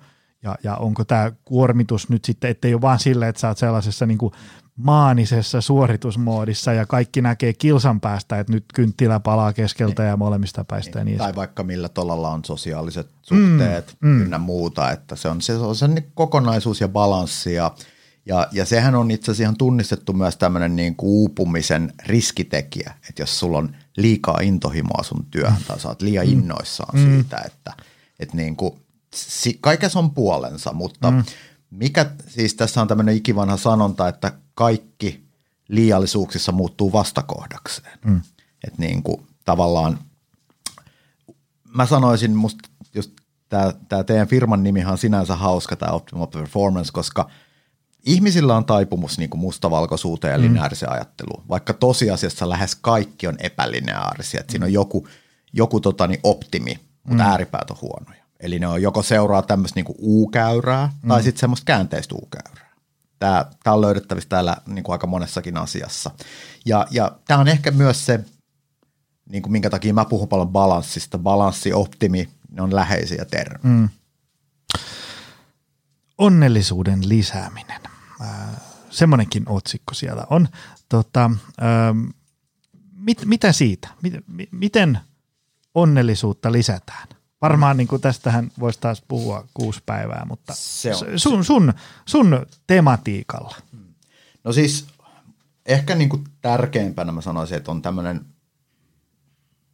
[0.44, 4.06] ja, ja onko tämä kuormitus nyt sitten, ettei ole vaan sille, että sä oot sellaisessa
[4.06, 4.32] niin kuin
[4.76, 10.10] maanisessa suoritusmoodissa ja kaikki näkee kilsan päästä, että nyt kynttilä palaa keskeltä niin.
[10.10, 10.98] ja molemmista päistä.
[10.98, 14.22] Niin, niin tai vaikka millä tolalla on sosiaaliset suhteet mm, mm.
[14.22, 17.74] ynnä muuta, että se on se, on se niin kokonaisuus ja balanssi ja,
[18.26, 23.22] ja, ja sehän on itse asiassa ihan tunnistettu myös tämmöinen niin kuin uupumisen riskitekijä, että
[23.22, 26.32] jos sulla on liikaa intohimoa sun työhön tai sä oot liian mm.
[26.32, 27.14] innoissaan mm.
[27.14, 27.72] siitä, että,
[28.20, 28.83] että niin kuin,
[29.60, 31.24] kaikessa on puolensa, mutta mm.
[31.70, 35.24] mikä, siis tässä on tämmöinen ikivanha sanonta, että kaikki
[35.68, 37.98] liiallisuuksissa muuttuu vastakohdakseen.
[38.04, 38.20] Mm.
[38.64, 39.98] Että niin kuin tavallaan,
[41.74, 43.10] mä sanoisin musta just
[43.88, 47.30] tämä teidän firman nimihan on sinänsä hauska, tämä Optimal Performance, koska
[48.06, 50.44] ihmisillä on taipumus niin kuin mustavalkoisuuteen ja mm.
[50.44, 54.52] lineaariseen ajatteluun, vaikka tosiasiassa lähes kaikki on epälineaarisia, että mm.
[54.52, 55.08] siinä on joku,
[55.52, 57.30] joku tota, niin optimi, mutta mm.
[57.30, 58.23] ääripäät on huonoja.
[58.44, 61.08] Eli ne on joko seuraa tämmöistä niin U-käyrää mm.
[61.08, 62.74] tai sitten semmoista käänteistä U-käyrää.
[63.18, 66.10] Tämä, tämä on löydettävissä täällä niin kuin aika monessakin asiassa.
[66.64, 68.24] Ja, ja tämä on ehkä myös se,
[69.30, 71.18] niin kuin minkä takia mä puhun paljon balanssista.
[71.18, 73.74] Balanssi, optimi, ne on läheisiä termejä.
[73.74, 73.88] Mm.
[76.18, 77.80] onnellisuuden lisääminen.
[78.90, 80.48] semmoinenkin otsikko siellä on.
[80.88, 81.30] Tota,
[82.92, 83.88] mit, mitä siitä?
[84.02, 84.14] Mit,
[84.50, 84.98] miten
[85.74, 87.08] onnellisuutta lisätään?
[87.44, 91.18] Varmaan niin kuin tästähän voisi taas puhua kuusi päivää, mutta se on.
[91.18, 91.72] Sun, sun,
[92.06, 93.56] sun tematiikalla.
[94.44, 94.86] No siis
[95.66, 98.26] ehkä niin kuin tärkeimpänä mä sanoisin, että on tämmöinen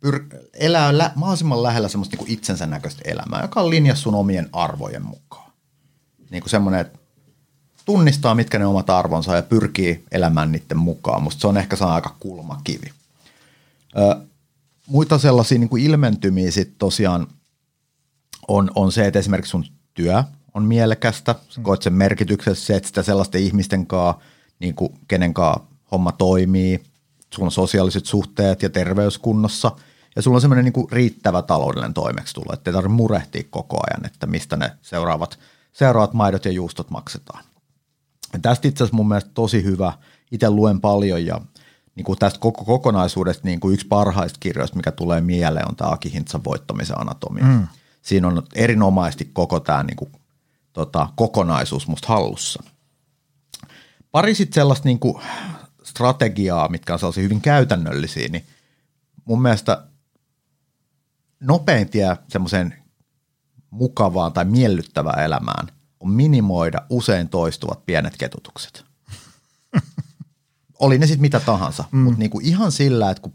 [0.06, 4.14] pyr- elää lä- mahdollisimman lähellä semmoista niin kuin itsensä näköistä elämää, joka on linjassa sun
[4.14, 5.52] omien arvojen mukaan.
[6.30, 6.98] Niin kuin semmoinen, että
[7.84, 11.22] tunnistaa, mitkä ne omat arvonsa ja pyrkii elämään niiden mukaan.
[11.22, 12.90] Musta se on ehkä saa aika kulmakivi.
[13.98, 14.26] Ö,
[14.86, 17.26] muita sellaisia niin kuin ilmentymiä sitten tosiaan
[18.50, 20.24] on, on se, että esimerkiksi sun työ
[20.54, 24.22] on mielekästä, sä koet sen merkityksessä, se, että sitä sellaisten ihmisten kanssa,
[24.58, 26.82] niin kuin kenen kanssa homma toimii,
[27.34, 29.72] sulla on sosiaaliset suhteet ja terveyskunnossa
[30.16, 34.26] ja sulla on semmoinen niin riittävä taloudellinen toimeksitulo, että ei tarvitse murehtia koko ajan, että
[34.26, 35.38] mistä ne seuraavat,
[35.72, 37.44] seuraavat maidot ja juustot maksetaan.
[38.32, 39.92] Ja tästä itse asiassa mun mielestä tosi hyvä,
[40.32, 41.40] itse luen paljon ja
[41.94, 45.90] niin kuin tästä koko kokonaisuudesta niin kuin yksi parhaista kirjoista, mikä tulee mieleen, on tämä
[45.90, 47.44] Aki Hintsan voittamisen anatomia.
[47.44, 47.66] Mm.
[48.02, 50.12] Siinä on erinomaisesti koko tämä niin kuin,
[50.72, 52.62] tota, kokonaisuus musta hallussa.
[54.12, 55.22] Pari sitten sellaista niin kuin,
[55.82, 58.46] strategiaa, mitkä on sellaisia hyvin käytännöllisiä, niin
[59.24, 59.84] mun mielestä
[61.40, 62.74] nopein tie semmoiseen
[63.70, 65.68] mukavaan tai miellyttävään elämään
[66.00, 68.84] on minimoida usein toistuvat pienet ketutukset.
[70.78, 71.98] Oli ne sitten mitä tahansa, mm.
[71.98, 73.34] mutta niinku ihan sillä, että kun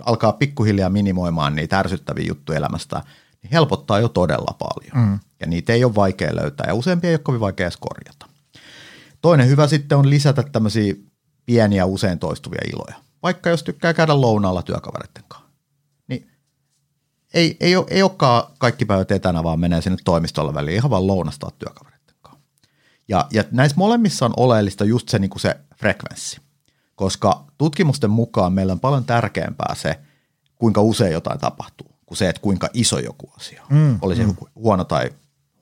[0.00, 3.02] alkaa pikkuhiljaa minimoimaan niitä ärsyttäviä juttuja elämästä,
[3.52, 5.08] helpottaa jo todella paljon.
[5.08, 5.18] Mm.
[5.40, 8.26] Ja niitä ei ole vaikea löytää ja useampia ei ole kovin vaikea edes korjata.
[9.20, 10.94] Toinen hyvä sitten on lisätä tämmöisiä
[11.46, 13.04] pieniä usein toistuvia iloja.
[13.22, 15.50] Vaikka jos tykkää käydä lounaalla työkavereiden kanssa.
[16.08, 16.30] Niin
[17.34, 21.06] ei, ei, ole, ei olekaan kaikki päivät etänä, vaan menee sinne toimistolle väliin ihan vaan
[21.06, 22.44] lounastaa työkavereiden kanssa.
[23.08, 26.40] Ja, ja näissä molemmissa on oleellista just se, niin kuin se frekvenssi.
[26.94, 30.00] Koska tutkimusten mukaan meillä on paljon tärkeämpää se,
[30.54, 33.76] kuinka usein jotain tapahtuu, kuin se, että kuinka iso joku asia on.
[33.76, 34.36] Mm, Oli se mm.
[34.54, 35.10] huono, tai,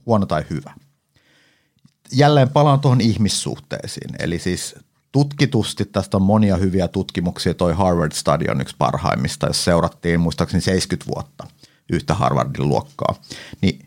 [0.06, 0.74] huono tai hyvä.
[2.12, 4.10] Jälleen palaan tuohon ihmissuhteisiin.
[4.18, 4.74] Eli siis
[5.12, 10.60] tutkitusti, tästä on monia hyviä tutkimuksia, toi Harvard Study on yksi parhaimmista, jos seurattiin muistaakseni
[10.60, 11.46] 70 vuotta
[11.92, 13.14] yhtä Harvardin luokkaa,
[13.60, 13.86] niin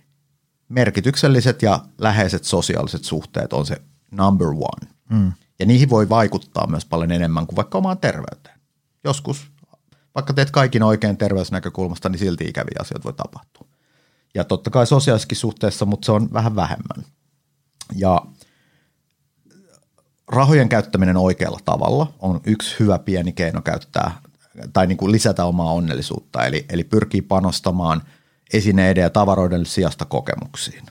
[0.70, 3.82] merkitykselliset ja läheiset sosiaaliset suhteet on se
[4.12, 4.91] number one.
[5.10, 5.32] Mm.
[5.60, 8.60] Ja niihin voi vaikuttaa myös paljon enemmän kuin vaikka omaan terveyteen.
[9.03, 9.47] Joskus,
[10.16, 13.68] vaikka teet kaikin oikein terveysnäkökulmasta, niin silti ikäviä asioita voi tapahtua.
[14.36, 17.05] Ja totta kai sosiaalisessakin suhteessa, mutta se on vähän vähemmän.
[17.95, 18.22] Ja
[20.28, 24.22] rahojen käyttäminen oikealla tavalla on yksi hyvä pieni keino käyttää
[24.74, 28.01] tai niin kuin lisätä omaa onnellisuutta, eli, eli pyrkii panostamaan
[28.53, 30.86] esineiden ja tavaroiden sijasta kokemuksiin,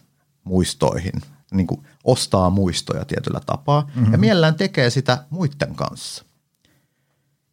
[0.44, 1.12] muistoihin,
[1.52, 4.12] niin kuin ostaa muistoja tietyllä tapaa mm-hmm.
[4.12, 6.24] ja mielellään tekee sitä muiden kanssa.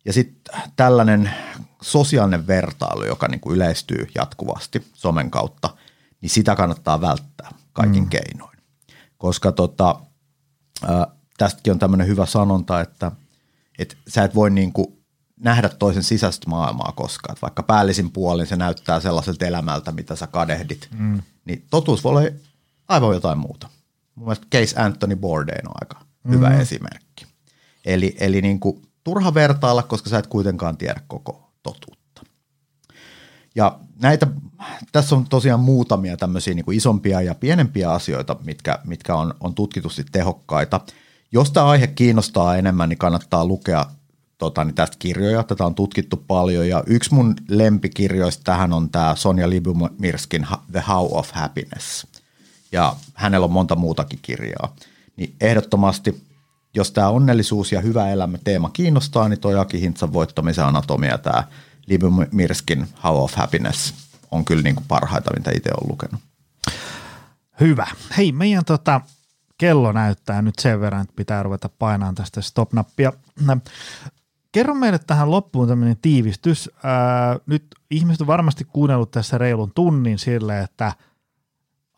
[0.06, 1.32] Ja sitten tällainen
[1.82, 5.70] sosiaalinen vertailu, joka niin kuin yleistyy jatkuvasti somen kautta,
[6.22, 8.10] niin sitä kannattaa välttää kaikin mm.
[8.10, 8.58] keinoin.
[9.18, 10.02] Koska tota,
[11.38, 13.12] tästäkin on tämmöinen hyvä sanonta, että,
[13.80, 15.02] että sä et voi niin kuin
[15.40, 17.34] nähdä toisen sisäistä maailmaa koskaan.
[17.34, 21.22] Että vaikka päällisin puolin se näyttää sellaiselta elämältä, mitä sä kadehdit, mm.
[21.46, 22.30] niin totuus voi olla
[22.88, 23.70] aivan jotain muuta.
[24.16, 26.32] Mun mielestä Case Anthony Bourdain on aika mm.
[26.32, 27.26] hyvä esimerkki.
[27.86, 32.22] Eli, eli niin kuin, turha vertailla, koska sä et kuitenkaan tiedä koko totuutta.
[33.56, 34.28] Ja näitä,
[34.92, 39.56] tässä on tosiaan muutamia tämmöisiä niin kuin isompia ja pienempiä asioita, mitkä, mitkä on, on
[39.56, 40.82] tutkitusti tehokkaita–
[41.32, 43.86] jos tämä aihe kiinnostaa enemmän, niin kannattaa lukea
[44.38, 45.44] tota, niin tästä kirjoja.
[45.44, 51.08] Tätä on tutkittu paljon ja yksi mun lempikirjoista tähän on tämä Sonja Libumirskin The How
[51.12, 52.08] of Happiness.
[52.72, 54.76] Ja hänellä on monta muutakin kirjaa.
[55.16, 56.24] Niin ehdottomasti,
[56.74, 61.44] jos tämä onnellisuus ja hyvä elämä teema kiinnostaa, niin toi Aki Hintsan voittamisen anatomia, tämä
[61.88, 63.94] Libumirskin How of Happiness
[64.32, 66.22] on kyllä niin kuin parhaita, mitä itse olen lukenut.
[67.60, 67.88] Hyvä.
[68.18, 69.02] Hei, meidän tota,
[69.58, 73.14] kello näyttää nyt sen verran, että pitää ruveta painamaan tästä stop-nappia.
[74.52, 76.70] Kerro meille tähän loppuun tämmöinen tiivistys.
[76.84, 80.94] Ää, nyt ihmiset on varmasti kuunnellut tässä reilun tunnin sille, että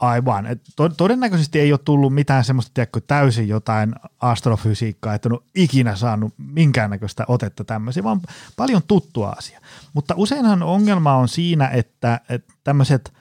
[0.10, 5.44] aivan, et to- todennäköisesti ei ole tullut mitään semmoista tiedätkö, täysin jotain astrofysiikkaa, että on
[5.56, 8.22] ikinä saanut minkäännäköistä otetta tämmöisiä, vaan
[8.56, 9.60] paljon tuttua asia.
[9.94, 13.14] Mutta useinhan ongelma on siinä, että, että tämmöiset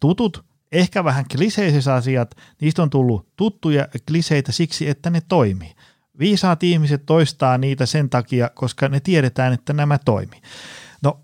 [0.00, 5.74] tutut ehkä vähän kliseiset asiat, niistä on tullut tuttuja kliseitä siksi, että ne toimii.
[6.18, 10.40] Viisaat ihmiset toistaa niitä sen takia, koska ne tiedetään, että nämä toimii.
[11.02, 11.20] No,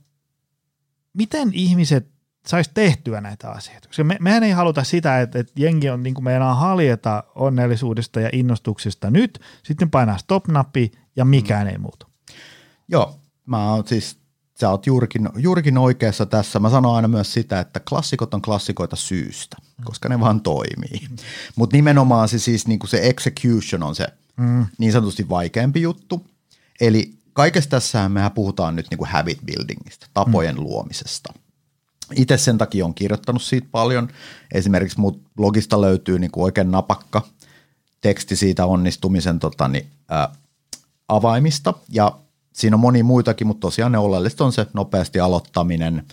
[1.13, 2.09] miten ihmiset
[2.47, 3.89] saisi tehtyä näitä asioita.
[3.89, 8.21] Koska me, mehän ei haluta sitä, että, että jengi on niin kuin meinaa haljeta onnellisuudesta
[8.21, 11.71] ja innostuksesta nyt, sitten painaa stop-nappi ja mikään mm.
[11.71, 12.07] ei muutu.
[12.89, 14.19] Joo, mä oon siis,
[14.61, 16.59] sä oot juurikin, juurikin oikeassa tässä.
[16.59, 19.85] Mä sanon aina myös sitä, että klassikot on klassikoita syystä, mm.
[19.85, 21.09] koska ne vaan toimii.
[21.11, 21.17] Mm.
[21.57, 24.07] Mutta nimenomaan se siis niin kuin se execution on se
[24.37, 24.67] mm.
[24.79, 26.27] niin sanotusti vaikeampi juttu.
[26.81, 30.63] Eli kaikessa tässä mehän puhutaan nyt niin kuin habit buildingista, tapojen mm.
[30.63, 31.33] luomisesta.
[32.17, 34.09] Itse sen takia on kirjoittanut siitä paljon.
[34.55, 37.23] Esimerkiksi mut blogista löytyy niin kuin oikein napakka
[38.01, 40.29] teksti siitä onnistumisen tota, niin, ää,
[41.09, 41.75] avaimista.
[41.89, 42.19] Ja
[42.53, 46.05] siinä on moni muitakin, mutta tosiaan ne oleelliset on se nopeasti aloittaminen,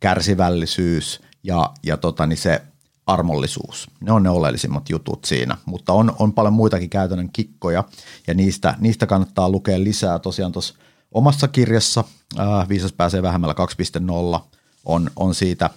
[0.00, 2.62] kärsivällisyys ja, ja tota, niin se
[3.06, 3.90] armollisuus.
[4.00, 7.84] Ne on ne oleellisimmat jutut siinä, mutta on, on paljon muitakin käytännön kikkoja
[8.26, 10.74] ja niistä, niistä kannattaa lukea lisää tosiaan tuossa
[11.12, 12.04] omassa kirjassa
[12.36, 13.54] ää, Viisas pääsee vähemmällä
[14.38, 14.57] 2.0
[14.88, 15.70] on, on siitä,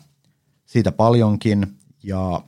[0.65, 2.41] siitä paljonkin ja,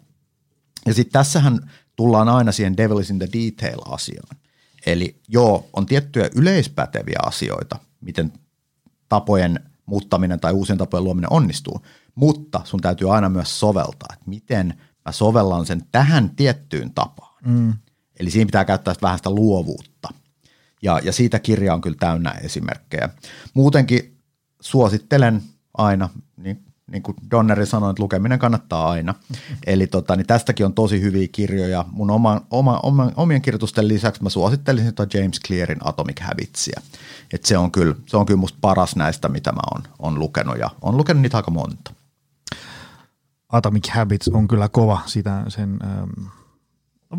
[0.86, 4.38] ja sitten tässähän tullaan aina siihen devil is in the detail asiaan.
[4.86, 8.34] Eli joo, on tiettyjä yleispäteviä asioita, miten
[9.10, 11.82] tapojen muuttaminen tai uusien tapojen luominen onnistuu,
[12.16, 14.74] mutta sun täytyy aina myös soveltaa, että miten
[15.06, 17.44] mä sovellan sen tähän tiettyyn tapaan.
[17.46, 17.74] Mm.
[18.20, 20.10] Eli siinä pitää käyttää vähän sitä luovuutta.
[20.82, 23.10] Ja, ja siitä kirja on kyllä täynnä esimerkkejä.
[23.54, 24.18] Muutenkin
[24.62, 25.44] suosittelen
[25.74, 29.14] aina, niin niin kuin Donneri sanoi, että lukeminen kannattaa aina.
[29.68, 31.86] Eli tota, niin tästäkin on tosi hyviä kirjoja.
[31.92, 36.82] Mun oma, oma, oma, omien kirjoitusten lisäksi mä suosittelisin tuota James Clearin Atomic Habitsia.
[37.34, 40.58] Et se on kyllä, se on kyllä musta paras näistä, mitä mä oon, on lukenut
[40.58, 41.94] ja on lukenut niitä aika monta.
[43.50, 45.02] Atomic Habits on kyllä kova.
[45.06, 46.28] Sitä sen, ähm,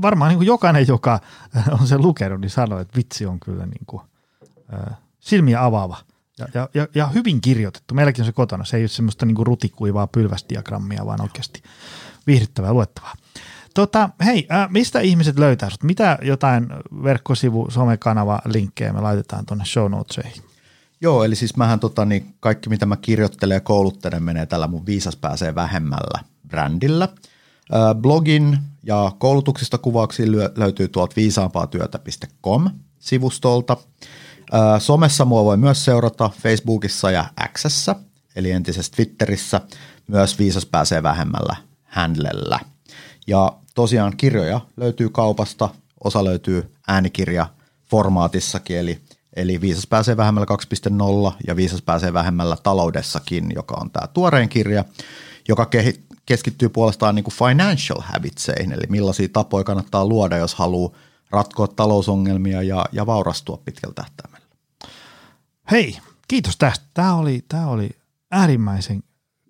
[0.03, 1.21] varmaan niin kuin jokainen, joka
[1.81, 4.03] on sen lukenut, niin sanoo, että vitsi on kyllä niin kuin,
[4.75, 5.97] äh, silmiä avaava–
[6.39, 7.95] ja, ja, ja, ja hyvin kirjoitettu.
[7.95, 8.65] Meilläkin on se kotona.
[8.65, 11.63] Se ei ole semmoista niin rutikuivaa pylväsdiagrammia, vaan oikeasti
[12.27, 13.15] viihdyttävää luettavaa.
[13.75, 15.83] Tota, hei, äh, mistä ihmiset löytää sut?
[15.83, 16.67] Mitä jotain
[17.03, 20.43] verkkosivu, somekanava, linkkejä me laitetaan tuonne show notesihin?
[21.01, 24.87] Joo, eli siis mähän tota, niin kaikki mitä mä kirjoittelen ja kouluttelen menee tällä mun
[24.87, 27.09] Viisas pääsee vähemmällä brändillä.
[27.75, 33.77] Äh, blogin ja koulutuksista kuvauksia löytyy tuolta viisaampaatyötä.com sivustolta.
[34.79, 37.97] Somessa mua voi myös seurata Facebookissa ja Xssä,
[38.37, 39.61] eli entisessä Twitterissä,
[40.07, 42.61] myös Viisas pääsee vähemmällä handlellä.
[43.27, 45.69] Ja tosiaan kirjoja löytyy kaupasta,
[46.05, 47.47] osa löytyy äänikirja
[47.91, 48.99] formaatissakin, eli,
[49.37, 50.47] eli Viisas pääsee vähemmällä
[51.31, 54.85] 2.0 ja Viisas pääsee vähemmällä taloudessakin, joka on tämä tuorein kirja,
[55.49, 55.71] joka
[56.27, 60.93] keskittyy puolestaan niin kuin financial habitseihin, eli millaisia tapoja kannattaa luoda, jos haluaa
[61.31, 64.34] ratkoa talousongelmia ja, ja vaurastua pitkällä tähtäimellä.
[65.71, 66.87] Hei, kiitos tästä.
[66.95, 67.91] Tämä oli, tämä oli
[68.31, 69.03] äärimmäisen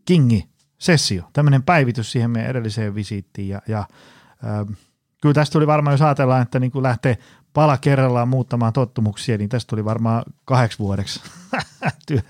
[0.05, 4.77] kingi sessio, tämmöinen päivitys siihen meidän edelliseen visiittiin ja, ja äh,
[5.23, 7.19] kyllä tästä tuli varmaan, jos ajatellaan, että niin kuin lähtee
[7.53, 11.21] pala kerrallaan muuttamaan tottumuksia, niin tästä tuli varmaan kahdeksi vuodeksi
[12.07, 12.21] työ,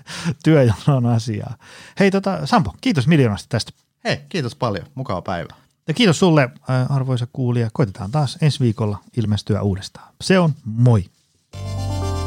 [0.43, 1.57] työjonon asiaa.
[1.99, 3.71] Hei tota, Sampo, kiitos miljoonasta tästä.
[4.03, 4.85] Hei, kiitos paljon.
[4.95, 5.49] Mukava päivä.
[5.87, 6.49] Ja kiitos sulle,
[6.89, 7.69] arvoisa kuulija.
[7.73, 10.13] Koitetaan taas ensi viikolla ilmestyä uudestaan.
[10.21, 11.05] Se on moi.